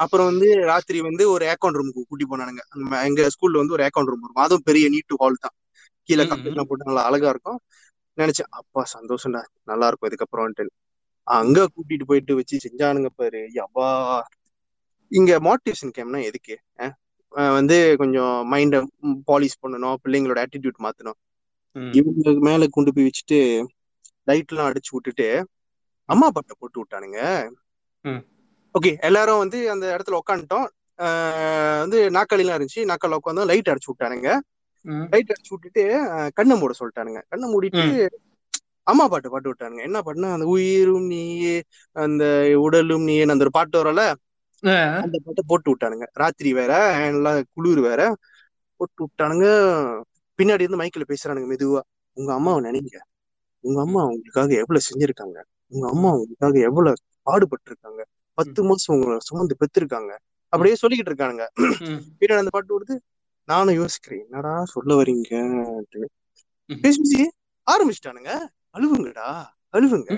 அப்புறம் 0.03 0.27
வந்து 0.29 0.47
ராத்திரி 0.69 0.99
வந்து 1.07 1.23
ஒரு 1.33 1.45
அக்கௌண்ட் 1.53 1.77
ரூமுக்கு 1.79 2.03
கூட்டி 2.03 2.25
போனானுங்க. 2.25 2.61
எங்க 3.07 3.27
ஸ்கூல்ல 3.33 3.61
வந்து 3.61 3.75
ஒரு 3.77 3.85
அக்கௌண்ட் 3.87 4.11
ரூம் 4.11 4.23
இருக்கும் 4.23 4.45
அதுவும் 4.45 4.67
பெரிய 4.69 4.85
நீட்டு 4.93 5.19
ஹால் 5.21 5.43
தான். 5.43 5.55
கீழே 6.09 6.23
ம், 6.23 6.29
கப்பெல்லாம் 6.31 6.69
போட்டு 6.69 6.89
நல்லா 6.89 7.03
அழகா 7.09 7.29
இருக்கும். 7.33 7.59
நினைச்சேன் 8.17 8.49
அப்பா 8.59 8.81
சந்தோஷம்டா 8.95 9.41
நல்லா 9.63 9.87
இருக்கும் 9.89 10.09
இதுக்கப்புறம்ட்டு 10.09 10.65
அங்க 11.27 11.59
கூட்டிட்டு 11.73 12.05
போயிட்டு 12.09 12.33
வச்சு 12.39 12.55
செஞ்சானுங்க 12.65 13.09
பாரு 13.15 13.41
யப்பா 13.57 13.87
இங்க 15.13 15.31
மோட்டிவேஷன் 15.39 15.95
கேம்னா 15.97 16.19
எதுக்கு? 16.29 16.55
வந்து 17.57 17.77
கொஞ்சம் 17.97 18.33
மைண்ட 18.51 18.77
பாலிஷ் 19.27 19.61
பண்ணணும் 19.63 19.99
பிள்ளைங்களோட 20.03 20.39
ஆட்டிடியூட் 20.45 20.83
மாத்தணும். 20.85 21.17
ம். 21.75 21.91
இவங்க 21.93 22.33
மேல 22.47 22.67
கொண்டு 22.71 22.91
போய் 22.95 23.07
வச்சுட்டு 23.07 23.39
லைட் 24.27 24.51
எல்லாம் 24.51 24.69
அடிச்சு 24.69 24.91
விட்டுட்டு 24.91 25.27
அம்மா 26.09 26.27
பாட்டை 26.29 26.53
போட்டு 26.59 26.79
விட்டானுங்க. 26.81 27.19
ஓகே 28.75 28.91
எல்லாரும் 29.07 29.41
வந்து 29.43 29.59
அந்த 29.73 29.85
இடத்துல 29.95 30.19
உட்காந்துட்டோம் 30.21 30.67
வந்து 31.83 31.99
நாக்காளிலாம் 32.17 32.57
இருந்துச்சு. 32.57 32.81
நாக்கால 32.91 33.19
உட்காந்து 33.21 33.49
லைட் 33.51 33.71
அடிச்சு 33.71 33.91
விட்டானுங்க. 33.91 34.29
லைட் 35.13 35.33
அடிச்சு 35.33 35.53
விட்டுட்டு 35.53 35.83
கண்ணை 36.37 36.55
மூட 36.61 36.73
சொல்லிட்டானுங்க. 36.79 37.21
கண்ணை 37.31 37.47
மூடிட்டு 37.53 37.83
அம்மா 38.87 39.03
பாட்டு 39.07 39.27
பாட்டு 39.29 39.49
விட்டானுங்க. 39.51 39.81
என்ன 39.87 39.97
பாட்டுனா 40.05 40.29
அந்த 40.37 40.47
உயிரும் 40.53 41.07
நீயே 41.11 41.55
அந்த 41.95 42.23
உடலும் 42.65 43.05
நீயே 43.09 43.25
அந்த 43.27 43.45
ஒரு 43.47 43.53
பாட்டு 43.59 43.77
வரல. 43.81 44.03
அந்த 45.03 45.17
பாட்டை 45.25 45.43
போட்டு 45.47 45.69
விட்டானுங்க. 45.71 46.05
ராத்திரி 46.21 46.49
வேற 46.53 46.73
நல்லா 47.15 47.31
குளிர் 47.53 47.81
வேற 47.89 48.01
போட்டு 48.79 49.01
விட்டானுங்க. 49.05 49.47
பின்னாடி 50.39 50.63
இருந்து 50.63 50.81
மைக்ல 50.83 51.03
பேசுறானுங்க 51.11 51.47
மெதுவா. 51.53 51.81
உங்க 52.17 52.31
அம்மாவை 52.33 52.59
நினைங்க. 52.67 52.97
உங்க 53.63 53.79
அம்மா 53.85 54.01
உங்களுக்காக 54.11 54.51
எவ்வளவு 54.63 54.87
செஞ்சிருக்காங்க. 54.89 55.37
உங்க 55.73 55.85
அம்மா 55.93 56.09
உங்களுக்காக 56.15 56.59
எவ்வளவு 56.69 57.01
பாடுபட்டு 57.27 57.69
இருக்காங்க 57.71 58.01
பத்து 58.37 58.61
மாசம் 58.63 58.93
உங்களை 58.95 59.15
சுமந்து 59.21 59.55
பெற்றிருக்காங்க 59.61 60.11
அப்படியே 60.53 60.75
சொல்லிக்கிட்டு 60.81 61.11
இருக்கானுங்க. 61.11 61.45
பின்னாடி 62.19 62.41
அந்த 62.43 62.51
பாட்டு 62.55 62.75
வருது. 62.75 62.95
நானும் 63.49 63.77
யோசிக்கிறேன். 63.81 64.23
என்னடா 64.25 64.53
சொல்ல 64.73 64.91
வரீங்க 64.99 65.31
பேசி 66.83 67.23
ஆரம்பிச்சிட்டானுங்க. 67.67 68.31
அழுவுங்கடா. 68.77 69.27
அழுவுங்க. 69.75 70.11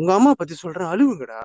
உங்க 0.00 0.10
அம்மா 0.18 0.30
பத்தி 0.40 0.54
சொல்றேன். 0.54 0.90
அழுவுங்கடா. 0.94 1.40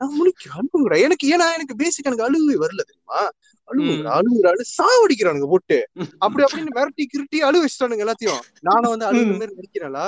நான் 0.00 0.16
முழிக்கிறேன் 0.16 0.58
அழுவுங்கடா 0.58 0.98
எனக்கு 1.06 1.24
ஏன்னா 1.32 1.46
எனக்கு 1.56 1.74
பேசிக் 1.80 2.06
எனக்கு 2.06 2.26
அழுவே 2.26 2.54
வரல 2.62 2.82
தெரியுமா? 2.82 3.20
அழுவுங்கடா 3.68 4.12
அழுவுங்கடா 4.16 4.50
அழு 4.52 4.64
சாவடிக்கிறானுங்க 4.70 5.48
போட்டு. 5.48 5.76
அப்படி 6.24 6.42
அப்படின்னு 6.46 6.72
மிரட்டி 6.76 7.04
கிருட்டி 7.06 7.38
அழு 7.48 7.58
வச்சிட்டானுங்க 7.60 8.04
எல்லாத்தையும். 8.04 8.40
நானும் 8.68 8.92
வந்து 8.92 9.06
அழுகுற 9.08 9.34
மாதிரி 9.34 9.58
நடிக்கிறேன்ல. 9.58 10.00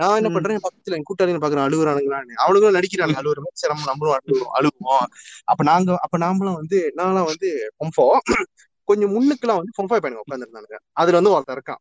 நான் 0.00 0.16
என்ன. 0.18 0.30
பண்றேன்? 0.36 0.62
பக்கத்துல 0.66 0.98
என் 0.98 1.06
கூட்டாளிங்க 1.08 1.42
பாக்குறேன் 1.44 1.66
அழுகுறானுங்களான்னு. 1.66 2.34
அவனுங்களும் 2.44 2.78
நடிக்கிறாங்க. 2.78 3.16
அழுகுற 3.20 3.38
மாதிரி 3.38 3.60
சரி 3.62 3.72
நம்ம 3.74 3.88
நம்மளும் 3.90 4.16
அழுவோம் 4.18 4.52
அழுவோம் 4.58 5.06
அப்ப 5.48 5.62
நாங்க 5.70 5.96
அப்ப 6.04 6.18
நாமளும் 6.18 6.58
வந்து 6.60 6.80
நான்லாம் 6.98 7.30
வந்து 7.30 7.50
பொம்போ 7.80 8.06
கொஞ்சம் 8.88 9.12
முன்னுக்குலாம் 9.14 9.60
வந்து 9.60 9.76
பொம்பாய் 9.78 10.02
பையனுங்க 10.02 10.24
உட்காந்துருந்தானுங்க 10.24 10.76
அதுல 10.96 11.18
வந்து 11.18 11.32
ஒருத்தன் 11.32 11.56
இருக்கான். 11.56 11.80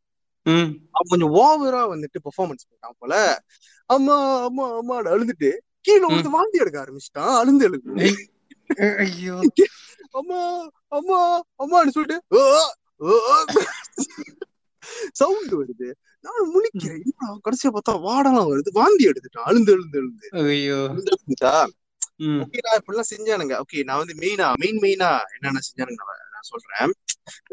அவன் 0.93 1.11
கொஞ்சம் 1.11 1.33
ஓவரா 1.39 1.81
வந்துட்டு 1.93 2.19
பெர்ஃபார்மன்ஸ் 2.25 2.67
பண்ணான் 2.69 2.97
போல. 2.99 3.13
அம்மா 3.89 4.15
அம்மா 4.47 4.65
அம்மா 4.79 4.95
அழுதுட்டு 5.11 5.49
கீழே 5.88 6.06
வந்து 6.08 6.30
வாந்தி 6.30 6.58
எடுக்க 6.60 6.86
ஆரம்பிச்சிட்டான் 6.86 7.38
அழுந்து 7.38 7.65
எழுது 7.65 7.91
ஐ- 8.76 8.95
ஐயோ. 8.95 9.39
அம்மா 10.12 10.69
அம்மா 10.88 11.39
அம்மான்னு 11.39 11.88
சொல்லிட்டு 11.88 12.21
சவுண்ட் 15.12 15.54
வருது. 15.54 15.91
நான் 16.21 16.52
முழிக்கிறேன். 16.54 17.02
கடைசியா 17.43 17.69
பார்த்தா 17.69 18.02
வாடலாம் 18.02 18.52
வருது. 18.52 18.69
வாந்தி 18.71 19.06
எடுத்துட்டான் 19.06 19.45
அழுந்து 19.45 19.71
எழுந்து 19.71 19.97
எழுந்து 19.97 20.30
ஐயோ. 20.32 20.76
ஓகே 22.17 22.58
நான் 22.62 22.80
இப்படிலாம் 22.80 23.12
செஞ்சானுங்க. 23.15 23.62
ஓகே 23.62 23.84
நான் 23.84 23.97
வந்து 23.97 24.13
மெயினா 24.13 24.54
மெயின் 24.56 24.78
மெயினா 24.78 25.19
என்னென்ன 25.34 25.60
செஞ்சானுங்க 25.69 26.04
நான் 26.32 26.47
சொல்றேன். 26.52 26.93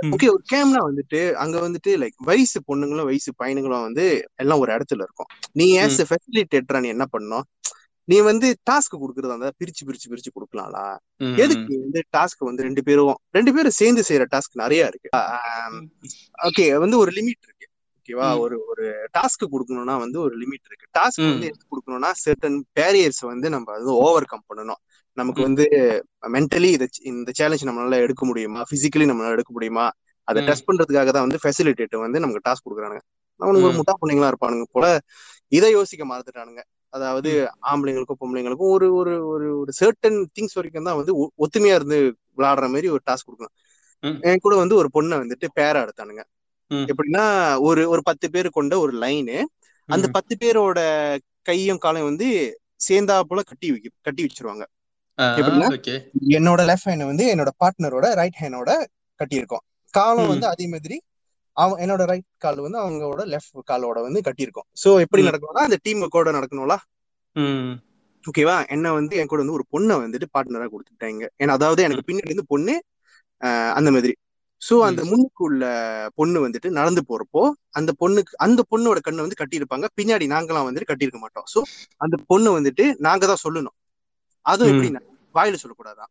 ஓகே 0.01 0.29
ஒரு 0.29 0.43
கேம்னா 0.53 0.85
வந்துட்டு 0.91 1.33
அங்க 1.33 1.69
வந்துட்டு 1.69 1.89
லைக் 1.89 2.17
வயசு 2.17 2.61
பொண்ணுங்களும் 2.69 3.05
வயசு 3.05 3.33
பையனுங்களும் 3.45 3.83
வந்து 3.83 4.29
எல்லாம் 4.35 4.59
ஒரு 4.59 4.73
இடத்துல 4.73 5.03
இருக்கும். 5.03 5.27
நீ 5.53 5.71
ஏஸ் 5.71 6.01
ஃபெசிலிட்டேட்டரா 6.03 6.81
நீ 6.81 6.89
என்ன 6.89 7.05
பண்ணணும்? 7.19 7.43
நீ 8.09 8.17
வந்து 8.29 8.47
டாஸ்க் 8.71 8.95
கொடுக்கறதா 9.03 9.35
இருந்தா 9.35 9.51
பிரிச்சு 9.61 9.83
பிரிச்சு 9.89 10.09
பிரிச்சு 10.13 10.31
கொடுக்கலாம்ல. 10.35 10.79
எதுக்கு 11.45 11.75
வந்து 11.85 12.01
டாஸ்க் 12.17 12.43
வந்து 12.49 12.67
ரெண்டு 12.67 12.83
பேரும் 12.89 13.19
ரெண்டு 13.37 13.53
பேரும் 13.57 13.77
சேர்ந்து 13.81 14.03
செய்யற 14.09 14.25
டாஸ்க் 14.35 14.61
நிறைய 14.63 14.91
இருக்கு 14.91 15.11
ஓகே 16.49 16.67
வந்து 16.85 16.97
ஒரு 17.03 17.13
லிமிட் 17.19 17.45
இருக்கு 17.47 17.67
ஓகேவா. 17.99 18.29
ஒரு 18.45 18.57
ஒரு 18.71 18.85
டாஸ்க் 19.17 19.45
கொடுக்கணும்னா 19.53 19.95
வந்து 20.05 20.19
ஒரு 20.25 20.35
லிமிட் 20.43 20.67
இருக்கு 20.71 20.87
டாஸ்க். 20.99 21.23
வந்து 21.31 21.49
எதுக்கு 21.51 21.71
கொடுக்கணும்னா 21.73 22.11
சர்டன் 22.25 22.59
பேரியர்ஸ் 22.79 23.23
வந்து 23.33 23.49
நம்ம 23.55 23.67
வந்து 23.77 23.93
ஓவர் 24.05 24.31
கம் 24.33 24.47
பண்ணணும் 24.51 24.81
நமக்கு. 25.17 25.41
வந்து 25.49 25.65
மென்டலி 26.35 26.71
இத 26.77 26.85
இந்த 27.13 27.31
சேலஞ்ச் 27.39 27.69
நம்மளால 27.69 28.01
எடுக்க 28.07 28.23
முடியுமா 28.27 28.63
பிசிக்கலி 28.73 29.07
நம்மளால 29.11 29.37
எடுக்க 29.39 29.53
முடியுமா 29.53 29.87
அதை. 30.29 30.41
டெஸ்ட் 30.49 30.69
பண்றதுக்காக 30.69 31.11
தான் 31.11 31.27
வந்து 31.27 31.41
ஃபெசிலிட்டேட் 31.43 31.97
வந்து 32.05 32.23
நமக்கு 32.25 32.45
டாஸ்க் 32.49 32.67
கொடுக்குறானுங்க 32.67 33.03
அவனுக்கு 33.41 33.69
ஒரு. 33.69 33.77
முட்டா 33.79 33.95
பொண்ணுங்களா 34.01 34.31
இருப்பானுங்க 34.33 34.67
போல 34.75 34.87
இதை 35.53 35.69
யோசிக்க 35.79 36.03
மறந்துட்டானுங்க 36.07 36.63
அதாவது. 36.95 37.31
ஆம்பளைங்களுக்கும் 37.69 38.21
பொம்பளைங்களுக்கும் 38.21 38.73
ஒரு 38.75 38.87
ஒரு 38.95 39.13
ஒரு 39.29 39.47
ஒரு 39.61 39.73
சர்டன் 39.79 40.19
திங்ஸ் 40.35 40.57
வரைக்கும் 40.59 40.89
தான் 40.89 40.99
வந்து 41.01 41.13
ஒத்துமையா 41.45 41.77
இருந்து 41.77 41.99
விளையாடுற 42.39 42.67
மாதிரி 42.71 42.89
ஒரு 42.91 43.03
டாஸ்க் 43.07 43.29
கொடுக்கணும் 43.29 43.55
ம். 44.03 44.17
என் 44.29 44.43
கூட 44.43 44.55
வந்து 44.61 44.77
ஒரு 44.81 44.89
பொண்ணை 44.95 45.17
வந்துட்டு 45.21 45.47
பேரா 45.57 45.81
எடுத்தானுங்க. 45.85 46.23
எப்படின்னா 46.89 47.25
ஒரு 47.67 47.83
ஒரு 47.89 48.03
பத்து 48.07 48.27
பேர் 48.31 48.49
கொண்ட 48.53 48.75
ஒரு 48.81 48.93
லைனு 49.03 49.37
அந்த. 49.89 50.07
பத்து 50.17 50.35
பேரோட 50.37 50.79
கையும் 51.47 51.81
காலையும் 51.81 52.11
வந்து 52.11 52.29
சேர்ந்தா 52.85 53.17
போல 53.25 53.41
கட்டி 53.45 53.67
வைக்க 53.71 53.89
கட்டி 54.03 54.23
வச்சிருவாங்க 54.25 54.65
என்னோட 56.37 56.61
லெஃப்ட் 56.69 56.89
ஹேண்ட் 56.89 57.11
வந்து 57.11 57.25
என்னோட 57.33 57.51
பார்ட்னரோட 57.61 58.07
ரைட் 58.21 58.41
ஹேண்டோட 58.41 58.71
கட்டியிருக்கோம் 59.21 59.65
காலம் 59.95 60.25
ம். 60.25 60.33
வந்து 60.33 60.47
அதே 60.47 60.67
மாதிரி 60.69 60.97
அவன் 61.57 61.81
என்னோட 61.85 62.03
ரைட் 62.05 62.29
கால் 62.39 62.61
வந்து 62.61 62.79
அவங்களோட 62.79 63.23
லெஃப்ட் 63.25 63.69
காலோட 63.71 63.99
வந்து 64.03 64.21
கட்டியிருக்கோம். 64.21 64.69
சோ 64.83 64.91
எப்படி. 65.01 65.23
நடக்கணும்னா 65.23 65.67
அந்த 65.69 65.79
டீம் 65.83 66.09
கூட 66.09 66.33
நடக்கணும்ல? 66.33 66.77
ஓகேவா 68.25 68.57
என்ன 68.69 68.93
வந்து 68.93 69.15
என் 69.17 69.27
கூட 69.27 69.41
வந்து 69.41 69.53
ஒரு 69.53 69.65
பொண்ணை 69.73 69.95
வந்துட்டு 70.03 70.27
பார்ட்னரா 70.35 70.67
கொடுத்துட்டாங்க. 70.75 71.25
ஏன்னா 71.39 71.53
அதாவது 71.53 71.83
எனக்கு 71.83 72.07
பின்னாடி 72.07 72.31
இருந்து 72.31 72.47
பொண்ணு 72.47 72.75
ஆஹ் 73.43 73.73
அந்த 73.73 73.91
மாதிரி. 73.91 74.15
சோ 74.63 74.75
அந்த 74.81 75.01
முன்னுக்கு 75.05 75.43
உள்ள 75.45 75.65
பொண்ணு 76.15 76.39
வந்துட்டு 76.49 76.69
நடந்து 76.71 77.03
போறப்போ 77.09 77.43
அந்த 77.71 77.91
பொண்ணுக்கு 78.01 78.33
அந்த 78.37 78.61
பொண்ணோட 78.71 78.99
கண்ணை 79.01 79.23
வந்து 79.27 79.41
கட்டியிருப்பாங்க. 79.41 79.87
பின்னாடி 79.99 80.27
நாங்களாம் 80.27 80.69
வந்துட்டு 80.69 80.91
கட்டியிருக்க 80.91 81.19
மாட்டோம். 81.19 81.47
சோ 81.55 81.61
அந்த 81.97 82.17
பொண்ணு 82.27 82.61
வந்துட்டு 82.61 82.85
நாங்க 82.99 83.27
தான் 83.27 83.43
சொல்லணும். 83.45 83.77
அதுவும். 84.47 84.71
எப்படின்னா 84.73 85.03
வாயில 85.35 85.59
சொல்லக்கூடாதான். 85.63 86.11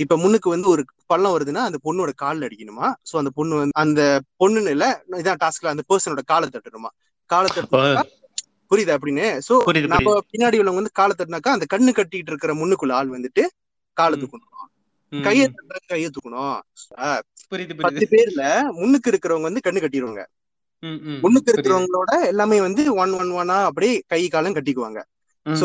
இப்ப 0.00 0.16
முன்னுக்கு 0.16 0.48
வந்து 0.50 0.68
ஒரு 0.68 0.82
பள்ளம் 1.06 1.34
வருதுன்னா 1.34 1.62
அந்த 1.68 1.78
பொண்ணோட 1.84 2.10
கால்ல 2.16 2.46
அடிக்கணுமா 2.48 2.88
சோ 3.08 3.14
அந்த 3.18 3.30
பொண்ணு 3.36 3.60
வந்து 3.60 3.76
அந்த 3.82 4.00
பொண்ணுன்னு 4.40 4.70
இல்ல 4.70 4.86
இதான் 5.18 5.40
டாஸ்க்ல 5.42 5.72
அந்த 5.72 5.84
பர்சனோட 5.88 6.22
காலை 6.26 6.48
தட்டணுமா 6.48 6.90
காலை 7.30 7.48
தட்டுனாக்கா 7.50 8.04
புரியுதா 8.70 8.96
அப்படின்னு 8.96 9.26
சோ 9.46 9.54
நம்ம. 9.92 10.10
பின்னாடி 10.32 10.58
உள்ளவங்க 10.60 10.80
வந்து 10.80 10.98
காலை 10.98 11.14
தட்டினாக்கா 11.14 11.52
அந்த 11.52 11.66
கண்ணு 11.72 11.92
கட்டிட்டு 11.94 12.30
இருக்கிற 12.32 12.52
முன்னுக்குள்ள 12.60 12.94
ஆள் 12.94 13.14
வந்துட்டு 13.14 13.44
காலை 13.96 14.16
ம். 14.16 14.20
தூக்கணும். 14.22 14.46
கையை 15.12 15.46
கையை 15.88 16.08
தூக்கணும் 16.10 16.56
பத்து 17.80 18.04
பேர்ல 18.12 18.42
முன்னுக்கு 18.78 19.10
இருக்கிறவங்க 19.12 19.48
வந்து 19.48 19.64
கண்ணு 19.66 19.80
கட்டிடுவாங்க. 19.80 20.22
முன்னுக்கு. 21.22 21.50
இருக்கிறவங்களோட 21.52 22.10
எல்லாமே 22.28 22.58
வந்து 22.66 22.82
ஒன் 22.96 23.14
ஒன் 23.18 23.32
ஒன்னா 23.40 23.56
அப்படியே 23.68 23.94
கை 24.06 24.22
காலம் 24.28 24.56
கட்டிக்குவாங்க 24.56 25.00
ம். 25.46 25.56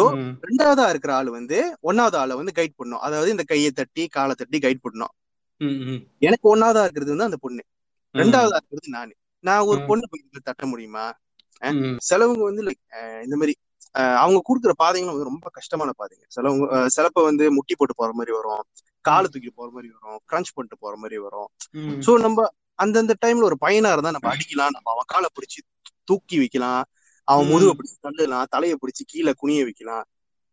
ரெண்டாவதா 0.42 0.90
இருக்கிற 0.90 1.14
ஆள் 1.16 1.30
வந்து 1.30 1.58
ஒன்னாவது 1.84 2.16
ஆளை 2.16 2.36
வந்து 2.36 2.54
கைட் 2.56 2.76
பண்ணும் 2.76 3.00
அதாவது 3.00 3.32
இந்த 3.32 3.44
கையை 3.44 3.72
தட்டி 3.72 4.04
காலை 4.08 4.36
தட்டி 4.36 4.60
கைட் 4.60 4.82
பண்ணும். 4.82 5.14
எனக்கு 6.22 6.46
ஒன்னாவதா 6.54 6.84
இருக்கிறது 6.84 7.14
வந்து 7.14 7.30
அந்த 7.30 7.38
பொண்ணு. 7.38 7.64
ரெண்டாவதா 8.16 8.58
இருக்கிறது 8.60 8.90
நானு. 8.90 9.14
நான் 9.44 9.66
ஒரு. 9.70 9.80
பொண்ணு 9.90 10.06
போய் 10.12 10.50
தட்ட 10.50 10.66
முடியுமா. 10.66 11.06
சிலவங்க 12.08 12.44
வந்து 12.50 12.64
லைக் 12.64 12.82
இந்த 13.26 13.36
மாதிரி 13.36 13.54
அவங்க 14.18 14.40
கொடுக்குற 14.48 14.72
பாதைகளும் 14.76 15.14
வந்து 15.14 15.30
ரொம்ப 15.30 15.48
கஷ்டமான 15.58 15.90
பாதைங்க. 16.00 16.26
சிலவங்க 16.36 16.66
சிலப்ப 16.96 17.24
வந்து 17.24 17.46
முட்டி 17.52 17.74
போட்டு 17.76 17.96
போற 17.96 18.12
மாதிரி 18.14 18.32
வரும். 18.38 18.64
காலை 19.06 19.28
தூக்கி 19.30 19.52
போற 19.52 19.68
மாதிரி 19.76 19.90
வரும். 19.96 20.20
கிரன்ச் 20.30 20.52
பண்ணிட்டு 20.56 20.78
போற 20.80 20.94
மாதிரி 20.96 21.18
வரும். 21.26 21.50
சோ 22.06 22.14
நம்ம 22.26 22.48
அந்தந்த 22.80 23.14
டைம்ல 23.26 23.48
ஒரு 23.50 23.58
பையனா 23.66 23.92
இருந்தா 23.96 24.16
நம்ம 24.16 24.30
அடிக்கலாம். 24.34 24.74
நம்ம 24.76 24.88
அவன் 24.94 25.10
காலை 25.14 25.30
பிடிச்சி 25.36 25.60
தூக்கி 26.04 26.38
வைக்கலாம். 26.38 26.84
அவன் 27.28 27.46
ம். 27.46 27.50
முதுவை 27.50 27.74
பிடிச்சி 27.74 27.96
தள்ளலாம் 28.02 28.46
தலையை 28.50 28.78
பிடிச்சி 28.78 29.02
கீழே 29.06 29.34
குனிய 29.36 29.64
வைக்கலாம். 29.64 30.06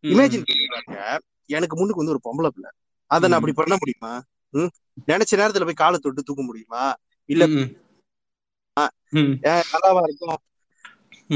இமேஜின் 0.03 0.45
பண்ணி 0.45 0.67
பாருங்க 0.67 1.19
எனக்கு 1.49 1.75
முன்னுக்கு 1.75 2.03
வந்து 2.03 2.11
ஒரு 2.11 2.21
பொம்பளை 2.23 2.47
பிள்ளை. 2.47 2.69
அதை 3.11 3.29
நான். 3.29 3.37
அப்படி 3.37 3.53
பண்ண 3.53 3.75
முடியுமா? 3.75 4.21
ம். 4.53 4.69
நினைச்ச 5.07 5.31
நேரத்துல 5.31 5.63
போய் 5.63 5.73
காலை 5.73 5.99
தொட்டு 5.99 6.23
தூக்க 6.23 6.43
முடியுமா? 6.43 6.93
இல்ல 7.29 7.47
நல்லாவா 7.47 10.03
இருக்கும்? 10.03 10.41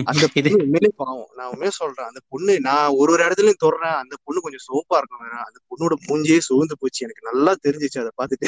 அந்த 0.05 0.27
பொண்ணு 0.33 0.91
பாவம். 0.95 1.27
நான் 1.35 1.47
உண்மையே 1.47 1.71
சொல்றேன் 1.71 2.05
அந்த 2.05 2.19
பொண்ணு 2.29 2.59
நான் 2.59 2.91
ஒரு 2.91 3.11
ஒரு 3.11 3.23
இடத்துலயும் 3.23 3.65
தொடுறேன் 3.65 3.95
அந்த 3.95 4.15
பொண்ணு 4.23 4.41
கொஞ்சம் 4.41 4.65
சோப்பா 4.67 4.97
இருக்கும் 4.97 5.21
வேற. 5.21 5.43
அந்த 5.43 5.59
பொண்ணோட 5.69 5.93
மூஞ்சியே 6.07 6.39
சோர்ந்து 6.39 6.75
போச்சு. 6.79 7.05
எனக்கு 7.05 7.31
நல்லா 7.31 7.55
தெரிஞ்சிச்சு 7.63 7.99
அதை 7.99 8.09
பார்த்துட்டு. 8.17 8.47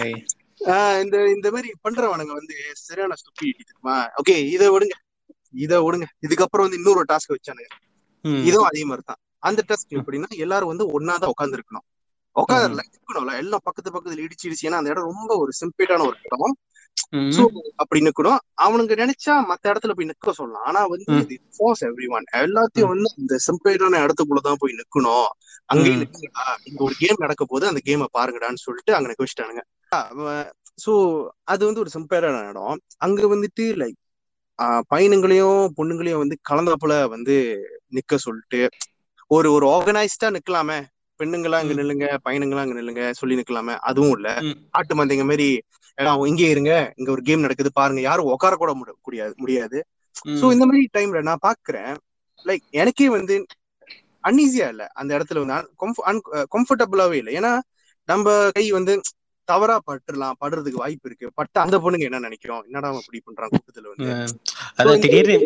ஐ. 0.00 0.24
ஆஹ் 0.60 1.02
இந்த 1.02 1.30
இந்த 1.30 1.50
மாதிரி 1.50 1.72
பண்றவனுங்க 1.84 2.38
வந்து 2.38 2.54
சரியான 2.72 3.14
ஸ்டூபிடிட்டி 3.14 3.40
தெரியுமா? 3.40 4.10
ஓகே 4.16 4.50
இதை 4.50 4.68
விடுங்க. 4.68 4.94
இதை 5.54 5.76
விடுங்க. 5.78 6.06
இதுக்கப்புறம் 6.26 6.66
வந்து 6.66 6.78
இன்னொரு 6.80 7.02
டாஸ்க் 7.08 7.34
வச்சானுங்க. 7.34 7.70
இதுவும் 8.44 8.68
அதே 8.68 8.82
மாதிரி 8.84 9.04
தான் 9.06 9.20
அந்த 9.42 9.60
டாஸ்க் 9.68 9.96
எப்படின்னா 9.98 10.28
எல்லாரும் 10.38 10.72
வந்து 10.72 10.84
ஒன்னாதான் 10.96 11.32
உட்கார்ந்து 11.32 11.58
இருக்கணும் 11.58 11.86
உட்காந்துல 12.36 12.82
இருக்கணும்ல 12.88 13.32
எல்லாம் 13.40 13.64
பக்கத்து 13.64 13.90
பக்கத்துல 13.90 14.24
இடிச்சு 14.26 14.46
இடிச்சு 14.48 14.68
ஏன்னா 14.68 14.80
அந்த 14.80 14.92
இடம் 14.92 15.10
ரொம்ப 15.10 15.32
ஒரு 15.36 15.52
சிம்பிளான 15.60 16.04
ஒரு 16.06 16.18
இடம். 16.28 16.54
சோ 17.32 17.42
அப்படி 17.76 18.00
நிக்கணும் 18.06 18.40
அவனுங்க 18.64 18.94
நினைச்சா 18.94 19.34
மத்த 19.50 19.70
இடத்துல 19.72 19.92
போய் 19.92 20.08
நிக்க 20.10 20.32
சொல்லலாம். 20.32 20.64
ஆனா 20.68 20.80
வந்து 20.86 21.14
ஃபோர்ஸ் 21.56 21.82
எவ்ரி 21.84 22.08
ஒன் 22.16 22.26
எல்லாத்தையும் 22.40 22.90
வந்து 22.92 23.10
இந்த 23.18 23.36
சிம்பிளான 23.46 24.00
இடத்துக்குள்ளதான் 24.04 24.60
போய் 24.60 24.78
நிக்கணும். 24.80 25.28
அங்கேயே 25.68 25.96
ம். 25.96 26.00
நிக்குங்கடா 26.02 26.46
இங்க 26.64 26.80
ஒரு 26.84 26.94
கேம் 26.94 27.20
நடக்க 27.20 27.44
போது 27.44 27.64
அந்த 27.66 27.80
கேமை 27.84 28.08
பாருங்கடான்னு 28.16 28.64
சொல்லிட்டு 28.66 28.94
அங்க 28.94 29.08
நிக்க 29.10 29.24
வச்சுட்டானுங்க. 29.24 29.62
சோ 30.78 30.92
அது 31.44 31.62
வந்து 31.66 31.80
ஒரு 31.80 31.90
சிம்பிளான 31.94 32.42
இடம். 32.50 32.76
அங்க 32.98 33.26
வந்துட்டு 33.26 33.64
லைக் 33.76 33.98
பையனுங்களையும் 34.62 35.68
பொண்ணுங்களையும் 35.76 36.18
வந்து 36.18 36.38
கலந்தாப்புல 36.50 37.08
வந்து 37.08 37.64
நிக்க 37.90 38.16
சொல்லிட்டு 38.16 38.68
ஒரு 39.26 39.52
ஒரு 39.52 39.68
ஆர்கனைஸ்டா 39.68 40.24
நிக்கலாமே. 40.24 40.84
பெண்ணுங்களா 41.18 41.50
அங்க. 41.50 41.82
நில்லுங்க 41.82 42.16
பையனுங்களா 42.24 42.56
அங்க 42.56 42.80
நில்லுங்க 42.80 43.10
சொல்லி 43.10 43.36
நிக்கலாமே. 43.36 43.76
அதுவும் 43.76 44.12
இல்ல. 44.12 44.34
ஆட்டு 44.70 44.94
மந்தைங்க 44.94 45.22
மாதிரி 45.22 45.62
"ஏடா, 45.94 46.14
இங்கே 46.14 46.48
இருங்க. 46.48 46.92
இங்க 46.96 47.10
ஒரு 47.10 47.22
கேம் 47.22 47.40
நடக்குது. 47.40 47.70
பாருங்க. 47.72 48.00
யாரும் 48.00 48.24
உட்கார 48.24 48.56
கூட 48.56 48.72
முடி- 48.72 49.02
முடியாது. 49.02 49.34
முடியாது 49.36 49.84
சோ. 50.28 50.52
இந்த 50.52 50.66
மாதிரி 50.66 50.88
டைம்ல 50.98 51.22
நான் 51.22 51.38
பாக்குறேன். 51.46 51.96
லைக் 52.44 52.70
எனக்கே 52.70 53.08
வந்து 53.08 53.46
அன்ஈஸியா 54.22 54.68
இல்ல. 54.68 54.86
அந்த 54.86 55.18
இடத்துல 55.18 55.46
வந்து 55.46 55.74
கம்ஃபர்டபுளாவே 56.58 57.12
இல்லை. 57.12 57.34
ஏன்னா 57.34 57.58
நம்ம 58.04 58.48
கை 58.52 58.70
வந்து 58.70 59.00
தவறா 59.48 59.76
பட்டுறலாம் 59.86 60.38
படுறதுக்கு 60.40 60.82
வாய்ப்பு 60.82 61.08
இருக்கு 61.08 61.26
பட்டு 61.38 61.58
அந்த 61.62 61.76
பொண்ணுங்க 61.82 62.06
என்ன 62.08 62.20
நினைக்கிறோம் 62.20 62.62
என்னடா 62.68 62.90
அவன் 62.90 63.02
இப்படி 63.02 63.20
பண்றான் 63.22 63.52
கூட்டத்துல 63.52 63.90
வந்து. 63.92 64.08
அதான் 64.78 65.02
திடீர்னு 65.04 65.36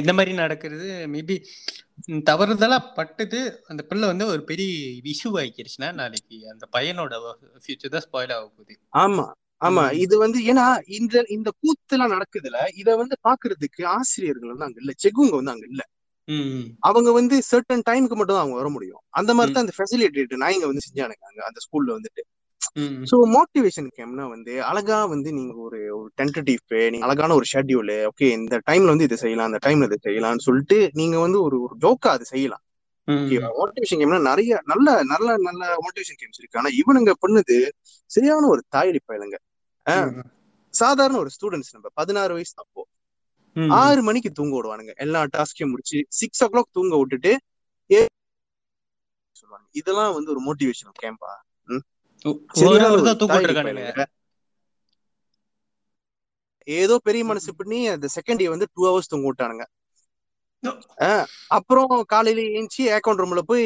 இந்த 0.00 0.12
மாதிரி 0.16 0.34
நடக்கிறது 0.40 0.86
மேபி 1.14 1.36
தவறுதலா 2.26 2.78
பட்டுது 2.96 3.40
அந்த 3.68 3.82
பிள்ளை 3.88 4.06
வந்து 4.08 4.26
ஒரு 4.32 4.42
பெரிய 4.48 4.70
இஷ்யூ 5.12 5.32
ஆகிக்கிருச்சுன்னா 5.40 5.90
நாளைக்கு 6.00 6.38
அந்த 6.52 6.64
பையனோட 6.74 7.14
ஃபியூச்சர் 7.62 7.94
தான் 7.94 8.06
ஸ்பாயில் 8.06 8.34
ஆக 8.36 8.46
போகுது 8.48 8.74
ஆமா 9.00 9.26
ஆமா. 9.60 9.82
இது 10.02 10.14
வந்து 10.22 10.38
ஏன்னா 10.50 10.64
இந்த 10.96 11.22
இந்த 11.34 11.50
கூத்துலாம் 11.60 12.14
நடக்குதுல 12.14 12.58
இத 12.80 12.88
வந்து 12.98 13.16
பாக்குறதுக்கு 13.24 13.82
ஆசிரியர்கள் 13.94 14.52
வந்து 14.52 14.66
அங்க 14.66 14.80
இல்ல 14.82 14.92
செகுங்க 15.02 15.34
வந்து 15.38 15.54
அங்க 15.54 15.66
இல்ல. 15.70 15.82
அவங்க 16.82 17.08
வந்து 17.16 17.36
சர்டன் 17.48 17.84
டைமுக்கு 17.86 18.16
மட்டும் 18.16 18.36
தான் 18.36 18.44
அவங்க 18.44 18.58
வர 18.60 18.68
முடியும் 18.70 19.02
அந்த 19.14 19.30
மாதிரி. 19.34 19.52
தான் 19.52 19.64
அந்த 19.64 19.74
ஃபெசிலிட்டேட் 19.76 20.34
நாய்ங்க 20.42 20.66
வந்து 20.70 20.84
செஞ்சானுங்க 20.86 21.24
அங்க 21.28 21.40
அந்த 21.48 21.60
ஸ்கூல்ல 21.64 21.90
வந்துட்டு. 21.96 22.22
சோ 23.10 23.16
மோட்டிவேஷன் 23.34 23.88
கேம்னா 23.96 24.24
வந்து 24.30 24.52
அழகா 24.70 24.98
வந்து 25.12 25.28
நீங்க 25.32 25.52
ஒரு 25.66 25.78
ஒரு 25.96 26.08
டென்டேட்டிவ் 26.18 26.62
நீங்க 26.92 27.06
அழகான 27.06 27.34
ஒரு 27.34 27.46
ஷெட்யூல் 27.52 27.92
ஓகே 28.10 28.28
இந்த 28.38 28.56
டைம்ல 28.68 28.92
வந்து 28.94 29.08
இதை 29.08 29.18
செய்யலாம் 29.18 29.50
அந்த 29.50 29.60
டைம்ல 29.66 29.88
இதை 29.90 29.98
செய்யலாம்னு 30.00 30.46
சொல்லிட்டு 30.48 30.78
நீங்க 30.92 31.16
வந்து 31.18 31.40
ஒரு 31.42 31.58
ஒரு 31.66 31.74
ஜோக்கா 31.84 32.10
அதை 32.16 32.26
செய்யலாம். 32.26 32.62
மோட்டிவேஷன் 33.58 34.00
கேம்னா 34.00 34.20
நிறைய 34.28 34.52
நல்ல 34.72 34.86
நல்ல 35.12 35.28
நல்ல 35.46 35.62
மோட்டிவேஷன் 35.84 36.18
கேம்ஸ் 36.20 36.40
இருக்கு. 36.40 36.58
ஆனா 36.60 36.70
இவனுங்க 36.80 37.12
பண்ணுது 37.22 37.56
சரியான 38.10 38.48
ஒரு 38.54 38.62
தாயடி 38.74 39.00
பயலுங்க. 39.02 39.36
சாதாரண 40.74 41.16
ஒரு 41.18 41.30
ஸ்டூடெண்ட்ஸ் 41.36 41.74
நம்ம 41.74 41.88
பதினாறு 41.94 42.32
வயசு 42.34 42.54
அப்போ. 42.56 42.82
ஆறு 43.76 44.00
மணிக்கு 44.02 44.30
தூங்க 44.32 44.54
விடுவானுங்க. 44.56 44.92
எல்லா 45.04 45.20
டாஸ்கையும் 45.34 45.72
முடிச்சு 45.72 45.98
சிக்ஸ் 46.20 46.42
ஓ 46.44 46.48
கிளாக் 46.52 46.74
தூங்க 46.78 46.94
விட்டுட்டு 47.00 47.32
சொல்லுவாங்க 49.36 49.66
இதெல்லாம் 49.80 50.14
வந்து 50.16 50.32
ஒரு 50.34 50.42
மோட்டிவேஷனல் 50.48 50.98
கேம்பா 51.02 51.32
ஏதோ 56.64 56.94
பெரிய 57.02 57.24
மனசு 57.24 57.50
பண்ணி 57.54 57.78
அந்த 57.88 58.06
செகண்ட் 58.14 58.36
டே 58.36 58.48
வந்து 58.48 58.66
டூ 58.74 58.82
ஹவர்ஸ் 58.86 59.10
தூங்க 59.12 59.26
விட்டானுங்க. 59.28 59.64
அப்புறம் 61.56 62.04
காலையில 62.12 62.40
ஏஞ்சி 62.58 62.84
அக்கௌண்ட் 62.96 63.20
ரூம்ல 63.22 63.42
போய் 63.50 63.64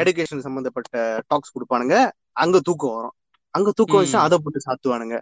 எடுகேஷன் 0.00 0.44
சம்பந்தப்பட்ட 0.46 1.22
டாக்ஸ் 1.26 1.54
கொடுப்பானுங்க. 1.56 1.96
அங்க 2.42 2.60
தூக்கம் 2.60 2.94
வரும். 2.96 3.16
அங்க 3.54 3.70
தூக்கம் 3.78 4.00
வச்சு. 4.00 4.18
அதை 4.26 4.38
போட்டு 4.42 4.60
சாத்துவானுங்க. 4.66 5.16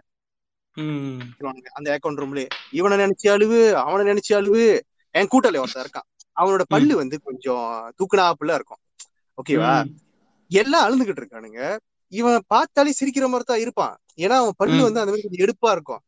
அந்த 1.77 1.87
அக்கௌண்ட் 1.95 2.19
ரூம்லயே 2.21 2.47
இவனை 2.79 2.97
நினைச்சு 3.03 3.27
அழுவு 3.35 3.59
அவனை 3.85 4.03
நினைச்சு 4.11 4.33
அழுவு. 4.39 4.65
என் 5.17 5.31
கூட்டாளி 5.33 5.59
ஒருத்தன் 5.63 5.85
இருக்கான். 5.85 6.07
அவனோட 6.41 6.63
பல்லு 6.73 6.95
வந்து 6.95 7.15
கொஞ்சம் 7.27 7.93
தூக்குனாப்புல 7.99 8.57
இருக்கும். 8.59 8.81
ஓகேவா. 9.39 9.73
எல்லாம் 10.59 10.85
அழுந்துகிட்டு 10.87 11.21
இருக்கானுங்க. 11.21 11.61
இவன் 12.13 12.45
பார்த்தாலே 12.47 12.91
சிரிக்கிற 12.99 13.25
மாதிரி 13.31 13.45
தான் 13.45 13.63
இருப்பான் 13.63 13.95
ஏன்னா 14.23 14.35
அவன் 14.41 14.57
பல்லு. 14.59 14.77
வந்து 14.85 15.01
அந்த 15.01 15.11
மாதிரி 15.11 15.25
கொஞ்சம் 15.25 15.45
எடுப்பா 15.45 15.71
இருக்கும் 15.75 16.03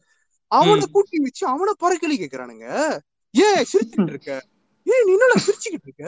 அவனை. 0.51 0.85
கூட்டி 0.93 1.17
வச்சு 1.25 1.43
அவனை 1.53 1.73
பறக்கலி 1.81 2.15
கேக்குறானுங்க 2.21 2.67
ஏன் 3.33 3.63
சிரிச்சுக்கிட்டு 3.71 4.13
இருக்க 4.13 4.31
ஏன் 4.85 5.03
நீ 5.07 5.11
என்ன 5.17 5.39
சிரிச்சுக்கிட்டு 5.47 5.87
இருக்க 5.89 6.05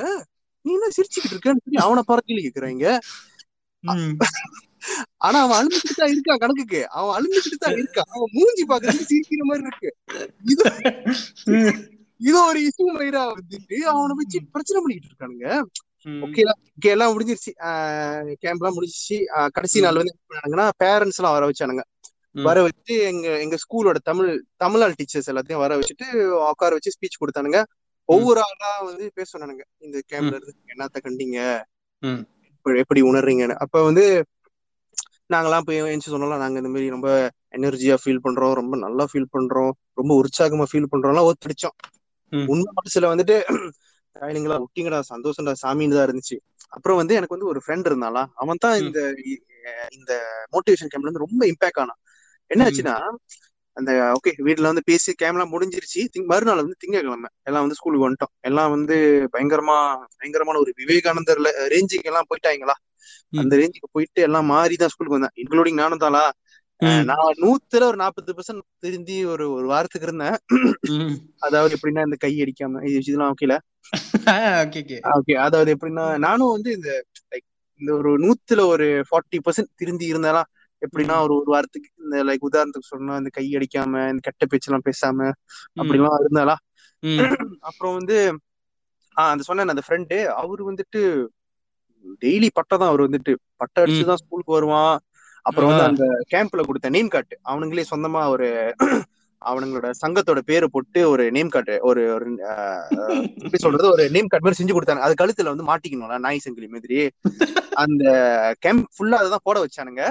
நீ 0.65 0.71
என்ன 0.77 0.89
சிரிச்சுக்கிட்டு 0.95 1.35
இருக்கன்னு 1.35 1.63
சொல்லி 1.65 1.79
அவனை 1.85 2.03
பறக்கலி 2.09 2.41
கேக்குறாங்க. 2.45 2.85
ஆனா 5.25 5.37
அவன் 5.43 5.57
அழுந்துகிட்டு 5.59 5.95
தான் 5.99 6.11
இருக்கான் 6.13 6.41
கணக்குக்கு 6.43 6.79
அவன் 6.97 7.15
அழுந்துகிட்டு 7.17 7.57
தான் 7.63 7.77
இருக்கான் 7.79 8.09
அவன் 8.13 8.31
மூஞ்சி 8.35 8.63
பாக்குறதுக்கு 8.71 9.09
சிரிக்கிற 9.11 9.43
மாதிரி 9.49 9.67
இருக்கு 9.67 9.89
இது. 10.45 10.65
இது 12.19 12.37
ஒரு 12.49 12.59
இஷ்யூ 12.67 12.87
மயிரா 12.97 13.21
வந்துட்டு 13.31 13.77
அவனை 13.93 14.15
வச்சு 14.19 14.39
பிரச்சனை 14.53 14.79
பண்ணிட்டு 14.81 15.09
இருக்கானுங்க. 15.09 15.47
ஓகே 16.05 16.41
ஓகே 16.77 16.89
எல்லாம் 16.95 17.11
முடிஞ்சிருச்சு. 17.13 17.51
கேம்ப் 18.39 18.61
எல்லாம் 18.61 18.77
முடிஞ்சிச்சு 18.77 19.17
ஆஹ் 19.37 19.51
கடைசி 19.55 19.81
நாள் 19.81 19.99
வந்து 19.99 20.13
என்ன 20.13 20.23
பண்ணானுங்கன்னா 20.29 20.67
பேரண்ட்ஸ் 20.83 21.19
எல்லாம் 21.19 21.35
வர 21.37 21.45
வச்சானுங்க. 21.49 21.83
வர 22.35 22.57
வச்சு 22.61 22.95
எங்க 23.01 23.27
எங்க 23.39 23.55
ஸ்கூலோட 23.63 23.97
தமிழ் 24.03 24.29
தமிழால் 24.63 24.95
டீச்சர்ஸ் 24.99 25.29
எல்லாத்தையும் 25.31 25.63
வர 25.63 25.71
வச்சுட்டு 25.79 26.07
உட்கார 26.49 26.71
வச்சு 26.77 26.93
ஸ்பீச் 26.95 27.21
கொடுத்தானுங்க. 27.21 27.59
ஒவ்வொரு 28.09 28.39
ஆளா 28.41 28.81
வந்து 28.81 29.11
பேச 29.13 29.27
சொன்னானுங்க. 29.33 29.63
இந்த 29.77 29.97
கேம்ப்ல 30.11 30.35
இருந்து 30.37 30.55
என்னத்த 30.73 30.97
கண்டீங்க? 31.07 31.39
எப்படி 32.83 33.01
உணர்றீங்கன்னு. 33.01 33.55
அப்ப 33.55 33.83
வந்து 33.83 34.05
நாங்கெல்லாம் 35.33 35.65
போய் 35.65 35.79
எழுந்து 35.81 36.11
சொன்னோம்ல 36.13 36.37
நாங்க 36.37 36.57
இந்த 36.61 36.71
மாதிரி 36.73 36.89
ரொம்ப 36.89 37.09
எனர்ஜியா 37.57 37.95
ஃபீல் 38.03 38.23
பண்றோம். 38.25 38.53
ரொம்ப 38.53 38.75
நல்லா 38.77 39.03
ஃபீல் 39.11 39.31
பண்றோம். 39.35 39.71
ரொம்ப 39.99 40.11
உற்சாகமா 40.21 40.65
ஃபீல் 40.71 40.91
பண்றோம்லாம் 40.93 41.29
ஒத்துடிச்சோம். 41.31 41.77
உண்மை 42.51 42.71
மனசுல 42.79 43.05
வந்துட்டு 43.13 43.35
தாயலிங்களா 44.15 44.57
விட்டீங்கடா 44.63 44.99
சந்தோஷம்டா 45.11 45.53
சாமின்னு 45.61 45.97
தான் 45.97 46.07
இருந்துச்சு 46.07 46.37
அப்புறம் 46.73 46.99
வந்து 46.99 47.13
எனக்கு 47.15 47.35
வந்து 47.35 47.49
ஒரு 47.51 47.59
ஃப்ரெண்ட் 47.63 47.87
இருந்தாளா 47.89 48.23
அவன் 48.35 48.61
தான். 48.63 48.77
இந்த 48.81 48.99
இந்த 49.97 50.11
மோட்டிவேஷன் 50.53 50.91
கேம்ப்ல 50.91 51.07
இருந்து 51.07 51.25
ரொம்ப 51.25 51.41
இம்பாக்ட் 51.51 51.81
ஆனான் 51.83 51.99
என்ன. 52.51 52.63
ஆச்சுன்னா 52.67 52.95
அந்த 53.77 53.91
ஓகே 54.15 54.31
வீட்ல 54.45 54.69
வந்து 54.69 54.83
பேசி 54.87 55.11
கேம்லாம் 55.15 55.51
முடிஞ்சிருச்சு 55.53 56.01
மறுநாள் 56.31 56.61
வந்து 56.61 56.79
திங்கக்கிழமை 56.81 57.29
எல்லாம் 57.41 57.63
வந்து 57.65 57.77
ஸ்கூலுக்கு 57.79 58.07
வந்துட்டோம் 58.07 58.33
எல்லாம் 58.49 58.71
வந்து 58.75 58.95
பயங்கரமா 59.33 59.77
பயங்கரமான 60.13 60.59
ஒரு 60.63 60.71
விவேகானந்தர்ல 60.79 61.51
ரேஞ்சுக்கு 61.73 62.09
எல்லாம் 62.11 62.29
போயிட்டாங்களா. 62.29 62.75
அந்த 63.33 63.53
ரேஞ்சுக்கு 63.59 63.89
போயிட்டு 63.91 64.21
எல்லாம் 64.21 64.49
மாறி 64.51 64.75
தான் 64.77 64.91
ஸ்கூலுக்கு 64.93 65.17
வந்தேன் 65.17 65.35
இன்க்ளூடிங் 65.41 65.79
நானும் 65.81 66.03
தாளா. 66.03 66.23
நான் 66.81 67.39
நூத்துல 67.41 67.83
ஒரு 67.83 67.95
நாற்பது 67.95 68.33
பர்சன்ட் 68.33 68.63
திருந்தி 68.79 69.25
ஒரு 69.25 69.51
ஒரு 69.51 69.67
வாரத்துக்கு 69.67 70.07
இருந்தேன். 70.07 70.37
அதாவது 71.39 71.75
எப்படின்னா 71.75 72.03
இந்த 72.03 72.17
கை 72.19 72.31
அடிக்காம 72.41 72.81
இது 72.83 73.01
இதெல்லாம் 73.01 73.33
ஓகேல 73.33 73.55
ஓகே 75.13 75.33
அதாவது 75.39 75.75
எப்படின்னா 75.75 76.17
நானும் 76.17 76.51
வந்து 76.51 76.71
இந்த 76.71 76.89
லைக் 77.31 77.47
இந்த 77.81 77.91
ஒரு 77.93 78.11
நூத்துல 78.17 78.65
ஒரு 78.65 78.87
ஃபார்ட்டி 79.09 79.39
பர்சன்ட் 79.45 79.71
திருந்தி 79.75 80.13
இருந்தாலாம் 80.13 80.49
எப்படின்னா 80.81 81.15
ஒரு 81.21 81.33
ஒரு 81.35 81.49
வாரத்துக்கு 81.51 81.89
இந்த 82.03 82.23
லைக் 82.23 82.47
உதாரணத்துக்கு 82.49 82.91
சொன்னா 82.91 83.15
இந்த 83.15 83.29
கை 83.29 83.45
அடிக்காம 83.55 84.03
இந்த 84.09 84.21
கெட்ட 84.21 84.45
பேச்செல்லாம் 84.45 84.85
பேசாம 84.85 85.27
அப்படிலாம் 85.75 86.17
இருந்தாளா? 86.21 86.55
ம். 87.03 87.19
அப்புறம் 87.59 87.95
வந்து 87.95 88.17
ஆஹ் 89.17 89.31
அந்த 89.31 89.43
சொன்னேன் 89.43 89.67
அந்த 89.67 89.83
ஃப்ரெண்டு 89.87 90.17
அவரு 90.35 90.61
வந்துட்டு 90.71 91.01
டெய்லி 92.21 92.47
பட்டை 92.53 92.75
தான் 92.77 92.87
அவர் 92.87 93.01
வந்துட்டு. 93.01 93.33
பட்டை 93.55 93.79
அடிச்சுதான் 93.83 94.21
ஸ்கூலுக்கு 94.21 94.51
வருவான். 94.51 94.95
அப்புறம் 95.45 95.69
வந்து. 95.71 95.85
அந்த 95.89 96.03
கேம்ப்ல 96.33 96.63
கொடுத்த 96.65 96.89
நேம் 96.89 97.11
கார்டு 97.11 97.35
அவனுங்களே 97.51 97.85
சொந்தமா 97.91 98.21
ஒரு 98.33 98.47
அவனுங்களோட 99.41 99.87
சங்கத்தோட 100.01 100.39
பேரை 100.47 100.67
போட்டு 100.67 100.99
ஒரு 101.11 101.23
நேம் 101.31 101.51
கார்டு 101.53 101.75
ஒரு 101.89 102.01
ஒரு 102.15 102.25
எப்படி 103.37 103.59
சொல்றது? 103.63 103.87
ஒரு 103.93 104.03
நேம் 104.15 104.29
கார்டு 104.29 104.45
மாதிரி 104.45 104.59
செஞ்சு 104.59 104.75
கொடுத்தாங்க. 104.75 105.05
அது 105.07 105.15
கழுத்துல 105.21 105.53
வந்து 105.53 105.69
மாட்டிக்கணும்ல 105.69 106.17
நாய் 106.25 106.43
சங்கிலி 106.45 106.69
மாதிரி. 106.69 106.99
அந்த 107.83 108.03
கேம்ப் 108.65 108.85
ஃபுல்லா 108.95 109.19
அதான் 109.21 109.45
போட 109.47 109.57
வச்சானுங்க. 109.63 110.03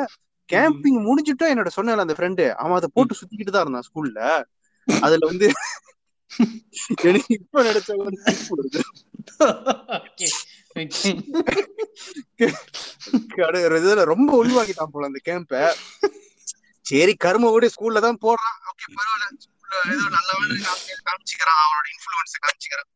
கேம்பிங் 0.48 1.00
முடிஞ்சுட்டு 1.06 1.44
என்னோட 1.52 1.70
சொன்னல 1.74 2.04
அந்த 2.04 2.14
ஃப்ரெண்டு 2.16 2.44
அவன் 2.60 2.78
அதை 2.78 2.88
போட்டு 2.94 3.18
சுத்திக்கிட்டு 3.18 3.52
தான் 3.52 3.64
இருந்தான் 3.64 3.86
ஸ்கூல்ல 3.88 4.20
அதுல 4.88 5.28
வந்து 5.32 5.48
எனக்கு 7.08 7.32
இப்ப 7.36 7.62
நினைச்ச 7.62 7.90
இதுல 13.80 14.04
ரொம்ப 14.10 14.30
உள்வாங்கிட்டான் 14.40 14.92
போல 14.92 15.08
அந்த 15.08 15.20
கேம்ப 15.26 15.52
சரி 16.86 17.12
கரும 17.24 17.50
விட 17.52 17.66
ஸ்கூல்ல 17.72 17.98
தான் 18.04 18.18
போடுறான் 18.22 18.56
ஓகே 18.70 18.84
பரவாயில்ல. 18.90 19.26
ஸ்கூல்ல 19.44 19.74
ஏதோ 19.90 20.06
நல்ல 20.14 20.30
காமிச்சுக்கிறான். 21.06 21.58
அவனோட 21.62 21.86
இன்ஃபுளுன்ஸ் 21.94 22.34
காமிச்சுக்கிறான். 22.38 22.88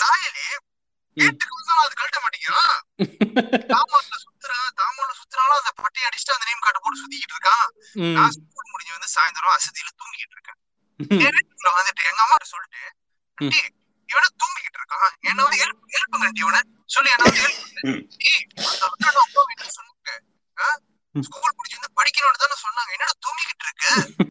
தாயலே 0.00 0.44
அது 1.80 1.96
கழட்ட 1.96 2.18
மாட்டேங்கிறான் 2.20 2.72
தாமோல்ல 3.72 4.14
சுத்துறான் 4.22 4.68
தாமோல்ல 4.80 5.12
சுத்துறாலும் 5.18 5.58
அந்த 5.60 5.70
பட்டையை 5.80 6.04
அடிச்சுட்டு 6.08 6.34
அந்த 6.36 6.44
நேம் 6.48 6.62
கார்டு 6.64 6.78
போட்டு 6.80 7.00
சுத்திக்கிட்டு 7.02 7.34
இருக்கான். 7.36 7.66
நான் 8.16 8.32
ஸ்கூல் 8.36 8.70
முடிஞ்சு 8.72 8.92
வந்து 8.96 9.10
சாயந்தரம் 9.14 9.54
அசதியில 9.56 9.90
தூங்கிட்டு 9.94 10.34
இருக்கேன். 10.36 10.58
வந்துட்டு 11.74 12.02
எங்க 12.10 12.20
அம்மா 12.24 12.36
சொல்லிட்டு 12.50 12.80
ம். 13.38 13.38
"ஆண்டி, 13.38 13.60
இவனை 14.08 14.28
தூங்கிட்டு 14.40 14.78
இருக்கான். 14.80 15.12
என்ன 15.28 15.38
வந்து 15.44 15.58
எழுப்பு 15.64 15.84
எழுப்புங்க 15.96 16.24
ஆண்டி 16.24 16.40
இவனை 16.44 16.58
சொல்லி 16.90 17.08
என்ன 17.14 17.22
வந்து 17.26 17.42
எழுப்புங்க 17.44 17.80
ஏய், 18.28 18.44
அந்த 18.62 18.82
அக்கா 18.86 19.08
நான் 19.08 19.22
உங்க 19.26 19.38
வீட்டுல 19.50 19.68
சொன்னாங்க 19.76 20.10
ஆ? 20.56 20.66
ம். 21.14 21.22
ஸ்கூல் 21.26 21.54
முடிச்சு 21.56 21.76
வந்து 21.78 21.90
படிக்கணும்னு 21.98 22.40
தானே 22.42 22.56
சொன்னாங்க 22.64 22.90
என்னடா 22.96 23.14
தூங்கிக்கிட்டு 23.24 23.64
இருக்கு 23.66 23.88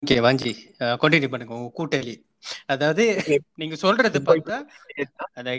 ஓகே 0.10 0.22
வாஞ்சி. 0.26 0.52
கண்டினியூ 1.02 1.30
பண்ணுங்க. 1.32 1.54
உங்க 1.58 1.72
கூட்டாளி 1.80 2.14
அதாவது 2.74 3.04
நீங்க 3.62 3.76
சொல்றது 3.82 4.20
பார்த்தா 4.30 4.58
அந்த 5.40 5.52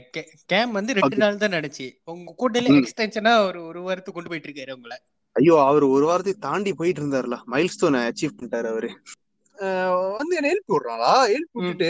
கேம் 0.52 0.70
வந்து 0.78 0.96
ரெண்டு. 0.98 1.18
நாள் 1.22 1.38
தான் 1.42 1.54
நடந்துச்சு. 1.54 1.86
உங்க 2.12 2.34
கூட்டாளி. 2.40 2.70
எக்ஸ்டென்ஷனா 2.78 3.32
ஒரு 3.48 3.60
ஒரு 3.70 3.80
வாரத்துக்கு 3.86 4.16
கொண்டு 4.16 4.30
போயிட்டு 4.32 4.48
இருக்காரு 4.48 4.74
உங்களை. 4.78 4.96
ஐயோ 5.36 5.56
அவர் 5.66 5.84
ஒரு 5.96 6.06
வாரத்தை 6.10 6.34
தாண்டி 6.46 6.72
போயிட்டு 6.80 7.02
இருந்தாருல. 7.02 7.38
மைல் 7.54 7.72
ஸ்டோனை 7.74 8.00
அச்சீவ் 8.08 8.34
பண்ணிட்டாரு 8.38 8.70
அவரு. 8.72 8.90
வந்து 10.18 10.36
என்ன 10.36 10.48
எழுப்பி 10.48 10.72
விடுறாங்களா 10.74 11.14
எழுப்பி. 11.28 11.60
விட்டுட்டு 11.60 11.88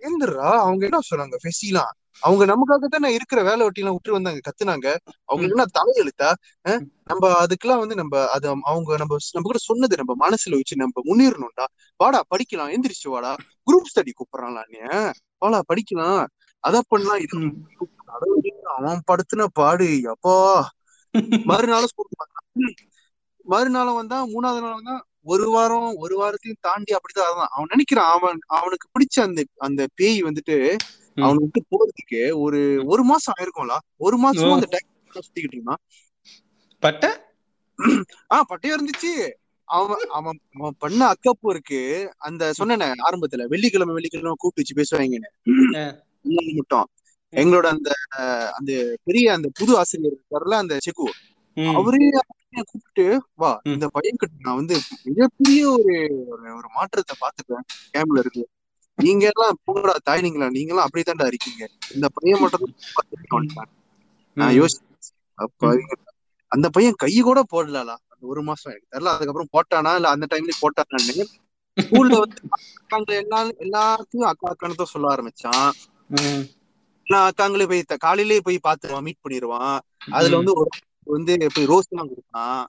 எழுந்துடுறா. 0.00 0.50
அவங்க 0.58 0.82
என்ன 0.84 0.98
சொன்னாங்க? 1.10 1.36
ஃபெசிலாம். 1.42 1.92
அவங்க 2.22 2.42
நமக்காக 2.46 2.86
தானே 2.86 3.12
இருக்கிற 3.12 3.42
வேலை 3.42 3.62
ஒட்டிலாம் 3.66 3.92
விட்டு 3.92 4.12
வந்தாங்க 4.12 4.40
கத்துனாங்க. 4.40 4.86
அவங்களுக்கு 5.24 5.56
என்ன 5.56 5.66
தலையெழுத்தா? 5.76 6.30
அஹ்? 6.68 6.80
நம்ம 7.04 7.24
அதுக்கெல்லாம் 7.42 7.78
வந்து 7.78 7.94
நம்ம 7.94 8.28
அது 8.30 8.46
அவங்க 8.62 8.96
நம்ம 8.96 9.16
நம்ம 9.32 9.46
கூட 9.50 9.58
சொன்னது 9.60 9.96
நம்ம 9.96 10.12
மனசுல 10.24 10.50
வச்சு 10.50 10.76
நம்ம 10.76 11.02
முன்னேறணும்டா. 11.04 11.66
வாடா 12.00 12.24
படிக்கலாம். 12.30 12.72
எந்திரிச்சு 12.74 13.08
வாடா. 13.08 13.32
குரூப் 13.66 13.90
ஸ்டடி 13.90 14.12
கூப்பிடுறாங்களா 14.18 14.62
நீ 14.68 14.78
வாடா 15.38 15.62
படிக்கலாம். 15.68 16.24
அத 16.64 16.82
பண்ணலாம். 16.88 17.18
இது 17.18 17.36
அவன் 18.76 19.00
படுத்துன 19.08 19.46
பாடு. 19.52 19.88
அப்பா 20.08 20.34
மறுநாளும் 21.44 21.94
மறுநாளும் 23.46 23.94
வந்தா 23.94 24.26
மூணாவது 24.26 24.60
நாள் 24.60 24.74
வந்தா 24.74 24.94
ஒரு 25.22 25.50
வாரம் 25.50 25.94
ஒரு 25.96 26.16
வாரத்தையும் 26.16 26.60
தாண்டி 26.60 26.94
அப்படிதான் 26.94 27.26
இருந்தான் 27.26 27.48
அவன் 27.50 27.68
நினைக்கிறான் 27.68 28.16
அவன் 28.16 28.38
அவனுக்கு 28.46 28.88
பிடிச்ச 28.88 29.22
அந்த 29.22 29.44
அந்த 29.56 29.86
பேய் 29.94 30.22
வந்துட்டு. 30.22 30.76
அவனை 31.14 31.36
விட்டு 31.36 31.62
போறதுக்கு 31.70 32.38
ஒரு 32.38 32.82
ஒரு 32.86 33.02
மாசம் 33.04 33.34
ஆயிருக்கும்ல. 33.38 33.76
ஒரு 33.96 34.16
மாசமும் 34.16 34.50
ஓ. 34.50 34.54
அந்த 34.54 34.66
டைம் 34.70 34.90
சுத்திக்கிட்டு 35.14 35.52
இருந்தான். 35.52 35.76
பட்ட? 36.78 37.34
ஆஹ் 38.34 38.48
பட்டையா 38.48 38.74
இருந்துச்சு. 38.74 39.30
அவன் 39.64 40.08
அவன் 40.08 40.38
அவன் 40.58 40.74
பண்ண 40.78 41.12
அக்கப்போ 41.12 41.48
இருக்கு 41.48 42.12
அந்த 42.18 42.52
சொன்னேனே 42.58 42.92
ஆரம்பத்துல 43.10 43.44
வெள்ளிக்கிழமை 43.44 43.92
வெள்ளிக்கிழமை 43.94 44.34
கூப்பிட்டு 44.36 44.74
வச்சு 44.74 44.96
பேசுவாங்கன்னு. 44.96 46.00
மட்டும். 46.56 46.88
எங்களோட 47.32 47.66
அந்த 47.66 47.94
அந்த 48.52 48.96
பெரிய 49.04 49.32
அந்த 49.32 49.50
புது 49.54 49.78
ஆசிரியர் 49.78 50.12
இருக்காருல்ல 50.12 50.54
அந்த 50.54 50.78
செக்கு. 50.80 51.12
அவரே 51.54 52.10
கூப்பிட்டு 52.50 53.22
வா. 53.34 53.60
இந்த 53.62 53.88
பையன் 53.88 54.16
கிட்ட 54.16 54.34
நான் 54.38 54.54
வந்து 54.54 54.80
மிகப்பெரிய 55.04 55.70
ஒரு 55.70 55.92
ஒரு- 56.24 56.56
ஒரு 56.56 56.68
மாற்றத்தை 56.74 57.16
பார்த்துட்டேன். 57.20 57.98
கேம்ல 57.98 58.18
இருக்கு. 58.18 58.48
நீங்க 58.96 59.30
எல்லாம் 59.36 59.58
போடா 59.64 59.96
தாய்னீங்களா? 60.10 60.50
நீங்க 60.50 60.72
எல்லாம் 60.72 60.88
அப்படித்தான்டா 60.88 61.26
இருக்கீங்க. 61.26 61.68
இந்த 61.94 62.08
பையன் 62.14 62.40
மட்டும் 62.40 62.72
தான். 63.54 63.68
நான். 64.34 64.60
யோசிச்சேன் 64.60 64.86
அப்ப 65.34 65.80
அந்த 66.48 66.68
பையன் 66.68 66.94
கை 66.96 67.20
கூட 67.20 67.40
போடலா 67.40 67.78
அந்த 67.78 67.96
ஒரு 68.20 68.42
மாசம் 68.42 68.72
எனக்கு 68.72 68.98
தெரியல 68.98 69.14
அதுக்கப்புறம் 69.14 69.48
போட்டானா? 69.52 69.94
இல்ல 69.94 70.08
அந்த 70.08 70.26
டைம்ல 70.30 70.48
போட்டானான்னு. 70.60 71.24
ஸ்கூல்ல 71.80 72.18
வந்து 72.18 72.40
அக்காங்க 72.86 73.20
எல்லா 73.20 73.44
எல்லாத்தையும் 73.44 74.24
அக்கா 74.24 74.50
அக்கான்னு 74.50 74.74
தான் 74.74 74.86
சொல்ல 74.86 75.14
ஆரம்பிச்சான். 75.14 75.70
எல்லா 77.04 77.28
அக்காங்களே 77.28 77.68
போய் 77.68 77.82
காலையிலேயே 77.98 78.40
போய் 78.40 78.60
பாத்துருவான் 78.68 79.02
மீட் 79.02 79.22
பண்ணிடுவான் 79.28 79.78
அதுல 80.10 80.36
வந்து 80.36 80.52
ஒரு 80.54 80.68
வந்து 81.16 81.32
போய் 81.56 81.70
ரோஸ் 81.72 81.90
எல்லாம் 81.92 82.10
கொடுத்தான். 82.12 82.60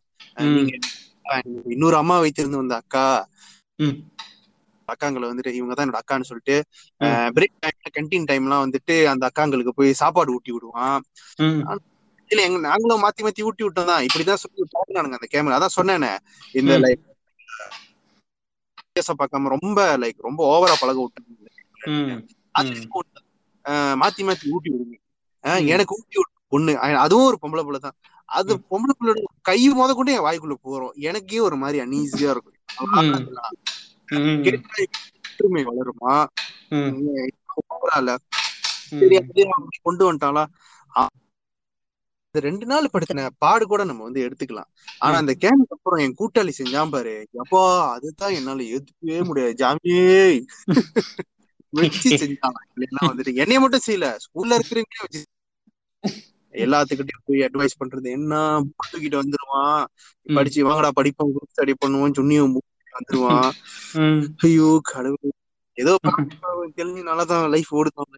நீங்க 0.56 0.74
இன்னொரு 1.76 1.96
அம்மா 2.02 2.16
வைத்திருந்து 2.24 2.62
வந்த 2.62 2.76
அக்கா. 2.82 3.06
அக்காங்களை 4.88 5.26
வந்துட்டு 5.30 5.52
இவங்க 5.58 5.74
தான் 5.74 5.86
என்னோட 5.86 6.00
அக்கான்னு 6.02 6.30
சொல்லிட்டு. 6.30 6.56
பிரேக் 7.36 7.60
டைம் 7.64 7.94
கேன்டீன் 7.98 8.30
டைம்லாம் 8.32 8.64
வந்துட்டு 8.66 8.96
அந்த 9.12 9.24
அக்காங்களுக்கு 9.30 9.74
போய் 9.80 10.00
சாப்பாடு 10.02 10.34
ஊட்டி 10.36 10.52
விடுவான். 10.56 11.04
இல்ல 12.32 12.40
எங்க 12.48 12.58
நாங்களும் 12.70 13.04
மாத்தி 13.04 13.22
மாத்தி 13.26 13.46
ஊட்டி 13.50 13.64
விட்டோம் 13.66 13.92
தான் 13.92 14.04
இப்படிதான் 14.08 14.42
சொல்லி 14.42 14.66
பாக்குறானுங்க 14.76 15.18
அந்த 15.20 15.30
கேமரா 15.34 15.58
அதான் 15.60 15.78
சொன்னேனே 15.78 16.12
இந்த. 16.56 16.74
லைக் 16.86 17.06
பார்க்காம 19.22 19.50
ரொம்ப 19.56 19.80
லைக் 20.04 20.28
ரொம்ப 20.28 20.42
ஓவரா 20.54 20.76
பழக 20.82 21.00
விட்டாங்க 21.04 21.28
மாத்தி 24.02 24.22
மாத்தி 24.28 24.46
ஊட்டி 24.56 24.70
விடுங்க. 24.74 24.96
எனக்கு 25.74 25.96
ஊட்டி 26.00 26.18
விடு 26.20 26.32
பொண்ணு 26.54 26.72
அதுவும் 27.04 27.28
ஒரு 27.30 27.38
பொம்பளை 27.42 27.64
பிள்ளை 27.66 27.80
தான் 27.80 27.98
அது. 28.32 28.54
பொம்பளை 28.70 28.94
பிள்ளையோட 28.98 29.20
கை 29.42 29.60
முத 29.72 29.94
கொண்டு 29.94 30.12
என் 30.12 30.20
வாய்க்குள்ள 30.20 30.56
போறோம். 30.64 30.94
எனக்கே 31.08 31.40
ஒரு 31.40 31.56
மாதிரி 31.56 31.78
அனீசியா 31.86 32.30
இருக்கும். 32.30 32.56
ஒற்றுமை 35.24 35.64
வளருமா? 35.64 36.16
கொண்டு 39.82 40.04
வந்துட்டாளா? 40.08 40.46
ரெண்டு 42.36 42.66
நாள் 42.66 42.90
படுத்தின 42.94 43.30
பாடு 43.38 43.66
கூட 43.68 43.84
நம்ம 43.84 44.04
வந்து 44.04 44.22
எடுத்துக்கலாம். 44.26 44.68
ஆனா. 45.00 45.16
அந்த 45.18 45.34
கேமுக்கு 45.40 45.76
அப்புறம் 45.76 46.02
என் 46.06 46.18
கூட்டாளி 46.20 46.52
செஞ்சான் 46.58 46.92
பாரு. 46.92 47.14
எப்பா 47.40 47.62
அதுதான் 47.92 48.34
என்னால 48.34 48.64
ஏத்துக்கவே 48.70 49.20
முடியாது. 49.24 49.54
ஜாமியே 49.62 50.46
வச்சு 51.74 52.10
செஞ்சான். 52.22 52.56
வந்துட்டு 53.04 53.34
என்னைய 53.36 53.60
மட்டும் 53.60 53.86
செய்யல. 53.88 54.06
ஸ்கூல்ல 54.26 54.54
இருக்கிறவங்களே 54.58 55.04
வச்சு 55.04 55.22
எல்லாத்துக்கிட்டையும் 56.54 57.26
போய் 57.26 57.46
அட்வைஸ் 57.48 57.80
பண்றது. 57.82 58.08
என்ன 58.18 58.34
தூக்கிட்டு 58.90 59.22
வந்துருவான். 59.22 59.82
படிச்சு 60.28 60.68
வாங்கடா 60.68 60.92
படிப்போம் 60.92 61.34
குரூப் 61.36 61.54
ஸ்டடி 61.54 61.74
பண்ணுவோம் 61.82 62.16
சுண்ணியும் 62.20 62.56
வந்துருவான். 62.94 63.50
ஐயோ 64.46 64.70
கடவுள். 64.92 65.34
ஏதோ 65.78 65.94
தெரிஞ்சு 66.78 67.02
நல்லாதான் 67.10 67.52
லைஃப் 67.54 67.72
ஓடுதான். 67.76 68.14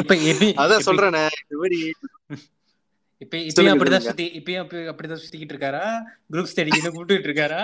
இப்ப 0.00 0.14
அதான் 0.62 0.86
சொல்றேனே 0.88 1.24
இந்த 1.42 1.56
மாதிரி 1.60 1.80
இப்ப 3.22 3.36
இப்பயும் 3.40 3.74
அப்படிதான் 3.74 4.06
சுத்தி 4.06 4.24
இப்பயும் 4.38 4.62
அப்படி 4.62 4.80
அப்படிதான் 4.90 5.20
சுத்திக்கிட்டு 5.22 5.54
இருக்காரா? 5.54 5.84
குரூப் 6.30 6.50
ஸ்டடிக்கு 6.50 6.80
கூப்பிட்டு 6.86 7.28
இருக்காரா? 7.28 7.60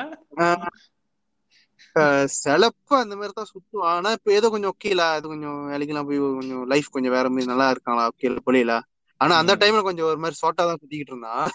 சிலப்ப 2.34 2.90
அந்த 3.02 3.14
மாதிரி 3.16 3.32
தான் 3.32 3.50
சுத்துவான். 3.52 3.90
ஆனா 3.94 4.10
இப்ப 4.16 4.32
ஏதோ 4.32 4.48
கொஞ்சம் 4.52 4.72
ஓகேல 4.74 5.04
அது 5.16 5.26
கொஞ்சம் 5.32 5.58
வேலைக்கெல்லாம் 5.70 6.08
போய் 6.08 6.20
கொஞ்சம் 6.38 6.62
லைஃப் 6.72 6.94
கொஞ்சம் 6.96 7.14
வேற 7.16 7.26
மாதிரி 7.30 7.50
நல்லா 7.52 7.68
இருக்காங்களா 7.74 8.08
ஓகே 8.12 8.30
புரியல 8.48 8.74
ஆனா 9.20 9.34
அந்த 9.36 9.52
டைம்ல 9.56 9.80
கொஞ்சம் 9.82 10.08
ஒரு 10.10 10.18
மாதிரி 10.18 10.38
ஷார்ட்டா 10.40 10.64
தான் 10.68 10.80
சுத்திக்கிட்டு 10.80 11.12
இருந்தான். 11.12 11.46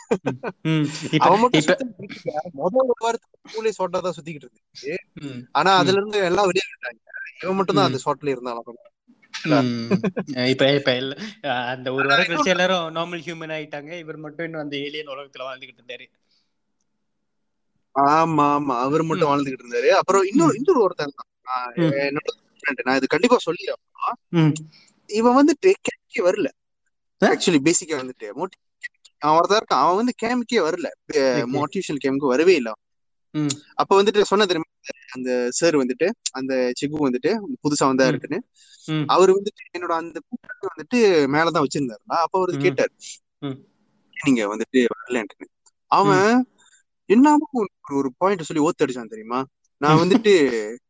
அவன் 1.26 1.42
மட்டும் 1.44 1.94
முதல் 2.60 2.92
வாரத்துக்கு 3.06 3.40
ஸ்கூல்லே 3.46 3.72
ஷார்ட்டா 3.78 4.02
தான் 4.06 4.16
சுத்திக்கிட்டு 4.18 4.48
இருந்துச்சு. 4.48 4.94
ஆனா 5.52 5.72
அதுல 5.82 6.00
இருந்து 6.00 6.20
எல்லாம் 6.30 6.50
வெளியே 6.50 6.66
வந்துட்டாங்க. 6.68 7.02
இவன் 7.44 7.58
மட்டும் 7.60 7.80
தான். 7.80 7.90
அந்த 7.90 8.02
ஷார்ட்ல 8.06 8.36
இருந்தான் 8.36 8.62
ம். 9.64 9.90
இப்ப 10.52 10.68
இப்ப 10.74 10.92
இல்ல 10.96 11.14
அந்த 11.72 11.88
ஒரு 11.94 12.06
வாரம் 12.08 12.30
கழிச்சு 12.30 12.54
எல்லாரும் 12.54 12.86
நார்மல் 12.96 13.24
ஹியூமன் 13.26 13.54
ஆயிட்டாங்க. 13.56 13.92
இவர் 14.04 14.18
மட்டும் 14.18 14.46
இன்னும் 14.46 14.64
அந்த 14.64 14.76
ஏலியன் 14.78 15.12
உலகத்துல 15.16 15.48
வாழ்ந்துகிட்டு 15.48 15.82
இருந்தாரு. 15.82 16.06
ஆமா 17.96 18.46
ஆமா. 18.56 18.76
அவர் 18.80 19.04
மட்டும் 19.04 19.30
வாழ்ந்துகிட்டு 19.30 19.66
இருந்தாரு. 19.66 19.90
அப்புறம் 20.00 20.24
இன்னொரு 20.24 20.56
இன்னொரு 20.56 20.82
ஒருத்தன் 20.82 21.14
என்னோட. 22.06 22.32
நான் 22.86 22.98
இது 22.98 23.08
கண்டிப்பா 23.08 23.38
சொல்லி. 23.40 23.66
இவன் 25.10 25.52
கேமிக்கே 25.66 26.24
வரல? 26.28 26.48
ஆக்சுவலி 27.28 27.60
பேசிக்கா 27.64 27.96
வந்துட்டு 27.96 28.26
அவன் 29.18 29.38
ஒருத்தன் 29.38 29.60
இருக்கான். 29.60 29.82
அவன் 29.82 29.96
வந்து 29.96 30.14
கேமிக்கே 30.24 30.56
வரல. 30.56 30.88
மோட்டிவேஷனல் 31.54 32.04
கேமுக்கு 32.06 32.28
வரவே 32.34 32.56
இல்லை. 32.56 32.74
அப்ப 33.76 34.04
வந்துட்டு 34.04 34.22
சொன்ன 34.22 34.46
தெரியுமா? 34.46 34.72
அந்த 35.12 35.52
சார் 35.52 35.76
வந்துட்டு 35.76 36.10
அந்த 36.32 36.72
சிகு 36.82 36.94
வந்துட்டு 37.00 37.32
புதுசா 37.64 37.86
வந்தா 37.86 38.08
இருக்குன்னு. 38.08 38.44
அவர் 39.08 39.32
வந்துட்டு 39.32 39.64
என்னோட 39.78 39.94
அந்த 40.02 40.20
வந்துட்டு 40.62 40.98
மேலதான் 41.34 41.64
வச்சிருந்தாருல. 41.64 42.14
அப்ப 42.16 42.40
அவர் 42.40 42.58
கேட்டார் 42.58 42.92
நீங்க 44.24 44.58
வந்துட்டு 44.58 44.86
வரலன்ட்டு 45.08 45.46
அவன் 45.88 46.48
என்னமோ 47.06 47.50
ஒரு- 47.94 48.08
பாயிண்ட் 48.18 48.42
சொல்லி 48.42 48.64
ஓத்து 48.64 48.84
அடிச்சான் 48.84 49.10
தெரியுமா? 49.10 49.46
நான் 49.78 49.98
வந்துட்டு 49.98 50.34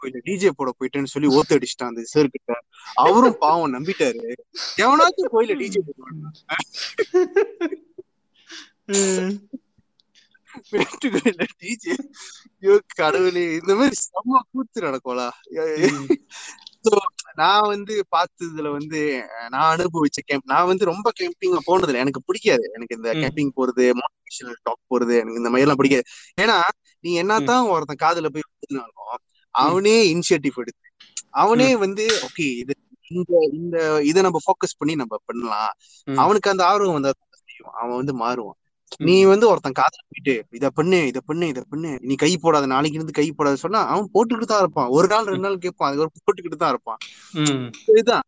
கோயில 0.00 0.20
டிஜே 0.26 0.50
போட 0.56 0.70
போயிட்டேன்னு 0.74 1.12
சொல்லி 1.12 1.28
ஓத்து 1.36 1.56
அடிச்சிட்டான் 1.56 1.90
அந்த 1.90 2.04
சார் 2.12 2.34
கிட்ட. 2.34 2.52
அவரும் 3.04 3.38
பாவம் 3.40 3.74
நம்பிட்டாரு. 3.76 4.24
எவனாச்சும் 4.82 5.32
கோயில 5.34 5.54
டிஜே 5.60 5.82
கோயில 10.72 11.44
டிஜே 11.54 11.94
ஐயோ 12.62 12.74
கடவுளே 12.96 13.44
இந்த 13.56 13.72
மாதிரி 13.78 13.96
செம்ம 14.04 14.42
கூத்து 14.50 14.86
நடக்கும்லா 14.86 15.28
நான் 17.40 17.68
வந்து 17.68 17.94
பார்த்ததுல 18.14 18.68
வந்து 18.74 19.00
நான் 19.52 19.70
அனுபவிச்ச 19.70 20.20
கேம்ப் 20.24 20.50
நான் 20.50 20.68
வந்து 20.70 20.84
ரொம்ப 20.90 21.08
கேம்பிங் 21.20 21.56
போனதில்லை. 21.68 22.02
எனக்கு 22.04 22.20
பிடிக்காது. 22.24 22.64
எனக்கு 22.74 22.96
இந்த 22.98 23.10
கேம்பிங் 23.22 23.54
போறது 23.56 23.84
மோட்டிவேஷனல் 24.00 24.58
டாக் 24.62 24.90
போறது 24.92 25.14
எனக்கு 25.20 25.40
இந்த 25.40 25.50
மாதிரி 25.50 25.66
எல்லாம் 25.66 25.80
பிடிக்காது. 25.80 26.04
ஏன்னா 26.42 26.56
நீ 27.04 27.10
என்னத்தான் 27.22 27.70
ஒருத்தன் 27.72 28.02
காதுல 28.02 28.28
போய் 28.34 28.46
ஊதுனாலும் 28.52 29.00
ம், 29.06 29.22
அவனே 29.62 29.96
இனிஷியேட்டிவ் 30.12 30.60
எடுத்து 30.62 30.88
அவனே 31.42 31.68
வந்து 31.84 32.04
ஓகே 32.26 32.46
இது 32.62 32.74
இந்த 33.10 33.32
இந்த 33.58 33.76
இதை 34.10 34.20
நம்ம 34.22 34.38
ஃபோக்கஸ் 34.44 34.78
பண்ணி 34.80 34.94
நம்ம 35.00 35.14
பண்ணலாம். 35.28 35.72
அவனுக்கு 36.16 36.52
அந்த 36.52 36.62
ஆர்வம் 36.70 36.96
வந்தா. 36.96 37.12
அவன் 37.74 37.98
வந்து 38.00 38.14
மாறுவான். 38.22 38.58
நீ 39.00 39.14
வந்து 39.30 39.46
ஒருத்தன் 39.50 39.78
காதுல 39.78 40.02
போயிட்டு 40.04 40.34
இத 40.58 40.66
பண்ணு 40.78 40.98
இத 41.10 41.18
பண்ணு 41.28 41.44
இத 41.52 41.60
பண்ணு 41.70 41.90
நீ 42.08 42.14
கை 42.16 42.30
போடாத 42.38 42.66
நாளைக்கு 42.66 42.98
இருந்து 42.98 43.18
கை 43.18 43.26
போடாத 43.32 43.58
சொன்னா 43.64 43.80
அவன் 43.92 44.08
போட்டுக்கிட்டு 44.14 44.48
தான் 44.52 44.62
இருப்பான். 44.64 44.90
ஒரு 44.96 45.08
நாள் 45.12 45.28
ரெண்டு 45.30 45.46
நாள் 45.46 45.62
கேட்பான். 45.64 45.88
அதுக்கப்புறம் 45.88 46.24
போட்டுக்கிட்டு 46.26 46.58
தான் 46.58 46.72
இருப்பான். 46.74 47.00
இதுதான். 47.90 48.24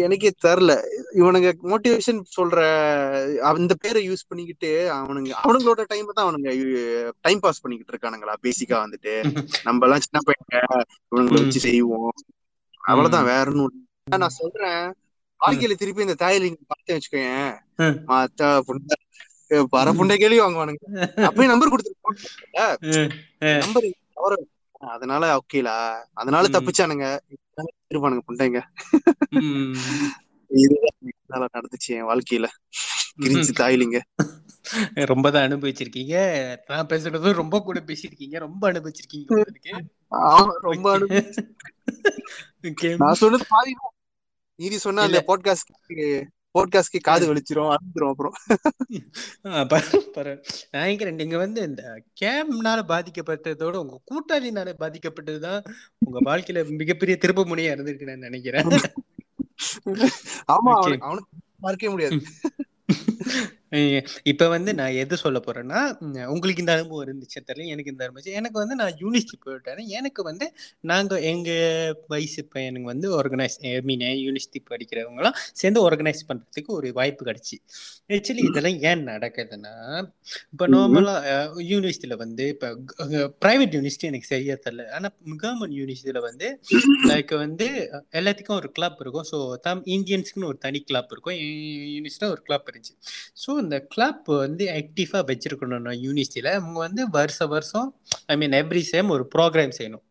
எனக்கே 0.00 0.30
தெரில. 0.44 0.72
இவனுங்க 1.14 1.48
மோட்டிவேஷன் 1.70 2.20
சொல்ற 2.36 2.58
அந்த 3.50 3.74
பேரை 3.76 4.00
யூஸ் 4.06 4.28
பண்ணிக்கிட்டு 4.28 4.70
அவனுங்க 4.96 5.32
அவனுங்களோட 5.42 5.82
டைம் 5.88 6.08
தான் 6.10 6.26
அவனுங்க 6.26 6.50
டைம் 7.20 7.40
பாஸ் 7.40 7.62
பண்ணிக்கிட்டு 7.62 7.94
இருக்கானுங்களா? 7.94 8.34
பேசிக்கா 8.42 8.78
வந்துட்டு. 8.84 9.14
நம்ம 9.68 9.86
எல்லாம் 9.86 10.04
சின்ன 10.06 10.20
பையங்க 10.26 10.56
இவனுங்களை 11.12 11.40
வச்சு 11.42 11.60
செய்வோம். 11.66 12.12
அவ்வளவுதான் 12.84 13.28
வேற 13.28 13.46
இல்ல. 13.50 13.68
நான் 14.18 14.38
சொல்றேன். 14.38 14.84
வாழ்க்கையில 15.40 15.74
திருப்பி 15.76 16.06
இந்த 16.06 16.18
தாயில 16.18 16.44
பார்த்தேன் 16.66 16.96
வச்சுக்கோயேன். 16.96 17.50
மாத்தா 18.08 18.48
புண்டை 18.68 18.96
பர 19.72 19.88
புண்டை 19.98 20.14
கேள்வி 20.16 20.38
வாங்குவானுங்க. 20.40 20.82
அப்படியே 21.26 21.50
நம்பர் 21.50 21.70
கொடுத்துருப்பாங்க 21.72 22.18
ம், 22.90 23.10
ம், 23.42 23.60
நம்பர் 23.62 23.86
அதனால 24.90 25.24
ஓகேலா 25.36 25.76
அதனால 26.14 26.48
தப்பிச்சானுங்க. 26.48 27.06
இருப்பானுங்க 27.66 28.20
புண்டைங்க. 28.28 28.58
இதுதான் 30.46 31.48
நடந்துச்சு 31.54 31.86
என் 31.86 32.08
வாழ்க்கையில. 32.08 32.46
கிரிஞ்சு 33.20 33.52
தாயிலிங்க. 33.60 33.98
ரொம்ப 34.92 35.30
தான் 35.30 35.48
அனுபவிச்சிருக்கீங்க. 35.48 36.14
நான் 36.66 36.86
பேசுறதும் 36.86 37.38
ரொம்ப 37.42 37.60
கூட 37.60 37.80
பேசியிருக்கீங்க. 37.80 38.38
ரொம்ப 38.38 38.72
அனுபவிச்சிருக்கீங்க 38.72 39.46
ரொம்ப 40.60 40.98
அனுபவிச்சு 40.98 42.96
நான் 42.96 43.14
சொன்னது 43.14 43.44
பாதி. 43.48 43.72
நீதி 44.54 44.78
சொன்னா 44.78 45.02
அந்த 45.02 45.24
பாட்காஸ்ட் 45.26 45.72
பாட்காஸ்ட்க்கு 46.58 47.00
காது 47.00 47.34
வலிச்சிரும் 47.34 47.74
அறுந்துரும் 47.74 48.30
அப்புறம். 49.42 50.42
நினைக்கிறேன் 50.70 51.14
நீங்க 51.14 51.36
வந்து 51.36 51.62
இந்த 51.62 52.02
கேம்னால 52.20 52.78
பாதிக்கப்பட்டதோட 52.88 53.76
உங்க 53.76 54.00
கூட்டாளினால 54.10 54.74
பாதிக்கப்பட்டதுதான் 54.78 55.64
உங்க 55.98 56.20
வாழ்க்கையில 56.24 56.68
மிகப்பெரிய 56.76 57.18
திருப்பு 57.20 57.46
முனையா 57.46 57.72
இருந்திருக்கு 57.74 58.02
நான் 58.02 58.26
நினைக்கிறேன். 58.28 58.68
ஆமா 60.52 60.98
அவனுக்கு 60.98 61.36
மறக்கவே 61.56 61.92
முடியாது. 61.92 62.22
இப்ப 64.30 64.48
வந்து 64.48 64.70
நான் 64.74 64.98
எது 65.00 65.14
சொல்ல 65.22 65.38
போறேன்னா 65.40 65.80
உங்களுக்கு 66.32 66.62
இந்த 66.62 66.74
அனுபவம் 66.76 67.04
இருந்துச்சு 67.04 67.38
தெரியல 67.48 67.72
எனக்கு 67.72 67.92
இந்த 67.92 68.04
அனுபவம் 68.06 68.36
எனக்கு 68.40 68.58
வந்து 68.62 68.76
நான் 68.80 68.94
யூனிவர்சிட்டி 69.02 69.38
போயிட்டேன் 69.44 69.66
எனக்கு 69.98 70.22
வந்து 70.28 70.46
நாங்க 70.90 71.20
எங்க 71.32 71.50
வயசு 72.12 72.42
பையனுங்க 72.54 72.88
வந்து 72.92 73.08
ஆர்கனைஸ் 73.18 73.56
ஐ 73.66 73.72
மீன் 73.88 74.04
யூனிவர்சிட்டி 74.20 74.62
படிக்கிறவங்களாம் 74.70 75.38
சேர்ந்து 75.60 75.82
ஆர்கனைஸ் 75.88 76.22
பண்றதுக்கு 76.30 76.72
ஒரு 76.78 76.88
வாய்ப்பு 76.98 77.22
கிடைச்சி. 77.28 77.56
ஆக்சுவலி 78.10 78.44
இதெல்லாம் 78.48 78.78
ஏன் 78.88 79.04
நடக்குதுன்னா 79.10 79.74
இப்ப. 80.52 80.68
நார்மலா 80.74 81.14
யூனிவர்சிட்டியில 81.70 82.16
வந்து 82.22 82.44
இப்ப 82.54 82.70
பிரைவேட் 83.42 83.76
யூனிவர்சிட்டி 83.76 84.10
எனக்கு 84.10 84.30
சரியா 84.32 84.56
தெரியல. 84.64 84.86
ஆனா 84.96 85.08
கவர்மெண்ட் 85.42 85.76
யூனிவர்சிட்டியில 85.78 86.22
வந்து 86.28 86.48
லைக் 87.10 87.34
வந்து 87.44 87.66
எல்லாத்துக்கும் 88.18 88.58
ஒரு 88.60 88.70
கிளப் 88.76 89.00
இருக்கும். 89.02 89.26
ஸோ 89.32 89.38
தம் 89.66 89.82
இந்தியன்ஸ்க்குன்னு 89.96 90.50
ஒரு 90.52 90.60
தனி 90.66 90.80
கிளப் 90.84 91.12
இருக்கும். 91.14 91.38
யூனிவர்சிட்டியில் 91.90 92.34
ஒரு 92.36 92.44
கிளப் 92.48 92.68
இருந்துச்சு. 92.70 92.94
ஸோ 93.42 93.50
இந்த 93.64 93.78
கிளப் 93.94 94.28
வந்து 94.44 94.64
ஆக்டிவாக 94.78 95.22
வச்சிருக்கணும்னா 95.30 95.94
யூனிவர்சிட்டியில் 96.04 96.52
அவங்க 96.56 96.78
வந்து 96.86 97.02
வருஷ 97.16 97.46
வருஷம் 97.54 97.88
ஐ 98.32 98.36
மீன் 98.42 98.56
எவ்ரி 98.60 98.82
சேம் 98.92 99.14
ஒரு 99.16 99.24
ப்ரோக்ராம் 99.34 99.76
செய்யணும். 99.78 100.04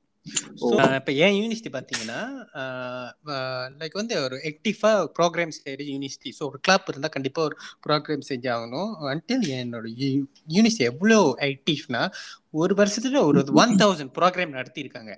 ஸோ 0.62 0.70
இப்போ 0.98 1.12
ஏன் 1.26 1.36
யூனிவர்சிட்டி 1.38 1.72
பார்த்தீங்கன்னா 1.74 2.20
லைக் 3.82 3.96
வந்து 4.00 4.16
ஒரு 4.24 4.38
ஆக்டிவாக 4.50 5.06
ப்ரோக்ராம் 5.18 5.54
செய்கிற 5.58 5.84
யூனிவர்சிட்டி 5.92 6.32
ஸோ 6.38 6.44
ஒரு 6.50 6.60
கிளப் 6.66 6.90
இருந்தால் 6.92 7.14
கண்டிப்பாக 7.16 7.48
ஒரு 7.50 7.56
ப்ரோக்ராம் 7.86 8.26
செஞ்சாகணும் 8.32 8.92
அன்டில் 9.14 9.46
என்னோட 9.60 9.88
யூனிவர்சிட்டி 10.56 10.90
எவ்வளோ 10.92 11.20
ஆக்டிவ்னா 11.48 12.02
ஒரு 12.64 12.76
வருஷத்துல 12.82 13.22
ஒரு 13.30 13.42
ஒன் 13.64 13.76
தௌசண்ட் 13.84 14.14
ப்ரோக்ராம் 14.20 14.58
நடத்தியிருக்காங்க. 14.58 15.14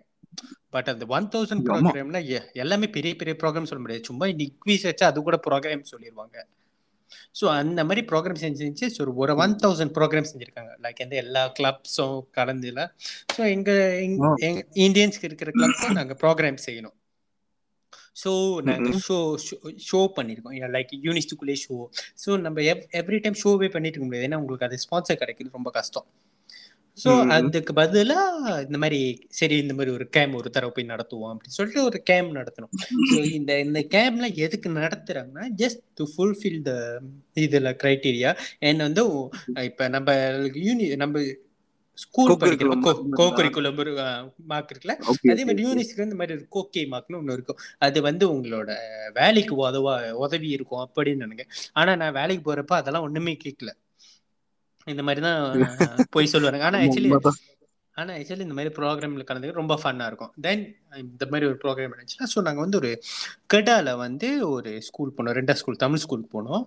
பட் 0.76 0.90
அந்த 0.94 1.04
ஒன் 1.18 1.28
தௌசண்ட். 1.34 1.66
ப்ரோக்ராம்னா 1.68 2.22
எல்லாமே 2.64 2.88
பெரிய 2.98 3.14
பெரிய 3.22 3.36
ப்ரோக்ராம் 3.42 3.70
சொல்ல 3.70 3.84
முடியாது. 3.84 4.08
சும்மா 4.10 4.26
டிக்வீஸ் 4.42 4.88
வச்சா 4.90 5.06
அது 5.12 5.24
கூட 5.30 5.40
ப்ரோக்ராம் 5.48 5.92
சொல்லிடுவாங்க 5.94 6.38
ஸோ 7.39 7.45
அந்த 7.55 7.84
மாதிரி 7.84 8.01
ப்ரோக்ராம் 8.12 8.41
செஞ்சு 8.43 8.62
செஞ்சு 8.66 8.88
ஸோ 8.95 9.07
ஒரு 9.24 9.36
ஒன் 9.45 9.55
தௌசண்ட் 9.64 9.93
ப்ரோக்ராம் 9.97 10.30
செஞ்சுருக்காங்க. 10.32 10.72
லைக் 10.86 11.01
எந்த 11.05 11.16
எல்லா 11.24 11.43
கிளப்ஸும் 11.60 12.18
கலந்துல 12.38 12.84
ஸோ 13.36 13.41
எங்கள் 13.55 13.84
எங்க 14.05 14.64
இந்தியன்ஸ்க்கு 14.88 15.30
இருக்கிற 15.32 15.51
கிளப்ஸும் 15.60 15.99
நாங்கள் 15.99 16.20
ப்ரோக்ராம் 16.24 16.60
செய்யணும். 16.68 16.95
ஸோ 18.22 18.32
நாங்கள் 18.70 18.97
ஷோ 19.05 19.18
ஷோ 19.89 19.99
பண்ணியிருக்கோம் 20.18 20.72
லைக் 20.78 20.93
யூனிஸ்டுக்குள்ளே 21.07 21.55
ஷோ 21.66 21.76
ஸோ 22.24 22.39
நம்ம 22.45 22.62
எவ் 22.74 22.82
எவ்ரி 23.01 23.20
டைம் 23.26 23.38
ஷோவே 23.43 23.70
பண்ணிட்டு 23.76 23.95
இருக்க 23.95 24.07
முடியாது. 24.07 24.28
ஏன்னா 24.30 24.39
உங்களுக்கு 24.43 24.68
அது 24.70 24.84
ஸ்பான்சர் 24.86 25.22
கிடைக்கிறது 25.24 25.57
ரொம்ப 25.60 25.72
கஷ்டம். 25.80 26.07
ஸோ. 27.04 27.12
அதுக்கு 27.30 27.74
பதிலா 27.74 28.20
இந்த 28.66 28.78
மாதிரி 28.78 29.00
சரி 29.30 29.58
இந்த 29.58 29.74
மாதிரி 29.74 29.91
ஒரு 29.91 30.10
கேம் 30.10 30.34
ஒரு 30.34 30.50
தடவை 30.50 30.72
போய் 30.72 30.91
நடத்துவோம் 30.93 31.32
அப்படின்னு 31.34 31.58
சொல்லிட்டு 31.58 31.84
ஒரு 31.84 32.00
கேம் 32.04 32.30
நடத்தணும். 32.36 32.74
ஸோ 33.12 33.18
இந்த 33.32 33.60
இந்த 33.60 33.80
கேம்ல 33.95 34.36
எதுக்கு 34.45 34.70
நடத்துறாங்கன்னா 34.80 35.45
ஜஸ்ட் 35.62 35.84
டு 35.93 36.06
ஃபுல்ஃபில் 36.14 36.62
த 36.62 36.74
இதுல 37.41 37.72
கிரைட்டீரியா 37.84 38.32
அண்ட் 38.60 38.82
வந்து 38.82 39.04
இப்ப 39.64 39.88
நம்ம 39.88 40.16
யூனி 40.68 40.95
நம்ம 40.95 41.24
ஸ்கூல் 41.97 42.30
படிக்கிறோம். 42.41 42.84
Co-curriculum 42.84 43.16
கோ 43.16 43.26
கரிக்குலம் 43.38 43.80
மார்க் 44.45 44.70
இருக்குல்ல? 44.72 44.95
அதே 45.32 45.43
மாதிரி. 45.45 45.64
யூனிவர்சிட்டி 45.66 46.06
இந்த 46.08 46.16
மாதிரி 46.16 46.45
கோகே 46.56 46.84
மார்க்னு 46.91 47.18
ஒன்று 47.18 47.34
இருக்கும். 47.34 47.60
அது 47.78 48.02
வந்து 48.02 48.26
உங்களோட 48.34 48.70
வேலைக்கு 49.14 49.56
உதவா 49.66 49.95
உதவி 50.26 50.50
இருக்கும் 50.50 50.84
அப்படின்னு 50.86 51.26
நினைக்கிறேன். 51.26 51.52
ஆனா 51.74 51.95
நான் 51.95 52.14
வேலைக்கு 52.14 52.43
போறப்ப 52.45 52.76
அதெல்லாம் 52.76 53.08
ஒண்ணுமே 53.08 53.38
கேட்கல. 53.45 53.72
இந்த 54.88 55.04
மாதிரி 55.08 55.22
தான் 55.28 55.40
போய் 56.16 56.32
சொல்லுவாங்க 56.34 56.68
ஆனா 56.70 56.80
ஆக்சுவலி. 56.84 57.12
ஆனால் 57.96 58.16
ஆக்சுவலி 58.18 58.46
இந்த 58.48 58.56
மாதிரி 58.58 58.72
ப்ரோக்ராமில் 58.78 59.28
கலந்துக்க 59.30 59.62
ரொம்ப 59.62 59.76
ஃபன்னாக 59.82 60.10
இருக்கும். 60.12 60.32
தென் 60.46 60.64
இந்த 61.06 61.26
மாதிரி 61.32 61.48
ஒரு 61.50 61.58
ப்ரோக்ராம் 61.64 61.94
இருந்துச்சுன்னா 61.94 62.28
ஸோ 62.34 62.42
நாங்கள் 62.48 62.66
வந்து 62.66 62.80
ஒரு 62.82 62.92
கெடால 63.54 63.96
வந்து 64.06 64.30
ஒரு 64.56 64.72
ஸ்கூல் 64.88 65.16
போனோம். 65.18 65.36
ரெண்டா 65.40 65.56
ஸ்கூல் 65.62 65.84
தமிழ் 65.86 66.04
ஸ்கூல் 66.06 66.32
போனோம். 66.36 66.64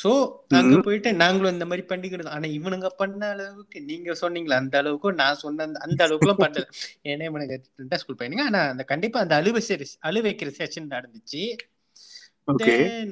ஸோ 0.00 0.10
அங்க 0.58 0.74
போயிட்டு 0.86 1.10
நாங்களும் 1.22 1.54
இந்த 1.54 1.66
மாதிரி 1.70 1.84
பண்ணிக்கிறது 1.92 2.34
ஆனா 2.34 2.48
இவனுங்க 2.58 2.88
பண்ண 3.00 3.22
அளவுக்கு 3.34 3.78
நீங்க 3.90 4.14
சொன்னீங்களா 4.20 4.58
அந்த 4.62 4.76
அளவுக்கு 4.82 5.12
நான் 5.22 5.40
சொன்ன 5.44 5.66
அந்த 5.86 6.00
அளவுக்குலாம் 6.06 6.42
பண்ணல. 6.44 6.66
ஏன்னா 7.12 7.24
இவனுங்க 7.30 7.56
ரெண்டா 7.82 7.98
ஸ்கூல் 8.02 8.18
பையனுங்க. 8.20 8.44
ஆனா 8.50 8.60
அந்த 8.74 8.84
கண்டிப்பா 8.92 9.20
அந்த 9.24 9.36
அழுவை 9.40 9.62
சரி 9.70 9.88
அழு 10.10 10.22
வைக்கிற 10.28 10.52
செஷன் 10.60 10.92
நடந்துச்சு. 10.96 11.42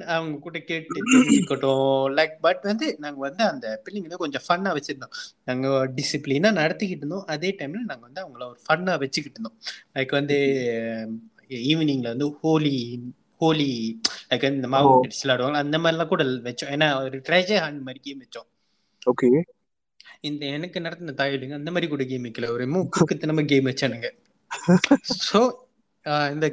அவங்க 0.07 0.35
கூட 0.39 0.57
கேட்டு 0.61 0.99
தெரிஞ்சுக்கட்டும். 1.11 1.85
லைக் 2.17 2.35
பட் 2.41 2.61
வந்து 2.61 2.87
நாங்க 2.99 3.19
வந்து 3.19 3.43
அந்த 3.43 3.67
பிள்ளைங்களை 3.83 4.15
கொஞ்சம் 4.15 4.45
ஃபன்னா 4.47 4.71
வச்சிருந்தோம். 4.77 5.13
நாங்க 5.45 5.67
டிசிப்ளினா 5.95 6.51
நடத்திக்கிட்டு 6.59 7.03
இருந்தோம். 7.03 7.25
அதே 7.27 7.49
டைம்ல 7.59 7.81
நாங்க 7.83 8.03
வந்து 8.07 8.21
அவங்கள 8.23 8.43
ஒரு 8.49 8.59
ஃபன்னா 8.67 8.97
வச்சுக்கிட்டு 8.99 9.37
இருந்தோம். 9.37 9.57
லைக் 9.95 10.11
வந்து 10.11 10.37
ஈவினிங்ல 11.67 12.07
வந்து 12.13 12.27
ஹோலி 12.41 12.77
ஹோலி 13.41 13.71
லைக் 14.29 14.47
இந்த 14.51 14.67
மாவு 14.67 14.89
ஓ. 14.89 15.01
கடிச்சு 15.01 15.23
விளையாடுவாங்க. 15.23 15.61
அந்த 15.63 15.77
மாதிரிலாம் 15.77 16.07
கூட 16.07 16.23
வச்சோம். 16.47 16.71
ஏன்னா 16.75 16.87
ஒரு 17.03 17.17
ட்ரெஜர் 17.27 17.63
ஹண்ட் 17.65 17.85
மாதிரி 17.87 18.01
கேம் 18.01 18.23
வச்சோம். 18.23 18.47
ஓகே. 19.05 19.29
இந்த 20.21 20.43
எனக்கு 20.55 20.79
நடத்தின 20.79 21.15
தாயலுங்க 21.17 21.53
அந்த 21.53 21.71
மாதிரி 21.71 21.87
கூட 21.87 22.03
கேம் 22.03 22.25
வைக்கல. 22.25 22.49
ஒரு 22.49 22.65
மூக்கு 22.67 22.91
நம்ம 23.29 23.43
கேம் 23.43 23.65
வச்சானுங்க. 23.65 24.09
ஸோ 25.27 25.39
இந்த 26.31 26.45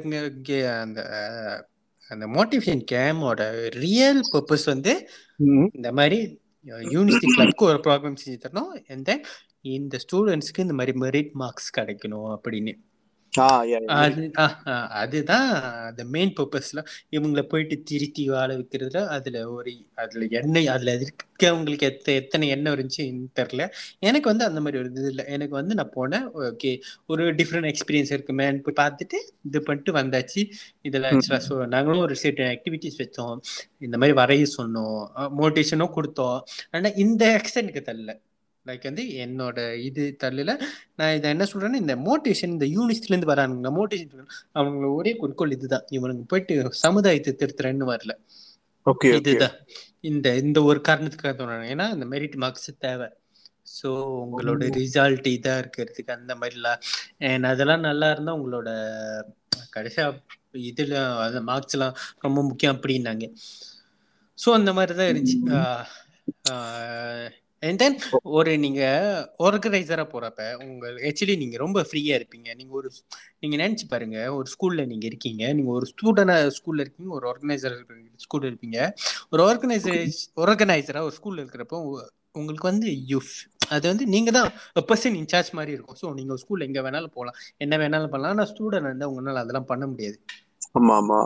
அந்த 0.77 0.99
அந்த 2.11 2.27
மோட்டிவேஷன் 2.27 2.83
கேமோட 2.91 3.41
ரியல் 3.69 4.21
பர்பஸ் 4.33 4.65
வந்து 4.65 4.93
இந்த 5.73 5.91
மாதிரி 5.91 6.19
யூனிவர்சிட்டி 6.95 7.29
கிளப்க்கு 7.37 7.67
ஒரு 7.69 7.79
ப்ராப்ளம் 7.83 8.15
செஞ்சு 8.23 8.39
தரணும். 8.45 8.71
And 8.87 9.09
then 9.09 9.19
இந்த 9.61 9.97
ஸ்டூடெண்ட்ஸ்க்கு 10.03 10.65
இந்த 10.65 10.73
மாதிரி 10.73 10.99
மெரிட் 10.99 11.31
மார்க்ஸ் 11.31 11.75
கிடைக்கணும் 11.79 12.37
அப்படின்னு. 12.37 12.73
அதுதான் 15.01 15.49
அந்த 15.89 16.03
மெயின் 16.13 16.33
பர்பஸ்ல 16.37 16.79
இவங்களை 17.15 17.43
போயிட்டு 17.51 17.75
திருத்தி 17.89 18.23
வாழ 18.29 18.49
வைக்கிறதுல 18.59 19.01
அதுல 19.15 19.43
ஒரு 19.55 19.71
அதுல 20.03 20.27
எண்ணெய் 20.39 20.71
அதுல 20.73 20.95
இருக்கவங்களுக்கு 20.97 21.87
எத்த 21.91 22.11
எத்தனை 22.21 22.47
எண்ணெய் 22.55 22.73
இருந்துச்சுன்னு 22.75 23.29
தெரியல. 23.39 23.65
எனக்கு 24.09 24.27
வந்து 24.31 24.45
அந்த 24.49 24.61
மாதிரி 24.63 24.79
ஒரு 24.81 24.89
இது 24.93 25.11
இல்லை. 25.11 25.25
எனக்கு 25.35 25.55
வந்து 25.59 25.77
நான் 25.79 25.93
போனேன் 25.97 26.25
ஓகே 26.49 26.71
ஒரு 27.11 27.25
டிஃப்ரெண்ட் 27.39 27.69
எக்ஸ்பீரியன்ஸ் 27.71 28.13
இருக்குமேன்னு 28.15 28.63
போய் 28.65 28.79
பார்த்துட்டு 28.81 29.19
இது 29.49 29.61
பண்ணிட்டு 29.69 29.93
வந்தாச்சு. 29.99 30.43
இதில் 30.89 31.07
ஆக்சுவலாக 31.11 31.43
ஸோ 31.49 31.55
நாங்களும் 31.75 32.05
ஒரு 32.07 32.17
செட் 32.23 32.43
ஆக்டிவிட்டிஸ் 32.53 32.99
வச்சோம். 33.03 33.37
இந்த 33.87 33.95
மாதிரி 34.01 34.17
வரைய 34.21 34.47
சொன்னோம் 34.57 34.99
மோட்டிவேஷனும் 35.41 35.95
கொடுத்தோம். 35.97 36.39
ஆனால் 36.73 36.99
இந்த 37.05 37.23
எக்ஸ்டென்ட்க்கு 37.39 37.83
தரல 37.89 38.13
லைக் 38.65 38.87
வந்து 38.89 39.03
என்னோட 39.23 39.59
இது 39.87 40.03
தள்ளல 40.23 40.51
நான் 40.99 41.15
இதை 41.17 41.27
என்ன 41.35 41.45
சொல்றேன்னா 41.51 41.79
இந்த 41.83 41.95
மோட்டிவேஷன் 42.07 42.53
இந்த 42.55 42.67
யூனிஸ்ட்ல 42.75 43.13
இருந்து 43.13 43.31
வரானுங்க. 43.31 43.71
மோட்டிவேஷன் 43.77 44.27
அவங்க 44.59 44.87
ஒரே 44.97 45.11
குறிக்கோள் 45.21 45.55
இதுதான். 45.57 45.85
இவனுக்கு 45.97 46.25
போயிட்டு 46.33 46.73
சமுதாயத்தை 46.85 47.33
திருத்துறேன்னு 47.41 47.87
வரல. 47.93 48.13
ஓகே 48.85 49.09
இதுதான். 49.19 49.55
இந்த 50.11 50.27
இந்த 50.43 50.59
ஒரு 50.69 50.79
காரணத்துக்காக 50.89 51.33
தோணுறாங்க 51.39 51.67
ஏன்னா 51.73 51.87
இந்த 51.95 52.05
மெரிட் 52.13 52.37
மார்க்ஸ் 52.43 52.71
தேவை. 52.85 53.09
ஸோ 53.77 53.89
உங்களோட 54.23 54.63
ரிசல்ட் 54.79 55.27
இதா 55.35 55.53
இருக்கிறதுக்கு 55.63 56.11
அந்த 56.19 56.33
மாதிரிலாம். 56.39 56.79
And 57.29 57.43
அதெல்லாம் 57.51 57.85
நல்லா 57.89 58.07
இருந்தா 58.13 58.33
உங்களோட 58.39 58.69
கடைசியா 59.75 60.05
இதுல 60.69 60.95
அந்த 61.25 61.41
மார்க்ஸ் 61.49 61.75
எல்லாம் 61.77 61.95
ரொம்ப 62.25 62.39
முக்கியம் 62.47 62.75
அப்படின்னாங்க. 62.77 63.27
ஸோ 64.37 64.49
அந்த 64.59 64.71
மாதிரி 64.77 64.93
தான் 64.99 65.11
இருந்துச்சு 65.11 65.39
அண்ட் 67.63 67.79
தென் 67.81 67.95
ஒரு 68.37 68.51
நீங்க 68.57 68.81
ஆர்கனைசரா 69.47 70.03
போறப்ப 70.13 70.45
உங்க 70.65 70.85
ஆக்சுவலி 71.09 71.35
நீங்க 71.41 71.57
ரொம்ப 71.57 71.79
ஃப்ரீயா 71.89 72.13
இருப்பீங்க. 72.19 72.49
நீங்க 72.59 72.73
ஒரு 72.79 72.89
நீங்க 73.41 73.55
நினைச்சு 73.63 73.85
பாருங்க 73.87 74.17
ஒரு 74.37 74.47
ஸ்கூல்ல 74.53 74.85
நீங்க 74.85 75.05
இருக்கீங்க. 75.11 75.43
நீங்க 75.53 75.71
ஒரு 75.71 75.87
ஸ்டூடெண்டா 75.91 76.37
ஸ்கூல்ல 76.57 76.83
இருக்கீங்க 76.85 77.13
ஒரு 77.19 77.27
ஆர்கனைசர் 77.31 77.77
ஸ்கூல்ல 78.25 78.49
இருப்பீங்க. 78.51 78.79
ஒரு 79.29 79.43
ஆர்கனைசர் 79.49 79.99
ஆர்கனைசரா 80.45 81.03
ஒரு 81.09 81.15
ஸ்கூல்ல 81.19 81.43
இருக்கிறப்போ 81.43 81.79
உங்களுக்கு 82.35 82.67
வந்து 82.69 82.89
யூஃப் 83.11 83.33
அது 83.75 83.85
வந்து 83.91 84.05
நீங்க 84.13 84.29
தான் 84.31 84.49
பர்சன் 84.89 85.17
இன்சார்ஜ் 85.21 85.51
மாதிரி 85.57 85.75
இருக்கும். 85.75 85.99
ஸோ 86.01 86.07
நீங்க 86.19 86.37
ஸ்கூல்ல 86.43 86.67
எங்க 86.69 86.81
வேணாலும் 86.81 87.15
போகலாம் 87.17 87.37
என்ன 87.57 87.77
வேணாலும் 87.77 88.13
பண்ணலாம். 88.13 88.33
ஆனா 88.35 88.45
ஸ்டூடெண்ட் 88.51 88.91
வந்து 88.91 89.09
உங்களால 89.11 89.43
அதெல்லாம் 89.43 89.69
பண்ண 89.71 89.85
முடியாது. 89.87 90.17
ஆமா 90.79 90.95
ஆமா. 91.01 91.19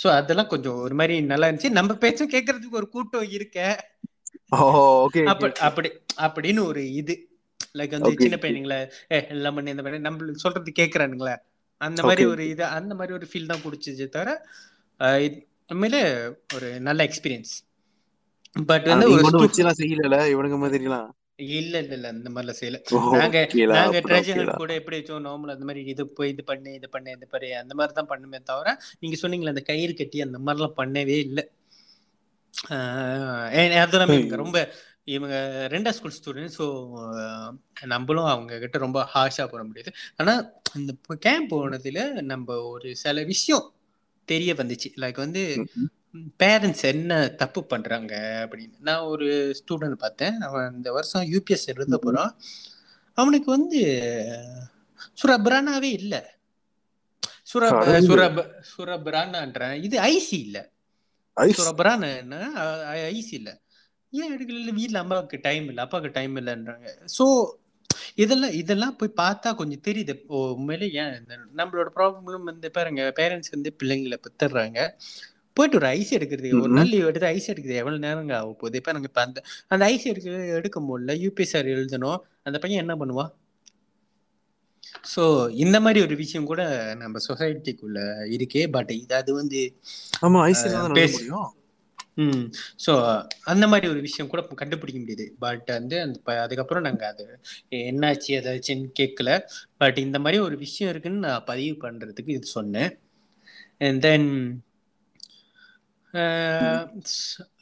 ஸோ 0.00 0.06
அதெல்லாம் 0.18 0.50
கொஞ்சம் 0.52 0.78
ஒரு 0.84 0.94
மாதிரி 1.00 1.14
நல்லா 1.32 1.48
இருந்துச்சு. 1.48 1.76
நம்ம 1.78 1.94
பேச்சும் 2.04 2.32
கேட்கறதுக்கு 2.34 2.80
ஒரு 2.80 2.88
கூட்டம் 2.88 3.28
இருக்க. 3.36 3.58
அப்படி 5.32 5.52
அப்படி 5.68 5.88
அப்படின்னு 6.26 6.62
ஒரு 6.70 6.82
இது. 7.00 7.14
லைக் 7.78 7.94
வந்து 7.96 8.12
சின்ன. 8.24 8.38
பையனுங்களே 8.42 8.78
ஏ 9.12 9.18
எல்லாம் 9.34 9.56
பண்ணி 9.56 9.74
இந்த 9.74 9.84
பண்ணி 9.84 10.06
நம்மளுக்கு 10.08 10.44
சொல்றது 10.44 10.72
கேக்குறானுங்களே. 10.80 11.34
அந்த 11.80 12.00
மாதிரி. 12.02 12.24
ஒரு 12.32 12.44
இது 12.52 12.64
அந்த 12.78 12.92
மாதிரி 12.98 13.16
ஒரு 13.18 13.26
ஃபீல் 13.30 13.50
தான் 13.52 13.64
குடிச்சிச்சு 13.64 14.06
தவிர 14.16 14.30
உண்மையிலே 15.70 16.02
ஒரு 16.56 16.68
நல்ல 16.88 17.00
எக்ஸ்பீரியன்ஸ் 17.08 17.52
பட் 18.70 18.86
வந்து 18.92 19.08
ஒரு 19.40 19.50
செய்யல 19.80 20.16
இவனுங்க 20.32 20.58
மாதிரிலாம் 20.62 21.08
இல்ல 21.56 21.74
இல்ல 21.82 21.94
இல்ல 21.96 22.08
அந்த 22.14 22.30
மாதிரிலாம் 22.32 22.58
செய்யல. 22.58 22.78
நாங்க 23.14 23.38
நாங்க 23.72 24.00
ட்ரெஜர். 24.06 24.50
கூட 24.60 24.72
எப்படி 24.80 24.96
வச்சோம்? 24.98 25.24
நார்மல் 25.26 25.54
அந்த 25.54 25.66
மாதிரி 25.68 25.82
இது 25.92 26.02
போய் 26.18 26.32
இது 26.34 26.42
பண்ணு 26.50 26.74
இது 26.78 26.88
பண்ணு 26.94 27.14
இது 27.16 27.26
பண்ணு 27.32 27.50
அந்த 27.62 27.74
மாதிரி 27.78 27.94
தான் 27.98 28.10
பண்ணுமே 28.12 28.40
தவிர 28.50 28.74
நீங்க 29.02 29.16
சொன்னீங்களே 29.22 29.54
அந்த 29.54 29.64
கயிறு 29.70 29.94
கட்டி 29.94 30.20
அந்த 30.26 30.40
மாதிரிலாம் 30.46 30.78
பண்ணவே 30.80 31.16
இல்லை. 31.26 31.44
இவங்க 34.10 34.36
ரொம்ப 34.36 34.58
இவங்க 35.04 35.36
ரெண்டா 35.70 35.90
ஸ்கூல் 35.90 36.16
ஸ்டூடெண்ட் 36.18 36.56
ஸோ 36.58 36.66
நம்மளும் 37.84 38.24
அவங்க 38.24 38.58
கிட்ட 38.58 38.78
ரொம்ப 38.78 39.08
ஹாஷா 39.14 39.48
போட 39.48 39.62
முடியாது. 39.64 39.90
ஆனா 40.16 40.34
இந்த 40.74 40.92
கேம்ப் 41.18 41.54
போனதுல 41.54 42.00
நம்ம 42.22 42.58
ஒரு 42.68 42.96
சில 42.96 43.22
விஷயம் 43.24 43.66
தெரிய 44.28 44.54
வந்துச்சு. 44.54 44.90
லைக் 44.96 45.14
வந்து. 45.16 45.42
பேரண்ட்ஸ் 46.40 46.84
என்ன 46.84 47.12
தப்பு 47.36 47.64
பண்றாங்க 47.64 48.14
அப்படின்னு. 48.42 48.74
நான் 48.80 49.00
ஒரு 49.04 49.28
ஸ்டூடெண்ட் 49.60 49.92
பார்த்தேன். 49.94 50.40
அவன் 50.40 50.74
இந்த 50.74 50.92
வருஷம் 50.92 51.24
யூபிஎஸ் 51.24 51.66
எழுத. 51.66 51.98
போறான். 51.98 52.32
அவனுக்கு 53.18 53.50
வந்து 53.50 53.80
சுரபிரானாவே 55.22 55.90
இல்ல. 56.00 56.14
சுரப். 57.44 57.78
சுரப் 58.08 58.40
சுரபிரானான்றேன். 58.72 59.82
இது 59.82 59.98
ஐசி 60.10 60.38
இல்ல. 60.38 60.58
ஐஸ். 61.36 61.58
சுரபிரான 61.58 62.02
என்ன? 62.22 62.36
ஐசி 63.12 63.34
இல்ல. 63.40 63.50
ஏன் 64.12 64.32
எடுக்கல 64.34 64.72
வீட்ல 64.78 64.98
அம்மாவுக்கு 64.98 65.38
டைம் 65.42 65.66
இல்ல 65.68 65.80
அப்பாவுக்கு 65.82 66.16
டைம் 66.18 66.34
இல்லைன்றாங்க. 66.36 66.86
சோ 67.18 67.26
இதெல்லாம் 68.14 68.54
இதெல்லாம் 68.60 68.96
போய் 68.96 69.18
பார்த்தா 69.20 69.50
கொஞ்சம் 69.54 69.84
தெரியுது. 69.88 70.14
உண்மையிலே 70.56 70.88
ஏன் 71.02 71.14
நம்மளோட 71.60 71.88
ப்ராப்ளம் 71.96 72.48
வந்து 72.50 72.70
பாருங்க 72.70 73.12
பேரண்ட்ஸ் 73.20 73.54
வந்து 73.54 73.70
பிள்ளைங்களை 73.82 74.18
பெத்துறாங்க 74.26 74.80
போயிட்டு 75.56 75.78
ஒரு 75.78 75.86
ஐஸ் 75.86 76.12
எடுக்கிறதுக்கு 76.16 76.60
ஒரு. 76.60 76.72
நாள் 76.72 76.90
லீவ் 76.92 77.06
எடுத்து 77.06 77.26
ஐஸ் 77.26 77.50
எடுக்கிறது 77.52 77.80
எவ்வளவு 77.82 78.04
நேரங்க 78.06 78.32
ஆக 78.36 78.52
போகுது? 78.52 78.78
இப்ப 78.80 78.92
நாங்க 78.92 79.08
இப்ப 79.10 79.22
அந்த 79.22 79.38
அந்த 79.68 79.84
ஐஸ் 79.84 80.06
எடுக்க 80.06 80.30
எடுக்க 80.60 80.80
முடியல 80.80 81.14
யூபிஎஸ்ஆர் 81.24 81.68
எழுதணும். 81.76 82.18
அந்த 82.42 82.58
பையன் 82.58 82.82
என்ன 82.86 82.94
பண்ணுவான்? 83.00 83.32
சோ 85.14 85.22
இந்த 85.56 85.80
மாதிரி 85.80 86.00
ஒரு 86.06 86.16
விஷயம் 86.16 86.46
கூட 86.46 86.62
நம்ம 86.94 87.18
சொசைட்டிக்குள்ள 87.28 87.98
இருக்கே. 88.36 88.70
பட் 88.70 88.90
இது 88.90 89.14
அது 89.14 89.34
வந்து 89.34 89.60
ஆமா 90.20 90.40
ஐஸ் 90.42 90.64
இல்லாம 90.64 90.84
எழுத 90.84 91.00
பேசு. 91.00 91.16
முடியும். 91.16 91.50
ம். 92.16 92.42
ஸோ 92.86 92.92
அந்த 93.42 93.68
மாதிரி 93.68 93.86
ஒரு 93.88 94.00
விஷயம் 94.00 94.30
கூட 94.30 94.42
கண்டுபிடிக்க 94.54 94.98
முடியுது. 95.00 95.26
பட் 95.38 95.66
வந்து 95.66 96.00
அந்த 96.00 96.18
அதுக்கப்புறம் 96.42 96.82
நாங்கள் 96.82 97.08
அது 97.08 97.24
என்னாச்சு 97.70 98.30
ஏதாச்சுன்னு 98.38 98.90
கேட்கல 99.00 99.30
பட் 99.76 99.98
இந்த 99.98 100.18
மாதிரி 100.18 100.40
ஒரு 100.42 100.56
விஷயம் 100.56 100.92
இருக்குன்னு 100.92 101.26
நான் 101.28 101.44
பதிவு 101.44 101.76
பண்ணுறதுக்கு 101.88 102.36
இது 102.38 102.48
சொன்னேன். 102.58 102.92
அண்ட் 103.78 104.00
தென் 104.00 104.28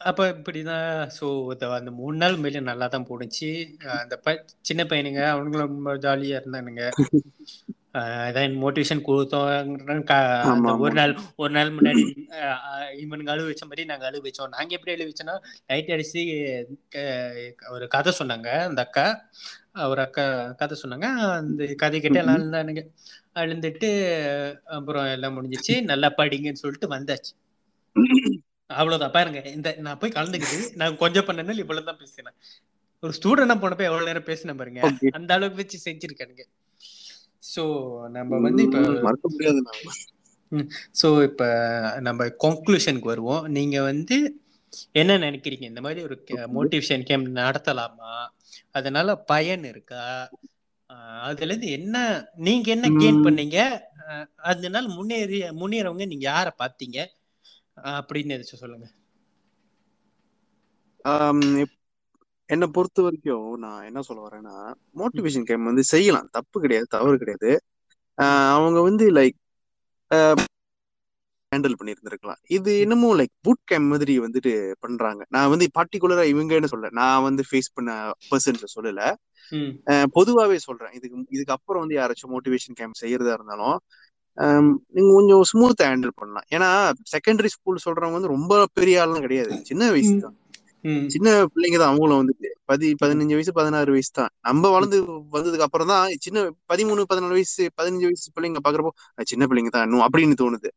அப்போ 0.09 0.23
இப்படி 0.35 0.61
தான் 0.71 0.87
ஸோ 1.19 1.27
அந்த 1.79 1.91
மூணு 2.01 2.17
நாள் 2.23 2.41
மேலே 2.45 2.61
நல்லா 2.71 2.87
தான் 2.95 3.09
போணுச்சு 3.11 3.51
அந்த 4.03 4.15
ப 4.25 4.35
சின்ன 4.69 4.83
பையனுங்க 4.91 5.23
அவனுங்களும் 5.35 5.69
ரொம்ப 5.69 5.93
ஜாலியாக 6.07 6.41
இருந்தானுங்க. 6.41 6.83
அதான் 8.01 8.57
மோட்டிவேஷன் 8.65 9.07
கொடுத்தோம் 9.07 9.47
ஒரு. 10.85 10.95
நாள் 10.99 11.13
ஒரு 11.43 11.53
நாள் 11.57 11.73
முன்னாடி 11.77 12.03
இவனுங்க 13.05 13.33
அழுவ 13.35 13.47
வச்ச 13.51 13.65
மாதிரி 13.71 13.85
நாங்க 13.91 14.05
அழுவ 14.11 14.23
வச்சோம். 14.29 14.53
நாங்க 14.57 14.73
எப்படி 14.79 14.95
அழுவ 14.95 15.09
வச்சோம்னா 15.11 15.37
லைட் 15.71 15.93
அடிச்சு 15.97 16.23
ஒரு 17.75 17.87
கதை 17.97 18.13
சொன்னாங்க 18.21 18.51
அந்த 18.69 18.83
அக்கா. 18.87 19.07
ஒரு 19.93 20.01
அக்கா 20.07 20.25
கதை 20.63 20.77
சொன்னாங்க. 20.83 21.09
அந்த 21.41 21.63
கதை 21.83 21.99
கிட்ட 22.07 22.19
எல்லாம் 22.23 22.39
அழுந்தானுங்க. 22.39 22.83
அழுந்துட்டு 23.43 23.91
அப்புறம் 24.79 25.09
எல்லாம் 25.17 25.37
முடிஞ்சிச்சு. 25.39 25.77
நல்லா 25.93 26.11
படிங்கன்னு 26.21 26.63
சொல்லிட்டு 26.65 26.95
வந்தாச்சு. 26.97 27.33
அவ்வளவுதான். 28.71 29.15
பாருங்க 29.17 29.41
இந்த 29.57 29.69
நான் 29.87 29.99
போய் 30.01 30.17
கலந்துக்கிட்டு 30.17 30.59
நான் 30.81 31.01
கொஞ்சம் 31.03 31.27
பண்ணனால 31.29 31.63
இவ்வளவு 31.65 31.89
தான் 31.89 32.01
பேசினேன். 32.03 32.37
ஒரு 33.03 33.13
ஸ்டூடெண்டா 33.19 33.57
போனப்ப 33.61 33.85
எவ்வளவு 33.89 34.09
நேரம் 34.09 34.29
பேசினேன் 34.31 34.61
பாருங்க. 34.61 34.81
அந்த 35.19 35.31
அளவுக்கு 35.37 35.63
வச்சு 35.63 35.79
செஞ்சிருக்கானுங்க 35.87 36.45
சோ 37.53 37.63
நம்ம 38.17 38.39
வந்து 38.47 38.63
இப்ப 38.63 38.81
மறக்க 39.07 39.27
முடியாது. 39.35 39.61
ஸோ 41.01 41.09
இப்போ 41.29 41.47
நம்ம 42.01 42.27
கன்க்ளூஷனுக்கு 42.45 43.13
வருவோம். 43.13 43.43
நீங்க 43.57 43.77
வந்து 43.83 44.17
என்ன 44.93 45.17
நினைக்கிறீங்க? 45.19 45.65
இந்த 45.71 45.81
மாதிரி 45.81 46.01
ஒரு 46.07 46.17
மோட்டிவேஷன் 46.57 47.07
கேம்ப் 47.09 47.29
நடத்தலாமா? 47.39 48.13
அதனால 48.71 49.15
பயன் 49.31 49.65
இருக்கா? 49.65 50.05
அதுல 51.29 51.51
இருந்து 51.51 51.71
என்ன 51.71 51.97
நீங்க 52.47 52.69
என்ன 52.71 52.87
கெயின் 53.01 53.25
பண்ணீங்க? 53.27 53.59
அதனால 54.51 54.85
முன்னேறி 54.89 55.39
முன்னேறவங்க 55.61 56.07
நீங்க 56.07 56.27
யார 56.33 56.49
பாத்தீங்க 56.63 56.99
ஆஹ் 57.01 57.20
அப்படின்னு 57.99 58.35
எதாச்சும் 58.37 58.63
சொல்லுங்க. 58.63 58.87
என்னை 62.49 62.67
பொறுத்த 62.77 63.03
வரைக்கும் 63.05 63.51
நான் 63.65 63.87
என்ன 63.89 64.01
சொல்ல 64.09 64.21
வரேன்னா 64.27 64.57
மோட்டிவேஷன் 65.01 65.47
கேம் 65.51 65.69
வந்து 65.71 65.85
செய்யலாம். 65.93 66.29
தப்பு 66.37 66.57
கிடையாது 66.65 66.87
தவறு 66.97 67.17
கிடையாது. 67.23 67.51
அவங்க 68.55 68.79
வந்து 68.89 69.07
லைக் 69.19 69.39
ஹேண்டில் 71.53 71.77
பண்ணியிருந்திருக்கலாம். 71.79 72.41
இது 72.57 72.73
என்னமோ 72.85 73.09
லைக் 73.19 73.33
பூட் 73.47 73.63
கேம்ப் 73.71 73.89
மாதிரி 73.93 74.15
வந்துட்டு 74.25 74.53
பண்றாங்க. 74.85 75.23
நான் 75.35 75.51
வந்து 75.53 75.67
பர்டிகுலரா 75.79 76.25
இவங்கன்னு 76.33 76.71
சொல்ல 76.73 76.91
நான் 77.01 77.25
வந்து 77.29 77.43
ஃபேஸ் 77.49 77.75
பண்ண 77.77 77.91
பர்சன்ஸ் 78.31 78.75
சொல்லல. 78.77 79.03
பொதுவாவே 80.17 80.59
சொல்றேன். 80.67 80.93
இதுக்கு 80.99 81.25
இதுக்கு 81.37 81.55
அப்புறம் 81.57 81.83
வந்து 81.85 81.97
யாராச்சும் 82.01 82.33
மோட்டிவேஷன் 82.35 82.79
கேம்ப் 82.81 83.01
செய்யறதா 83.03 83.35
இருந்தாலும் 83.39 83.77
நீங்க 84.95 85.11
கொஞ்சம் 85.19 85.47
ஸ்மூத்தா 85.53 85.89
ஹேண்டில் 85.91 86.19
பண்ணலாம். 86.21 86.47
ஏன்னா 86.57 86.69
செகண்டரி 87.15 87.51
ஸ்கூல் 87.57 87.85
சொல்றவங்க 87.87 88.19
வந்து 88.19 88.35
ரொம்ப 88.37 88.63
பெரிய 88.79 89.03
ஆள்லாம் 89.05 89.27
கிடையாது. 89.27 89.53
சின்ன 89.71 89.91
வயசு 89.95 90.15
தான். 90.27 90.37
சின்ன 91.13 91.29
பிள்ளைங்க 91.53 91.79
தான் 91.81 91.91
அவங்களும் 91.91 92.21
வந்துட்டு 92.21 92.49
பதி 92.71 92.89
பதினஞ்சு 93.01 93.35
வயசு 93.37 93.53
பதினாறு 93.59 93.91
வயசு 93.95 94.11
தான். 94.19 94.31
நம்ம 94.49 94.71
வளர்ந்து 94.75 94.99
வந்ததுக்கு 95.35 95.65
அப்புறம் 95.67 95.91
தான் 95.93 96.15
சின்ன 96.27 96.45
பதிமூணு 96.71 97.03
பதினாலு 97.11 97.35
வயசு 97.39 97.65
பதினஞ்சு 97.79 98.07
வயசு 98.09 98.29
பிள்ளைங்க 98.37 98.61
பாக்குறப்போ 98.67 98.93
சின்ன 99.33 99.47
பிள்ளைங்க 99.51 99.73
தான் 99.75 99.85
இன்னும் 99.87 100.05
அப்படின்னு 100.07 100.37
தோணுது. 100.43 100.71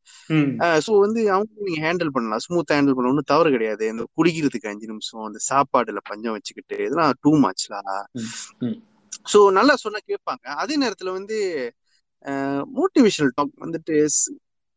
ஸோ 0.85 0.91
வந்து 1.05 1.21
அவங்க 1.35 1.67
நீங்க 1.67 1.79
ஹேண்டில் 1.85 2.11
பண்ணலாம். 2.15 2.43
ஸ்மூத்தா 2.47 2.75
ஹேண்டில் 2.77 2.97
பண்ண 2.97 3.11
ஒன்றும் 3.13 3.29
தவறு 3.33 3.51
கிடையாது. 3.55 3.85
இந்த 3.93 4.05
குடிக்கிறதுக்கு 4.19 4.71
அஞ்சு 4.73 4.89
நிமிஷம் 4.91 5.23
அந்த 5.29 5.41
சாப்பாடுல 5.49 6.01
பஞ்சம் 6.11 6.35
வச்சுக்கிட்டு 6.37 6.77
இதெல்லாம் 6.87 7.13
டூ 7.23 7.33
மச்லா 7.45 7.81
ஸோ 9.31 9.39
நல்லா 9.59 9.73
சொன்னா 9.85 9.99
கேட்பாங்க. 10.11 10.45
அதே 10.61 10.75
நேரத்துல 10.83 11.11
வந்து 11.19 11.37
மோட்டிவேஷனல் 12.78 13.36
டாக் 13.36 13.53
வந்துட்டு 13.63 13.95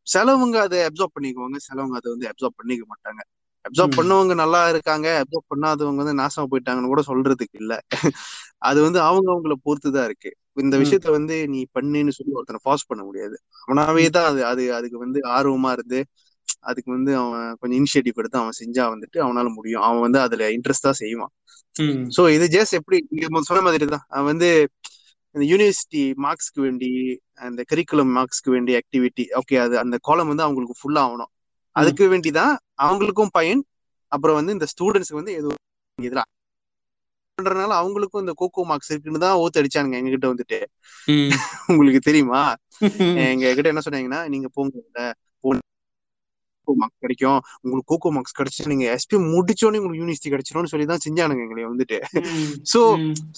சிலவங்க 0.07 0.57
அதை 0.65 0.79
அப்சர்வ் 0.89 1.15
பண்ணிக்குவாங்க 1.15 1.59
சிலவங்க 1.67 1.97
அதை 2.01 2.09
வந்து 2.15 2.29
அப்சர்வ் 2.31 2.59
பண்ணிக்க 2.59 2.85
மாட்டாங்க. 2.93 3.21
அப்சர்வ் 3.65 3.97
பண்ணவங்க 3.99 4.35
நல்லா 4.41 4.61
இருக்காங்க 4.73 5.07
அப்சர்வ் 5.21 5.51
பண்ணாதவங்க 5.53 6.01
வந்து 6.03 6.17
நாசமா 6.21 6.45
போயிட்டாங்கன்னு 6.53 6.93
கூட 6.93 7.03
சொல்றதுக்கு 7.09 7.57
இல்ல. 7.63 7.73
அது 8.69 8.79
வந்து 8.87 9.01
அவங்க 9.09 9.29
அவங்கள 9.33 9.55
பொறுத்து 9.67 9.89
தான் 9.91 10.07
இருக்கு. 10.09 10.31
இந்த 10.63 10.77
விஷயத்த 10.83 11.09
வந்து 11.17 11.37
நீ 11.53 11.61
பண்ணுன்னு 11.77 12.13
சொல்லி 12.19 12.33
ஒருத்தனை 12.39 12.61
ஃபாஸ்ட் 12.65 12.89
பண்ண 12.91 13.03
முடியாது. 13.09 13.37
அவனாவே 13.63 14.05
தான் 14.17 14.29
அது 14.31 14.41
அது 14.51 14.63
அதுக்கு 14.79 14.99
வந்து 15.05 15.21
ஆர்வமா 15.37 15.73
இருந்து 15.77 16.01
அதுக்கு 16.65 16.91
வந்து 16.95 17.13
அவன் 17.21 17.57
கொஞ்சம் 17.61 17.79
இனிஷியேட்டிவ் 17.81 18.21
எடுத்து 18.23 18.43
அவன் 18.43 18.59
செஞ்சா 18.61 18.85
வந்துட்டு 18.93 19.19
அவனால 19.27 19.47
முடியும். 19.57 19.85
அவன் 19.87 20.05
வந்து 20.07 20.21
அதுல 20.25 20.49
இன்ட்ரெஸ்டா 20.57 20.93
செய்வான். 21.01 21.33
ம், 21.77 22.05
சோ 22.15 22.23
இது 22.37 22.47
ஜஸ்ட் 22.55 22.77
எப்படி 22.79 22.99
நீங்க 23.11 23.43
சொன்ன 23.49 23.63
மாதிரி 23.67 23.87
தான் 23.89 24.07
அவன் 24.11 24.31
வந்து 24.33 24.49
இந்த 25.37 25.45
யூனிவர்சிட்டி 25.45 26.03
மார்க்ஸ்க்கு 26.25 26.61
வேண்டி 26.61 26.89
அந்த 27.39 27.61
கரிக்குலம் 27.71 28.13
மார்க்ஸ்க்கு 28.19 28.51
வேண்டி 28.51 28.73
ஆக்டிவிட்டி 28.77 29.25
ஓகே 29.41 29.57
அது 29.57 29.75
அந்த 29.79 29.97
காலம் 30.03 30.31
வந்து 30.33 30.43
அவங்களுக்கு 30.43 30.77
ஃபுல்லா 30.81 31.03
ஆகணும். 31.07 31.31
அதுக்கு 31.77 32.05
வேண்டி 32.09 32.31
தான் 32.31 32.53
அவங்களுக்கும் 32.79 33.33
பயன் 33.33 33.63
அப்புறம் 34.13 34.35
வந்து 34.35 34.53
இந்த 34.53 34.67
ஸ்டூடெண்ட்ஸ்க்கு 34.73 35.21
வந்து 35.21 35.35
ஏதோ 35.35 35.51
இதுல 35.99 36.23
பண்றதுனால 37.39 37.75
அவங்களுக்கும் 37.81 38.23
இந்த 38.25 38.35
கோகோ 38.37 38.63
மார்க்ஸ் 38.65 38.91
இருக்குன்னு 38.91 39.19
தான் 39.19 39.39
ஓத்து 39.43 39.61
அடிச்சானுங்க 39.61 39.99
எங்ககிட்ட 40.01 40.29
வந்துட்டு. 40.33 40.59
உங்களுக்கு 41.69 42.01
தெரியுமா? 42.01 42.41
எங்க 43.27 43.53
கிட்ட 43.55 43.69
என்ன 43.73 43.83
சொன்னாங்கன்னா 43.87 44.21
நீங்க 44.29 44.49
போங்க 44.55 45.03
கோகோ 46.67 46.77
மார்க்ஸ் 46.81 47.03
கிடைக்கும். 47.05 47.39
உங்களுக்கு 47.65 47.91
கோகோ 47.93 48.11
மார்க்ஸ் 48.11 48.37
கிடைச்சு 48.39 48.69
நீங்க 48.73 48.87
எஸ்பி 48.95 49.17
முடிச்சோடனே 49.27 49.81
உங்களுக்கு 49.81 50.03
யூனிவர்சிட்டி 50.03 50.33
கிடைச்சிரும்னு 50.35 50.73
சொல்லி 50.73 50.87
தான் 50.87 51.05
செஞ்சானுங்க 51.07 51.45
எங்களை 51.47 51.67
வந்துட்டு. 51.67 51.99
சோ 52.73 52.81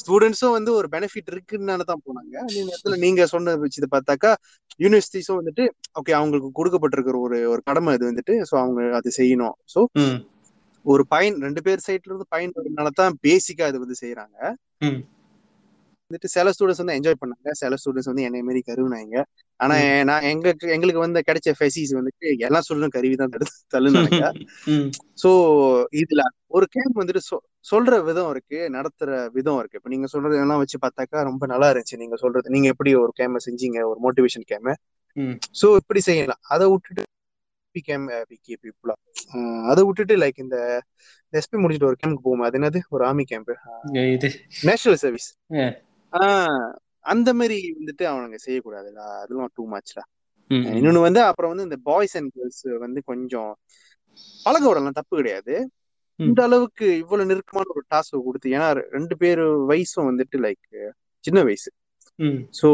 ஸ்டூடெண்ட்ஸும் 0.02 0.56
வந்து 0.56 0.72
ஒரு 0.78 0.88
பெனிஃபிட் 0.94 1.30
இருக்குன்னு 1.32 1.84
தான் 1.84 2.02
போனாங்க. 2.06 2.34
அதே 2.44 2.62
நேரத்துல 2.64 2.98
நீங்க 3.04 3.26
சொன்ன 3.26 3.56
வச்சு 3.58 3.92
பார்த்தாக்கா 3.94 4.32
யூனிவர்சிட்டிஸும் 4.80 5.38
வந்துட்டு 5.40 5.64
ஓகே 6.00 6.12
அவங்களுக்கு 6.18 6.50
கொடுக்கப்பட்டிருக்கிற 6.58 7.18
ஒரு 7.26 7.38
ஒரு 7.52 7.62
கடமை 7.68 7.94
இது 7.96 8.10
வந்துட்டு 8.10 8.34
ஸோ 8.50 8.56
அவங்க 8.62 8.80
அது 8.98 9.10
செய்யணும். 9.18 9.54
ம், 10.02 10.18
ஒரு 10.84 11.02
பயன் 11.12 11.36
ரெண்டு 11.46 11.60
பேர் 11.66 11.84
சைட்ல 11.86 12.10
இருந்து 12.10 12.32
பயன் 12.34 12.54
வரதுனால 12.56 12.90
தான் 13.00 13.16
பேசிக்கா 13.26 13.68
இது 13.70 13.84
வந்து 13.84 14.00
செய்யறாங்க 14.02 14.36
வந்துட்டு 16.10 16.28
சில 16.34 16.50
ஸ்டூடெண்ட்ஸ் 16.54 16.80
வந்து 16.82 16.94
என்ஜாய் 16.98 17.18
பண்ணாங்க. 17.22 17.48
சில 17.60 17.76
ஸ்டூடெண்ட்ஸ் 17.80 18.10
வந்து 18.10 18.24
என்னை 18.26 18.40
மாரி 18.42 18.60
கருவினாங்க. 18.68 19.16
ஆனா 19.60 19.74
நான் 20.08 20.26
எங்களுக்கு 20.30 20.66
எங்களுக்கு 20.74 21.00
வந்து 21.04 21.20
கிடைச்ச 21.28 21.52
ஃபெசிஸ் 21.58 21.92
வந்துட்டு 21.96 22.26
எல்லா 22.46 22.58
ஸ்டூடெண்ட்டும் 22.64 22.94
கருவி 22.96 23.16
தான் 23.22 23.32
தடுத்து 23.34 23.56
தள்ளுனானுங்க 23.74 24.26
ம், 24.74 24.86
சோ 25.22 25.30
இதுல 26.02 26.22
ஒரு 26.56 26.66
கேம்ப் 26.76 27.00
வந்துட்டு 27.00 27.22
சொல்ற 27.70 27.98
விதம் 28.08 28.30
இருக்கு 28.30 28.58
நடத்துற 28.76 29.08
விதம் 29.36 29.58
இருக்கு. 29.60 29.78
இப்ப 29.80 29.90
நீங்க 29.94 30.06
சொல்றது 30.06 30.36
எல்லாம் 30.44 30.62
வச்சு 30.62 30.78
பார்த்தாக்கா 30.84 31.24
ரொம்ப 31.30 31.46
நல்லா 31.46 31.68
இருந்துச்சு 31.70 32.00
நீங்க 32.02 32.16
சொல்றது. 32.16 32.46
நீங்க 32.54 32.68
எப்படி 32.74 32.92
ஒரு 33.02 33.12
கேம 33.20 33.40
செஞ்சீங்க? 33.46 33.78
ஒரு 33.90 34.00
மோட்டிவேஷன் 34.06 34.48
கேம 34.52 34.74
சோ 35.60 35.68
இப்படி 35.80 36.02
செய்யலாம். 36.08 36.42
அதை 36.46 36.66
விட்டுட்டு 36.70 37.04
அதை 39.70 39.82
விட்டுட்டு 39.86 40.14
லைக் 40.22 40.38
இந்த 40.44 40.56
எஸ்பி 41.32 41.56
முடிச்சுட்டு 41.62 41.88
ஒரு 41.90 41.98
கேம்ப் 42.00 42.22
போகும் 42.24 42.46
அது 42.46 42.58
என்னது? 42.58 42.78
ஒரு 42.94 43.02
army 43.08 43.24
camp 43.24 43.52
national 44.62 45.00
service 45.02 45.28
ah, 46.12 46.20
ah 46.20 46.70
அந்த 47.04 47.34
மாதிரி 47.34 47.76
வந்துட்டு 47.78 48.04
அவனுங்க 48.04 48.38
செய்யக்கூடாதுல்ல 48.46 49.02
அதெல்லாம் 49.16 49.50
டூ. 49.54 49.64
மச்ல 49.70 49.98
ம், 50.50 50.54
ம், 50.56 50.66
இன்னொன்னு 50.76 51.00
வந்து 51.00 51.22
அப்புறம் 51.22 51.50
வந்து 51.50 51.64
இந்த 51.64 51.76
பாய்ஸ் 51.82 52.16
அண்ட் 52.16 52.30
கேர்ள்ஸ் 52.30 52.66
வந்து 52.78 53.02
கொஞ்சம் 53.04 53.50
பழக 54.44 54.68
விடலாம். 54.68 54.92
தப்பு 54.92 55.16
கிடையாது. 55.16 55.54
இந்த 56.18 56.42
அளவுக்கு 56.42 56.98
இவ்வளவு 56.98 57.28
நெருக்கமான 57.28 57.66
ஒரு 57.68 57.84
டாஸ்க் 57.90 58.24
கொடுத்து 58.24 58.50
ஏன்னா 58.50 58.68
ரெண்டு 58.90 59.16
பேரு 59.16 59.44
வயசும் 59.68 60.08
வந்துட்டு 60.08 60.36
லைக் 60.38 60.90
சின்ன 61.24 61.42
வயசு. 61.42 61.70
சோ 62.52 62.70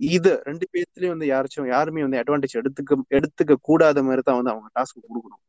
இது 0.00 0.40
ரெண்டு 0.42 0.68
பேர்த்துலயும் 0.72 1.08
வந்து 1.08 1.26
யாராச்சும் 1.26 1.66
யாருமே 1.66 2.04
வந்து 2.06 2.18
அட்வான்டேஜ் 2.18 2.56
எடுத்துக்க 2.60 2.94
எடுத்துக்க 3.10 3.54
கூடாத 3.60 4.02
மாதிரி 4.02 4.22
தான் 4.22 4.36
வந்து 4.36 4.50
அவங்க 4.50 4.68
டாஸ்க் 4.74 5.02
கொடுக்கணும். 5.04 5.42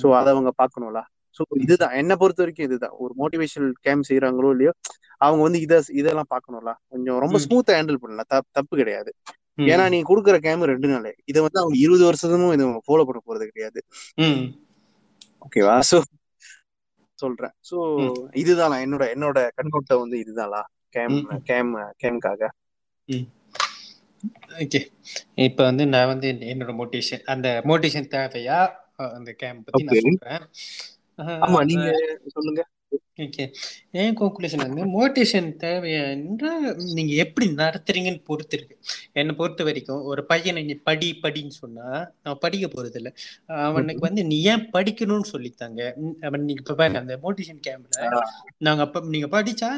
சோ 0.00 0.14
அதை 0.14 0.32
அவங்க 0.32 0.52
பார்க்கணும்ல. 0.58 1.00
சோ 1.38 1.60
இதுதான். 1.60 1.94
என்ன 1.94 2.16
பொறுத்த 2.16 2.42
வரைக்கும் 2.42 2.66
இதுதான். 2.66 2.96
ஒரு 2.98 3.14
மோட்டிவேஷனல் 3.18 3.70
கேம்ப் 3.80 4.04
செய்யறாங்களோ 4.08 4.50
இல்லையோ 4.50 4.72
அவங்க 5.16 5.42
வந்து 5.42 5.60
இத 5.60 5.82
இதெல்லாம் 5.88 6.26
பார்க்கணும்ல. 6.30 6.74
கொஞ்சம் 6.88 7.18
ரொம்ப 7.18 7.38
ஸ்மூத்தா 7.38 7.76
ஹேண்டில் 7.76 7.94
பண்ணலாம். 7.94 8.24
தப்- 8.34 8.50
தப்பு 8.50 8.76
கிடையாது. 8.76 9.14
ஏன்னா 9.56 9.88
நீ 9.88 10.02
கொடுக்குற 10.02 10.38
கேம் 10.38 10.62
ரெண்டு 10.62 10.88
நாள். 10.88 11.16
இதை 11.24 11.42
வந்து 11.42 11.60
அவங்க 11.60 11.78
இருபது 11.78 12.04
வருஷமும் 12.04 12.52
இதை 12.52 12.66
ஃபாலோ 12.66 12.80
பண்ண 12.84 13.20
போறது 13.26 13.46
கிடையாது. 13.46 13.84
ஓகேவா 15.40 15.80
சோ 15.90 16.00
சொல்றேன். 17.14 17.50
சோ 17.70 18.12
இதுதான் 18.36 18.70
என்னோட 18.72 19.02
என்னோட 19.14 19.48
கண்ணோட்டம் 19.54 20.00
வந்து 20.00 20.24
இதுதான்லா. 20.26 20.62
கேம் 20.88 21.26
கேம் 21.44 21.76
கேம்காக. 21.76 22.46
ஓகே 24.48 24.86
இப்போ 25.34 25.64
வந்து 25.64 25.86
நான் 25.86 26.06
வந்து 26.06 26.32
என்னோட 26.32 26.74
மோட்டிவேஷன் 26.74 27.22
அந்த 27.22 27.60
மோட்டிவேஷன் 27.64 28.08
தேவையா? 28.10 28.70
அந்த 28.96 29.32
கேம்ப் 29.32 29.64
பத்தி 29.64 29.82
நான் 29.82 29.98
சொல்றேன். 30.18 30.48
ஆமா 31.42 31.60
நீங்க 31.70 31.88
சொல்லுங்க. 32.34 32.62
ஓகே 33.24 33.44
என் 34.00 34.16
கோகுலேஷன் 34.18 34.64
வந்து 34.64 34.82
மோட்டிவேஷன் 34.94 35.48
தேவையான்றா 35.60 36.52
நீங்க 36.96 37.12
எப்படி 37.24 37.46
நடத்துறீங்கன்னு 37.58 38.22
பொறுத்து 38.24 38.56
இருக்கு. 38.56 38.76
என்னை 39.14 39.32
பொறுத்த 39.34 39.64
வரைக்கும் 39.64 40.02
ஒரு 40.10 40.22
பையனை 40.26 40.62
நீ 40.62 40.74
படி 40.88 41.08
படின்னு 41.22 41.54
சொன்னா 41.58 41.86
அவன் 42.24 42.42
படிக்க 42.44 42.66
போறது 42.68 42.98
இல்ல 43.00 43.10
அவனுக்கு 43.66 44.02
வந்து 44.08 44.22
நீ 44.24 44.38
ஏன் 44.44 44.64
படிக்கணும்னு 44.74 45.28
சொல்லித்தாங்க? 45.32 45.80
அவன் 46.26 46.46
நீங்க 46.46 46.62
இப்ப 46.62 46.74
பாருங்க 46.74 47.00
அந்த 47.02 47.16
மோட்டிவேஷன் 47.24 47.62
கேம்ப்ல 47.66 47.98
நாங்க 48.60 48.82
அப்ப 48.86 49.02
நீங்க 49.08 49.28
படிச்சா 49.30 49.70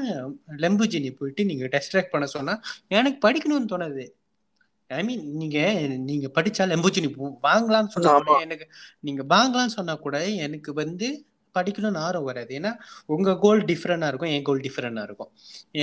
லெம்புஜினி 0.65 1.11
போயிட்டு 1.15 1.43
நீங்க 1.45 1.67
டெஸ்ட்ராக்ட் 1.75 2.15
பண்ண 2.15 2.27
சொன்னா 2.33 2.55
எனக்கு 2.93 3.19
படிக்கணும்னு 3.27 3.73
தோணுது. 3.73 4.05
ஐ 4.91 5.03
மீன் 5.03 5.23
நீங்க 5.41 5.59
நீங்க 6.07 6.27
படிச்சா 6.35 6.65
லெம்புஜினி 6.69 7.09
வாங்கலாம்னு 7.45 7.95
சொன்னா 7.95 8.11
எனக்கு 8.45 8.67
நீங்க 9.01 9.23
வாங்கலாம்னு 9.31 9.77
சொன்னா 9.77 9.95
கூட 10.01 10.17
எனக்கு 10.47 10.71
வந்து 10.75 11.09
படிக்கணும்னு 11.55 12.01
ஆர்வம் 12.07 12.29
வராது. 12.31 12.51
ஏன்னா 12.59 12.73
உங்க 13.15 13.35
கோல் 13.45 13.63
டிஃப்ரெண்டா 13.71 14.09
இருக்கும் 14.11 14.33
என் 14.35 14.47
கோல் 14.49 14.65
டிஃப்ரெண்டா 14.67 15.03
இருக்கும். 15.09 15.31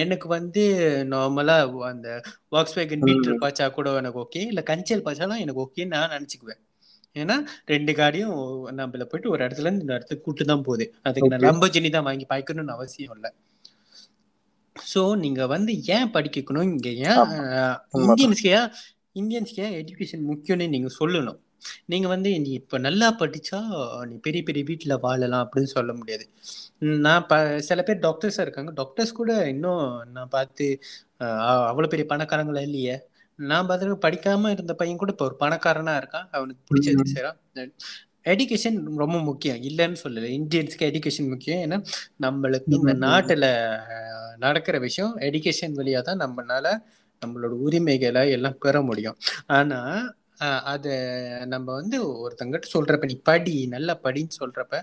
எனக்கு 0.01 0.28
வந்து 0.36 0.63
நார்மலா 1.13 1.57
அந்த 1.91 2.07
வாக்ஸ் 2.55 2.78
வேகன் 2.80 3.05
பீட்டர் 3.07 3.36
ம், 3.36 3.41
பாய்ச்சா 3.43 3.67
கூட 3.78 3.93
எனக்கு 4.01 4.22
ஓகே 4.24 4.41
இல்ல 4.51 4.63
கஞ்சல் 4.72 5.05
பாய்ச்சாலாம் 5.07 5.43
எனக்கு 5.45 5.63
ஓகேன்னு 5.65 5.95
நான் 5.95 6.15
நினைச்சுக்குவேன். 6.15 6.61
ஏன்னா 7.15 7.36
ரெண்டு 7.72 7.91
காடியும் 7.99 8.34
நம்மள 8.80 9.05
போயிட்டு 9.11 9.32
ஒரு 9.34 9.41
இடத்துல 9.45 9.67
இருந்து 9.67 9.86
இந்த 9.86 9.95
இடத்துக்கு 9.97 10.26
கூட்டு 10.26 10.43
தான் 10.51 10.65
போகுது. 10.67 10.86
அதுக்கு 11.07 11.32
நான் 11.34 11.45
லம்பஜினி 11.47 11.91
தான் 11.95 12.07
வாங்கி 12.09 12.28
பாய்க்கணும்னு 12.32 12.76
அவசியம் 12.78 13.15
இல்லை. 13.17 13.32
ஸோ 14.76 15.01
நீங்க 15.24 15.41
வந்து 15.53 15.72
ஏன் 15.95 16.11
படிக்கணும்? 16.15 16.67
இங்க 16.72 16.89
ஏன் 17.07 17.24
இந்தியன்ஸ்க்கு 18.01 18.51
ஏன் 18.59 18.70
இந்தியன்ஸ்க்கு 19.22 19.63
ஏன் 19.67 19.78
எஜுகேஷன் 19.80 20.24
முக்கியம்னு 20.30 20.67
நீங்க 20.76 20.89
சொல்லணும்? 20.99 21.39
நீங்க 21.86 22.07
வந்து 22.07 22.30
நீ 22.39 22.51
இப்ப 22.60 22.78
நல்லா 22.80 23.07
படிச்சா 23.20 23.60
நீ 24.10 24.16
பெரிய 24.22 24.43
பெரிய 24.43 24.64
வீட்டுல 24.66 24.95
வாழலாம் 25.01 25.43
அப்படின்னு 25.45 25.72
சொல்ல 25.74 25.93
முடியாது. 25.93 26.26
நான் 27.05 27.28
ப 27.28 27.36
சில 27.70 27.80
பேர் 27.84 28.03
டாக்டர்ஸா 28.05 28.43
இருக்காங்க. 28.45 28.72
டாக்டர்ஸ் 28.74 29.14
கூட 29.14 29.32
இன்னும் 29.47 29.84
நான் 30.14 30.34
பார்த்து 30.36 30.68
அவ்வளவு 31.70 31.91
பெரிய 31.93 32.07
பணக்காரங்களா 32.12 32.64
இல்லையே? 32.70 32.95
நான் 33.39 33.68
பார்த்து 33.68 34.03
படிக்காம 34.05 34.51
இருந்த 34.55 34.74
பையன் 34.74 35.01
கூட 35.01 35.12
இப்ப 35.12 35.26
ஒரு 35.26 35.38
பணக்காரனா 35.41 35.95
இருக்கான். 36.01 36.28
அவனுக்கு 36.32 36.62
பிடிச்சது 36.70 37.03
ம், 37.03 37.12
செய்றான் 37.16 37.39
எஜுகேஷன் 38.26 38.78
ரொம்ப 38.97 39.18
முக்கியம். 39.28 39.60
இல்லைன்னு 39.68 39.99
சொல்லல. 40.03 40.30
இந்தியன்ஸ்க்கு 40.39 40.88
எஜுகேஷன் 40.89 41.30
முக்கியம். 41.30 41.62
ஏன்னா 41.66 41.78
நம்மளுக்கு 42.22 42.74
இந்த 42.80 42.93
நாட்டுல 43.05 43.45
நடக்கிற 44.39 44.78
விஷயம் 44.80 45.14
எஜுகேஷன் 45.28 45.78
வழியா 45.80 46.01
தான் 46.01 46.22
நம்மனால 46.22 46.68
நம்மளோட 47.22 47.53
உரிமைகளை 47.66 48.24
எல்லாம் 48.32 48.60
பெற 48.60 48.82
முடியும். 48.82 49.18
ஆனா 49.53 49.80
அத 50.71 50.85
நம்ம 51.47 51.67
வந்து 51.73 51.97
ஒருத்தங்கிட்ட 52.23 52.67
சொல்றப்ப 52.75 53.09
நீ 53.11 53.17
படி 53.23 53.55
நல்லா 53.67 53.93
படின்னு 54.05 54.35
சொல்றப்ப 54.41 54.75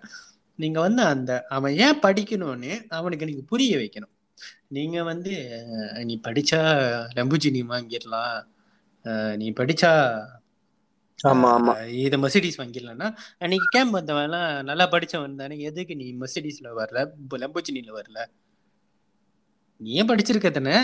நீங்க 0.59 0.78
வந்து 0.80 1.02
அந்த 1.12 1.32
அவன் 1.57 1.74
ஏன் 1.86 2.02
படிக்கணும்னு 2.02 2.72
அவனுக்கு 2.98 3.28
நீங்க 3.28 3.44
புரிய 3.52 3.72
வைக்கணும். 3.78 4.12
நீங்க 4.76 4.98
வந்து 5.04 5.32
நீ 6.09 6.14
படிச்சா 6.26 6.61
லம்புஜினி 7.18 7.62
வாங்கிடலாம். 7.72 8.38
நீ 9.40 9.48
படிச்சா 9.61 9.92
ஆமா 11.18 11.48
ஆமா. 11.57 11.74
இது 12.00 12.16
மெர்சிடிஸ் 12.22 12.61
வாங்கிடலாம்னா 12.61 13.09
அன்னைக்கு 13.44 13.68
கேம்ப் 13.74 13.96
வந்தவன்லாம் 13.98 14.50
நல்லா 14.70 14.86
படிச்சவன் 14.94 15.40
தானே 15.42 15.57
எதுக்கு 15.68 15.94
நீ 15.96 16.09
மெர்சிடிஸ்ல 16.22 16.70
வரல 16.80 17.02
லம்புஜினில 17.42 17.90
வரல. 17.98 18.18
நீ 19.80 19.90
ஏன் 20.00 20.11
படிச்சிருக்க 20.11 20.50
தானே 20.50 20.76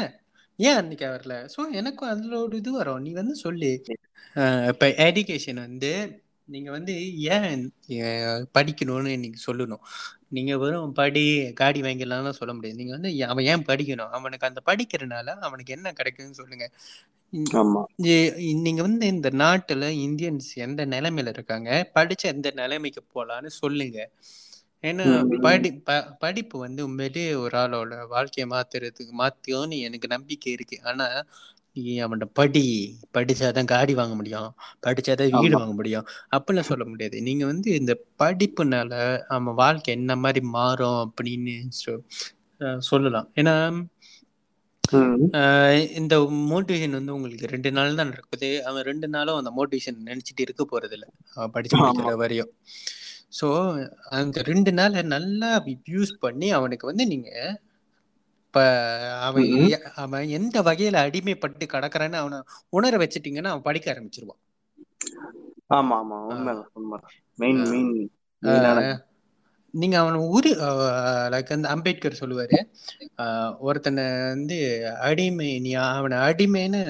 ஏன் 0.59 0.79
அன்னைக்கு 0.81 1.07
வரல? 1.09 1.35
ஸோ 1.55 1.61
எனக்கும் 1.73 2.11
அதுல 2.11 2.35
ஒரு 2.45 2.57
இது 2.59 2.71
வரும். 2.73 3.03
நீ 3.05 3.11
வந்து 3.15 3.35
சொல்லு. 3.45 3.71
இப்ப 4.71 4.87
எஜுகேஷன் 5.07 5.61
வந்து 5.67 5.93
நீங்க 6.49 6.71
வந்து 6.71 6.95
ஏன் 7.35 7.61
படிக்கணும்னு 8.57 9.13
நீங்க 9.25 9.39
சொல்லணும். 9.47 9.83
நீங்க 10.31 10.53
வெறும் 10.59 10.95
படி 10.95 11.23
காடி 11.61 11.81
வாங்கிடலாம்னு 11.83 12.39
சொல்ல 12.41 12.53
முடியாது. 12.55 12.81
நீங்க 12.81 12.95
வந்து 12.97 13.11
அவன் 13.27 13.49
ஏன் 13.53 13.67
படிக்கணும்? 13.71 14.13
அவனுக்கு 14.19 14.49
அந்த 14.51 14.63
படிக்கிறனால 14.71 15.19
அவனுக்கு 15.49 15.77
என்ன 15.79 15.93
கிடைக்குதுன்னு 16.01 16.41
சொல்லுங்க. 16.43 16.67
நீங்க 18.59 18.81
வந்து 18.85 19.07
இந்த 19.15 19.31
நாட்டுல 19.43 19.87
இந்தியன்ஸ் 20.07 20.51
எந்த 20.67 20.83
நிலைமையில 20.89 21.33
இருக்காங்க? 21.37 21.69
படிச்ச 21.97 22.23
எந்த 22.35 22.51
நிலைமைக்கு 22.57 23.03
போலான்னு 23.15 23.53
சொல்லுங்க. 23.63 23.99
ஏன்னா. 24.85 25.07
படி 25.45 25.71
படிப்பு 26.23 26.57
வந்து 26.65 26.81
உண்மையிலேயே 26.89 27.33
ஒரு 27.45 27.57
ஆளோட 27.61 27.95
வாழ்க்கையை 28.09 28.47
மாத்துறதுக்கு 28.55 29.13
மாத்தியும்னு 29.23 29.79
எனக்கு 29.89 30.09
நம்பிக்கை 30.09 30.53
இருக்கு. 30.57 30.79
ஆனா 30.91 31.07
நீ 31.77 31.83
அவன்கிட்ட 32.05 32.27
படி 32.39 32.63
படிச்சாதான் 33.15 33.71
காடி 33.71 33.93
வாங்க 33.95 34.15
முடியும். 34.15 34.49
படிச்சாதான் 34.87 35.35
வீடு 35.37 35.55
வாங்க 35.57 35.75
முடியும். 35.79 36.07
அப்படிலாம் 36.37 36.71
சொல்ல 36.71 36.85
முடியாது. 36.91 37.17
நீங்க 37.29 37.45
வந்து 37.53 37.71
இந்த 37.81 37.93
படிப்புனால 38.23 38.93
அவன் 39.37 39.59
வாழ்க்கை 39.63 39.91
என்ன 39.99 40.17
மாதிரி 40.25 40.43
மாறும் 40.57 41.01
அப்படின்னு 41.07 41.55
சொல்லலாம். 42.89 43.29
ஏன்னா 43.41 43.55
இந்த 45.99 46.15
மோட்டிவேஷன் 46.51 46.97
வந்து 46.99 47.15
உங்களுக்கு 47.15 47.51
ரெண்டு 47.53 47.71
நாள் 47.77 47.99
தான் 47.99 48.11
நடக்குது. 48.11 48.49
அவன் 48.69 48.87
ரெண்டு 48.91 49.09
நாளும் 49.09 49.39
அந்த 49.41 49.51
மோட்டிவேஷன் 49.59 50.01
நினைச்சிட்டு 50.11 50.43
இருக்க 50.47 50.65
போறது 50.73 50.97
இல்ல 50.99 51.07
அவன் 51.37 51.55
படிச்சு 51.57 51.77
முடிக்கிற 51.81 52.15
வரையும். 52.23 52.51
ஸோ 53.33 53.49
அந்த 54.11 54.43
ரெண்டு 54.43 54.73
நாளை 54.73 55.03
நல்லா 55.15 55.51
யூஸ் 55.89 56.13
பண்ணி 56.21 56.51
அவனுக்கு 56.51 56.87
வந்து 56.87 57.07
நீங்க 57.07 57.31
இப்ப 58.47 58.63
அவன் 59.21 59.47
அவன் 59.95 60.29
எந்த 60.29 60.63
வகையில 60.63 60.97
அடிமைப்பட்டு 61.05 61.67
கிடக்குறான்னு 61.67 62.19
அவனை 62.23 62.39
உணர 62.71 62.97
வச்சிட்டீங்கன்னா 62.97 63.53
அவன் 63.53 63.63
படிக்க 63.63 63.87
ஆரம்பிச்சிருவான். 63.93 64.41
ஆமா 65.71 65.97
ஆமா 66.03 66.17
ஆஹ் 66.23 66.33
உண்மைதான். 66.33 66.69
உண்மைதான் 66.73 67.15
மெயின் 67.39 67.63
மெயின் 67.71 67.93
நீங்க 69.75 69.97
அவனை 69.99 70.21
உரு 70.29 70.51
லைக் 71.31 71.53
அந்த 71.53 71.69
அம்பேத்கர் 71.69 72.21
சொல்லுவாரு. 72.21 72.59
ஒருத்தனை 73.61 74.05
வந்து 74.29 74.59
அடிமை 75.01 75.61
நீ 75.61 75.73
அவனை 75.73 76.19
அடிமைன்னு 76.19 76.81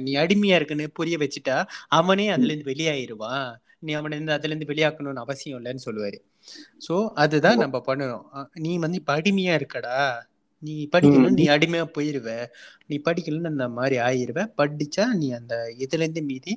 நீ 0.00 0.12
அடிமையா 0.16 0.54
இருக்குன்னு 0.54 0.86
புரிய 0.90 1.18
வச்சுட்டா 1.18 1.56
அவனே 1.90 2.28
அதுல 2.28 2.52
இருந்து 2.52 2.70
வெளியாயிருவான். 2.72 3.50
நீ 3.86 3.92
அவனை 3.92 4.16
இருந்து 4.16 4.36
அதுல 4.36 4.52
இருந்து 4.52 4.70
வெளியாக்கணும்னு 4.72 5.24
அவசியம் 5.24 5.58
இல்லைன்னு 5.60 5.86
சொல்லுவாரு. 5.86 6.18
சோ 6.86 6.94
அதுதான் 7.24 7.62
நம்ம 7.64 7.80
பண்ணணும். 7.86 8.24
நீ 8.64 8.72
வந்து 8.84 9.00
இப்ப 9.00 9.12
அடிமையா 9.16 9.54
இருக்கடா. 9.60 9.98
நீ 10.62 10.74
படிக்கணும் 10.92 11.34
நீ. 11.38 11.44
அடிமையா 11.54 11.84
போயிருவ. 11.96 12.28
நீ 12.86 12.96
படிக்கலன்னு 13.08 13.50
அந்த 13.52 13.66
மாதிரி 13.78 13.96
ஆயிருவ. 14.06 14.42
படிச்சா 14.60 15.04
நீ 15.22 15.26
அந்த 15.38 15.54
இதுல 15.84 16.04
இருந்து 16.06 16.22
மீதி 16.30 16.52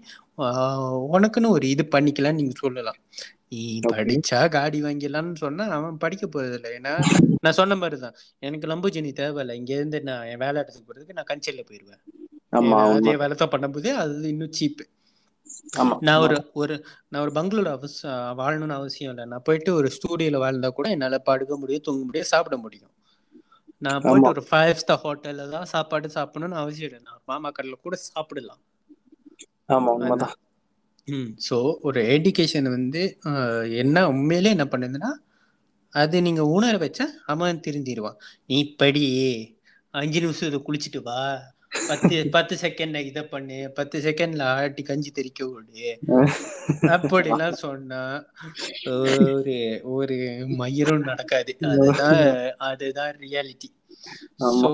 உனக்குன்னு 1.15 1.55
ஒரு 1.57 1.65
இது 1.69 1.85
பண்ணிக்கலாம்னு 1.95 2.39
நீங்க 2.41 2.55
சொல்லலாம். 2.63 2.99
நீ 3.53 3.61
படிச்சா 3.91 4.39
காடி 4.55 4.79
வாங்கிடலாம்னு 4.83 5.39
சொன்னா 5.43 5.65
அவன் 5.75 6.01
படிக்க 6.03 6.25
போறது 6.27 6.55
இல்லை 6.57 6.71
ஏன்னா 6.77 6.93
நான் 7.43 7.57
சொன்ன 7.59 7.75
மாதிரிதான். 7.75 8.15
எனக்கு 8.47 8.69
லம்புஜினி 8.71 9.11
தேவையில்லை. 9.21 9.55
இங்க 9.61 9.73
இருந்து 9.79 9.99
நான் 10.09 10.27
என் 10.33 10.43
வேலை 10.45 10.57
இடத்துக்கு 10.61 10.87
போறதுக்கு 10.89 11.17
நான் 11.19 11.31
கஞ்சல்ல 11.31 11.63
ஏன்னா 12.53 12.77
அதே 12.97 13.13
வேலை 13.21 13.33
தான் 13.35 13.53
பண்ணும்போது 13.53 13.89
அது 14.01 14.29
இன்னும் 14.33 14.55
சீப்பு 14.57 14.83
நான் 16.07 16.21
ஒரு 16.25 16.37
ஒரு 16.61 16.75
நான் 17.09 17.21
ஒரு 17.23 17.31
பங்களூர் 17.37 17.69
அவச 17.75 18.01
வாழணும்னு 18.39 18.77
அவசியம் 18.79 19.11
இல்லை. 19.13 19.25
நான் 19.31 19.45
போயிட்டு 19.47 19.71
ஒரு 19.79 19.89
ஸ்டூடியோல 19.95 20.39
வாழ்ந்தா 20.43 20.69
கூட 20.79 20.87
என்னால 20.95 21.17
படுக்க 21.29 21.55
முடியும் 21.61 21.85
தூங்க 21.87 22.03
முடியும் 22.07 22.31
சாப்பிட 22.33 22.57
முடியும். 22.65 22.93
நான் 23.81 24.03
போயிட்டு 24.03 24.31
ஒரு 24.33 24.43
ஃபைவ் 24.49 24.79
ஸ்டார் 24.81 25.01
ஹோட்டல்ல 25.03 25.49
தான் 25.55 25.71
சாப்பாடு 25.73 26.09
சாப்பிடணும்னு 26.17 26.61
அவசியம் 26.63 26.89
இல்லை. 26.89 27.01
நான் 27.09 27.23
மாமா 27.25 27.49
கடையில் 27.57 27.83
கூட 27.85 27.95
சாப்பிடலாம். 28.09 28.61
ஆமா 29.75 29.91
உண்மைதான். 29.97 30.35
ம் 31.07 31.29
ஸோ 31.47 31.57
ஒரு 31.87 31.99
எஜுகேஷன் 32.15 32.69
வந்து 32.75 33.01
என்ன 33.83 34.07
உண்மையிலே 34.13 34.53
என்ன 34.55 34.65
பண்ணுதுன்னா 34.71 35.11
அது 35.93 36.15
நீங்க 36.21 36.43
உணர 36.55 36.73
வச்சா 36.77 37.05
அவன் 37.33 37.63
திருந்திடுவான். 37.67 38.17
நீ 38.49 38.57
படி 38.81 39.03
அஞ்சு 39.93 40.19
நிமிஷம் 40.23 40.49
இதை 40.49 40.59
குளிச்சுட்டு 40.63 40.99
வா 41.01 41.19
பத்து 41.71 42.15
பத்து 42.35 42.53
செகண்ட்ல 42.61 42.99
இதை 43.09 43.23
பண்ணு 43.33 43.57
பத்து 43.77 43.97
செகண்ட்ல 44.05 44.45
ஆட்டி 44.59 44.83
கஞ்சி 44.89 45.11
தெறிக்க 45.17 45.41
விடு 45.49 45.89
அப்படிலாம் 46.95 47.59
சொன்னா 47.65 48.01
ஒரு 48.93 49.57
ஒரு 49.97 50.17
மயிரும் 50.61 51.07
நடக்காது. 51.09 51.53
அதுதான் 51.71 52.23
அதுதான் 52.69 53.13
ரியாலிட்டி 53.25 53.69
ஸோ 54.61 54.71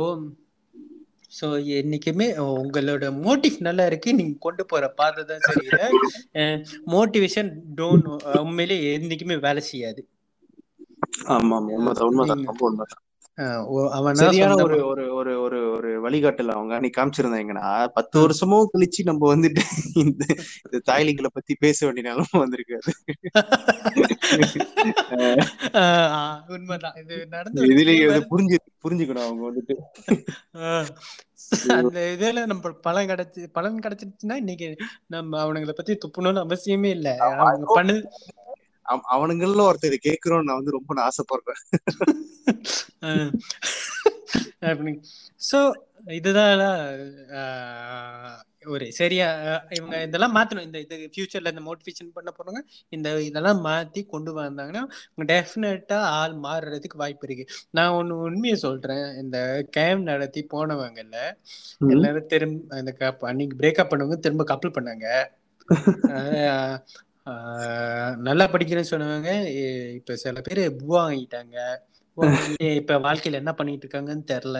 ஸோ 1.38 1.48
என்னைக்குமே 1.80 2.26
உங்களோட 2.62 3.06
மோட்டிவ் 3.24 3.56
நல்லா 3.68 3.86
இருக்கு. 3.90 4.10
நீங்க 4.18 4.36
கொண்டு 4.46 4.64
போற 4.72 4.84
பாதை 5.00 5.22
தான் 5.30 5.46
சரியில்லை. 5.48 5.88
மோட்டிவேஷன் 6.96 7.50
டோன் 7.80 8.04
உண்மையிலே 8.42 8.78
என்னைக்குமே 8.98 9.38
வேலை 9.48 9.64
செய்யாது. 9.72 10.02
ஆமா 11.36 11.58
உண்மைதான் 11.78 12.06
உண்மைதான். 12.08 13.02
அவனா 13.98 14.28
ஒரு 14.66 14.78
ஒரு 14.92 15.04
ஒரு 15.20 15.34
ஒரு 15.46 15.60
வழிகாட்டல் 16.04 16.48
அவங்க 16.48 16.74
அன்னைக்கு 16.74 17.02
காமிச்சிருந்தாங்கன்னா 17.02 17.88
பத்து. 17.88 18.20
வருஷமும் 18.22 18.70
கழிச்சு 18.74 19.04
நம்ம 19.04 19.36
வந்துட்டு 19.36 19.62
இந்த 19.94 20.26
இந்த 20.72 20.94
தாய்லிங்களை 20.94 21.28
பத்தி 21.34 21.56
பேச 21.60 21.86
வேண்டிய 21.86 22.10
நிலைமை 22.10 22.26
வந்திருக்காது 22.34 22.92
அஹ் 25.10 25.46
ஆஹ் 25.72 26.52
உண்மைதான். 26.52 26.94
இது 26.96 27.28
நடந்த 27.28 27.62
இதுல 27.62 28.26
புரிஞ்சு 28.32 28.56
புரிஞ்சுக்கணும் 28.84 29.26
அவங்க 29.26 29.52
வந்துட்டு. 29.52 29.76
அந்த 31.68 32.16
இதுல 32.20 32.46
நம்ம 32.46 32.72
பலன் 32.72 33.08
கிடைச்சு 33.08 33.48
பலன் 33.52 33.80
கிடைச்சிருச்சுன்னா 33.80 34.34
இன்னைக்கு 34.34 34.76
நம்ம 35.08 35.46
அவனுங்களை 35.46 35.72
பத்தி 35.72 35.98
துப்பணும்னு 35.98 36.44
அவசியமே 36.44 36.86
இல்லை. 36.86 37.18
அவங்க 37.18 37.74
பண்ணு 37.74 38.10
அவ- 38.82 39.10
அவனுங்கள்ல 39.12 39.70
ஒருத்தர் 39.70 39.92
இதை 39.92 40.00
கேட்கிறோம்னு 40.04 40.44
நான் 40.44 40.56
வந்து 40.56 40.72
ரொம்ப 40.72 41.08
ஆசைப்படுறேன். 41.08 41.82
ஸோ 45.52 45.72
இதுதான் 46.04 46.62
ஒரு 48.74 48.86
சரியா 48.92 49.28
இவங்க 49.78 49.96
இதெல்லாம் 50.04 50.36
மாத்தணும். 50.36 50.66
இந்த 50.68 50.80
இது 50.80 50.98
ஃபியூச்சர்ல 51.14 51.52
இந்த 51.54 51.64
மோட்டிவேஷன் 51.68 52.12
பண்ண 52.14 52.30
போறவங்க 52.32 52.62
இந்த 52.90 53.10
இதெல்லாம் 53.22 53.60
மாத்தி 53.66 54.02
கொண்டு 54.06 54.32
வந்தாங்கன்னா 54.40 54.84
டெஃபினட்டா 55.32 55.98
ஆள் 56.20 56.36
மாறுறதுக்கு 56.46 57.02
வாய்ப்பு 57.04 57.28
இருக்கு. 57.28 57.46
நான் 57.72 57.96
ஒண்ணு 58.00 58.18
உண்மையை 58.28 58.58
சொல்றேன். 58.58 59.06
இந்த 59.24 59.38
கேம் 59.72 60.04
நடத்தி 60.04 60.44
போனவங்கல்ல. 60.54 61.18
எல்லாரும் 61.90 62.30
திரும்ப 62.34 62.80
இந்த 62.82 62.94
அன்னைக்கு 63.32 63.60
பிரேக்கப் 63.62 63.92
பண்ணவங்க 63.94 64.20
திரும்ப 64.28 64.46
கப்பல் 64.54 64.78
பண்ணாங்க. 64.78 65.08
நல்லா 68.28 68.46
படிக்கிறேன்னு 68.54 68.92
சொன்னவங்க 68.92 69.32
இப்ப 69.98 70.16
சில 70.24 70.42
பேர் 70.42 70.62
புவா 70.80 71.02
வாங்கிட்டாங்க. 71.04 71.58
இப்ப 72.80 72.98
வாழ்க்கையில 73.06 73.40
என்ன 73.42 73.54
பண்ணிட்டு 73.60 73.86
இருக்காங்கன்னு 73.86 74.26
தெரியல. 74.34 74.60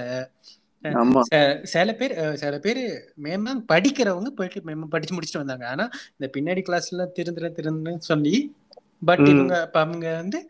சில 1.64 1.94
பேர் 1.96 2.36
சில 2.38 2.60
பேர் 2.60 2.82
மேம 3.24 3.50
படிக்கிறவங்க 3.72 4.30
போயிட்டு 4.30 4.62
மேம 4.66 4.86
படிச்சு 4.90 5.16
முடிச்சுட்டு 5.16 5.44
வந்தாங்க. 5.44 5.68
ஆனா 5.68 5.90
இந்த 6.18 6.26
பின்னாடி 6.38 6.64
கிளாஸ்ல 6.70 7.08
திருந்துற 7.16 7.50
திருந்துன்னு 7.58 7.98
சொல்லி 7.98 8.56
பட். 9.06 9.20
இவங்க 9.28 9.62
இப்ப 9.66 9.80
அவங்க 9.80 10.16
வந்து 10.16 10.50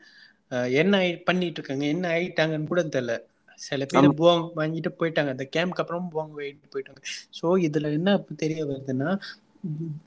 என்ன 0.49 0.97
ஆயி- 0.97 1.23
பண்ணிட்டு 1.23 1.61
இருக்காங்க 1.61 1.86
என்ன 1.86 2.09
ஆயிட்டாங்கன்னு 2.09 2.67
கூட 2.67 2.81
தெரியல. 2.84 3.19
சில 3.55 3.86
பேர் 3.86 4.09
புவாங் 4.09 4.49
வாங்கிட்டு 4.55 4.89
போயிட்டாங்க. 4.99 5.29
அந்த 5.29 5.49
கேம்க்கு 5.55 5.81
அப்புறம் 5.84 6.11
புவாங் 6.15 6.31
வாங்கிட்டு 6.38 6.69
போயிட்டாங்க. 6.73 7.01
ஸோ 7.38 7.45
இதுல 7.45 7.91
என்ன 7.91 8.17
தெரிய 8.36 8.65
வருதுன்னா 8.65 9.19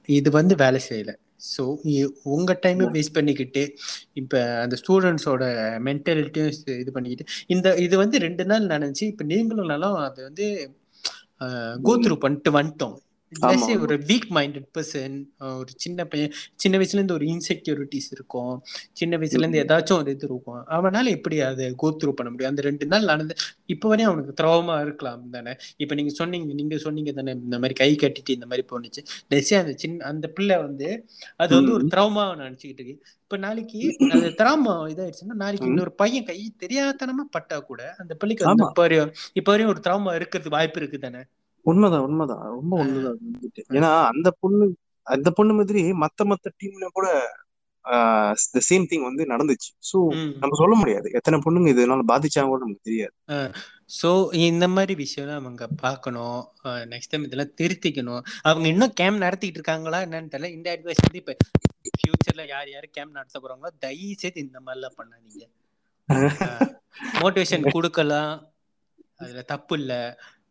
இது 0.06 0.30
வந்து 0.30 0.54
வேலை 0.56 0.80
செய்யல. 0.88 1.12
ஸோ 1.40 1.62
உங்கள் 2.36 2.60
டைமை 2.64 2.86
வேஸ்ட் 2.96 3.16
பண்ணிக்கிட்டு 3.18 3.62
இப்போ 4.14 4.38
அந்த 4.64 4.76
ஸ்டூடெண்ட்ஸோட 4.82 5.44
மென்டாலிட்டியும் 5.88 6.52
இது 6.82 6.92
பண்ணிக்கிட்டு 6.92 7.26
இந்த 7.46 7.74
இது 7.76 7.96
வந்து 7.96 8.18
ரெண்டு 8.18 8.46
நாள் 8.46 8.70
நடந்துச்சு 8.74 9.06
இப்போ 9.12 9.24
நீங்களும் 9.24 9.72
நல்லா 9.72 9.90
அது 10.08 10.22
வந்து 10.22 10.46
கோத்ரூ 11.88 12.16
பண்ணிட்டு 12.24 12.50
வந்துட்டோம். 12.58 12.96
ஒரு 13.84 13.94
வீக் 14.08 14.28
மைண்டட் 14.36 14.66
பர்சன் 14.74 15.14
ஒரு 15.58 15.70
சின்ன 15.76 16.04
பையன் 16.04 16.32
சின்ன 16.54 16.78
வயசுல 16.78 16.98
இருந்து 16.98 17.14
ஒரு 17.14 17.26
இன்செக்யூரிட்டிஸ் 17.26 18.08
இருக்கும். 18.10 18.52
சின்ன 18.92 19.18
வயசுல 19.18 19.42
இருந்து 19.42 19.62
ஏதாச்சும் 19.62 19.98
ஒரு 19.98 20.10
இது 20.10 20.26
இருக்கும். 20.28 20.60
அவனால 20.76 21.10
எப்படி 21.16 21.40
அதை 21.40 21.66
கோ 21.74 21.88
த்ரூ 22.00 22.12
பண்ண 22.12 22.30
முடியும்? 22.30 22.50
அந்த 22.50 22.62
ரெண்டு 22.62 22.86
நாள் 22.86 23.04
நடந்து 23.04 23.34
இப்போ 23.66 23.88
வரையும் 23.88 24.10
அவனுக்கு 24.12 24.34
திரவமா 24.40 24.76
இருக்கலாம் 24.80 25.24
தானே. 25.30 25.54
இப்போ 25.76 25.94
நீங்க 25.94 26.12
சொன்னீங்க 26.20 26.54
நீங்க 26.60 26.78
சொன்னீங்க 26.86 27.12
தானே 27.12 27.34
இந்த 27.46 27.58
மாதிரி 27.58 27.76
கை 27.82 27.90
கட்டிட்டு 28.04 28.36
இந்த 28.38 28.46
மாதிரி 28.46 28.64
போனுச்சு 28.72 29.02
நெசே 29.30 29.56
அந்த 29.62 29.74
சின்ன 29.84 30.04
அந்த 30.12 30.28
பிள்ளை 30.38 30.58
வந்து 30.66 30.88
அது 31.36 31.52
வந்து 31.58 31.72
ஒரு. 31.72 31.86
திரவமா 31.94 32.24
நினைச்சுக்கிட்டு 32.42 32.82
இருக்கு. 32.82 32.96
இப்ப 33.24 33.36
நாளைக்கு 33.46 33.80
அது 34.16 34.26
திராமா 34.40 34.74
இதாயிடுச்சுன்னா 34.92 35.36
நாளைக்கு. 35.44 35.70
இன்னொரு 35.72 35.92
பையன் 36.02 36.28
கை 36.30 36.38
தெரியாதனமா 36.64 37.24
பட்டா 37.36 37.58
கூட 37.70 37.80
அந்த 37.98 38.12
பிள்ளைக்கு. 38.14 38.44
இப்ப 38.68 38.82
வரையும் 38.84 39.10
இப்ப 39.40 39.48
வரையும் 39.52 39.72
ஒரு 39.74 39.82
திராமா 39.86 40.14
இருக்கிறது 40.20 40.56
வாய்ப்பு 40.56 40.80
இருக்கு 40.82 41.00
தானே? 41.06 41.22
உண்மைதான் 41.66 42.04
உண்மைதான். 42.06 42.42
ரொம்ப. 42.52 42.72
உண்மைதான் 42.76 43.18
ஏன்னா 43.76 43.90
அந்த 44.10 44.28
பொண்ணு 44.40 44.66
அந்த 45.06 45.28
பொண்ணு 45.30 45.52
மாதிரி 45.54 45.82
மத்த 46.02 46.24
மத்த 46.26 46.52
டீம்ல 46.56 46.86
கூட 46.92 47.08
த 48.54 48.60
சேம் 48.68 48.86
திங் 48.90 49.04
வந்து 49.04 49.24
நடந்துச்சு. 49.24 49.68
சோ. 49.90 49.98
நம்ம 50.40 50.56
சொல்ல 50.56 50.74
முடியாது. 50.76 51.08
எத்தனை 51.12 51.36
பொண்ணுங்க 51.44 51.68
இதனால 51.74 52.04
பாதிச்சாங்க 52.08 52.50
கூட 52.52 52.62
நமக்கு 52.64 52.88
தெரியாது. 52.88 53.14
ஸோ 53.96 54.08
இந்த 54.42 54.66
மாதிரி 54.68 54.94
விஷயம்லாம் 55.02 55.40
அவங்க 55.40 55.66
பார்க்கணும். 55.82 56.38
நெக்ஸ்ட் 56.92 57.12
டைம் 57.12 57.24
இதெல்லாம் 57.24 57.54
திருத்திக்கணும். 57.60 58.22
அவங்க 58.42 58.66
இன்னும் 58.68 58.94
கேம்ப் 58.94 59.22
நடத்திட்டு 59.24 59.58
இருக்காங்களா 59.60 60.00
என்னன்னு 60.06 60.32
தெரியல. 60.32 60.50
இந்த 60.56 60.68
அட்வைஸ் 60.74 61.04
வந்து 61.04 61.22
இப்போ 61.22 61.34
ஃபியூச்சர்ல 61.98 62.44
யார் 62.48 62.70
யார் 62.70 62.88
கேம்ப் 62.90 63.16
நடத்த 63.16 63.40
போறாங்களோ 63.40 63.70
தயவு 63.78 64.16
செய்து 64.16 64.44
இந்த 64.46 64.58
மாதிரிலாம் 64.60 64.98
பண்ணாதீங்க. 64.98 65.44
மோட்டிவேஷன் 67.20 67.70
கொடுக்கலாம். 67.70 68.34
அதுல 69.20 69.42
தப்பு 69.50 69.74
இல்ல. 69.78 69.92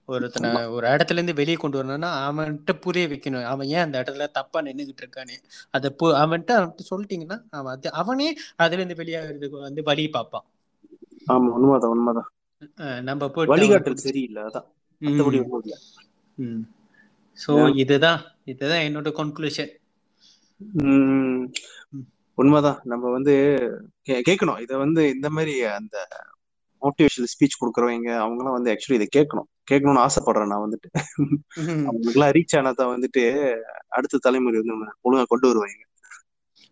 ஒருத்தனை 0.09 0.49
ஒரு 0.75 0.85
இடத்துல 0.87 1.19
இருந்து 1.19 1.33
வெளியே 1.33 1.57
கொண்டு 1.57 1.77
வரணும்னா 1.77 2.09
அவன்கிட்ட 2.25 2.73
புரிய 2.79 3.05
வைக்கணும். 3.07 3.47
அவன் 3.51 3.69
ஏன் 3.69 3.85
அந்த 3.85 3.95
இடத்துல 4.01 4.27
தப்பா 4.31 4.59
நின்னுகிட்டு 4.61 5.03
இருக்கானே 5.03 5.35
அதை 5.73 5.89
பு 5.99 6.07
அவன்கிட்ட 6.21 6.53
அவன்கிட்ட 6.57 6.85
சொல்லிட்டீங்கன்னா 6.91 7.37
அவன் 7.51 7.73
அது 7.73 7.89
அவனே 8.01 8.27
அதுல 8.57 8.81
இருந்து 8.81 8.99
வெளியாகிறதுக்கு 9.01 9.59
வந்து 9.67 9.83
வழி 9.83 10.05
பார்ப்பான். 10.09 10.45
ஆமா 11.27 11.49
உண்மைதான் 11.57 11.93
உண்மைதான். 11.95 12.29
நம்ம 13.03 13.29
போயிட்டு 13.29 13.53
வழிகாட்டல் 13.53 14.03
சரியில்லை 14.05 14.41
அதான். 14.47 14.67
மத்தபடி 15.01 15.39
ஒண்ணும் 15.43 15.63
இல்ல. 15.63 15.77
ம். 16.37 16.61
ஸோ 17.37 17.53
இதுதான் 17.83 18.21
இதுதான் 18.45 18.85
என்னோட 18.87 19.09
கன்க்ளூஷன் 19.17 19.71
உம் 20.83 21.41
உண்மைதான். 22.37 22.79
நம்ம 22.91 23.09
வந்து 23.11 23.33
கேட்கணும். 24.27 24.61
இத 24.63 24.77
வந்து 24.77 25.01
இந்த 25.15 25.27
மாதிரி 25.29 25.55
அந்த 25.73 25.95
மோட்டிவேஷனல் 26.81 27.31
ஸ்பீச் 27.33 27.59
கொடுக்குறவங்க 27.59 28.09
அவங்க 28.19 28.41
எல்லாம் 28.41 28.57
வந்து 28.57 28.71
ஆக்சுவலி 28.73 28.99
இதை 28.99 29.09
கேட்கணும். 29.11 29.49
கேட்கணும்னு 29.71 30.05
ஆசைப்படுறேன் 30.05 30.47
நான் 30.47 30.65
வந்துட்டு. 30.65 30.89
அவங்களுக்கு 31.85 32.13
எல்லாம் 32.13 32.31
ரீச் 32.31 32.55
ஆனாதான் 32.55 32.93
வந்துட்டு 32.95 33.23
அடுத்த 33.87 34.17
தலைமுறை 34.17 34.61
வந்து 34.61 34.75
ஒழுங்கா 35.03 35.25
கொண்டு 35.27 35.47
வருவாங்க. 35.47 35.81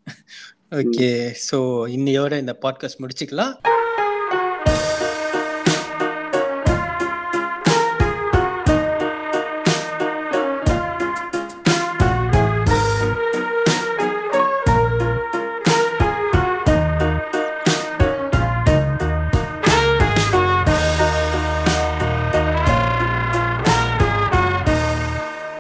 ஓகே 0.72 1.10
ஸோ 1.52 1.58
இன்னையோட 1.88 2.38
இந்த 2.38 2.54
பாட்காஸ்ட் 2.62 3.02
முடிச்சுக்கலாம். 3.02 3.54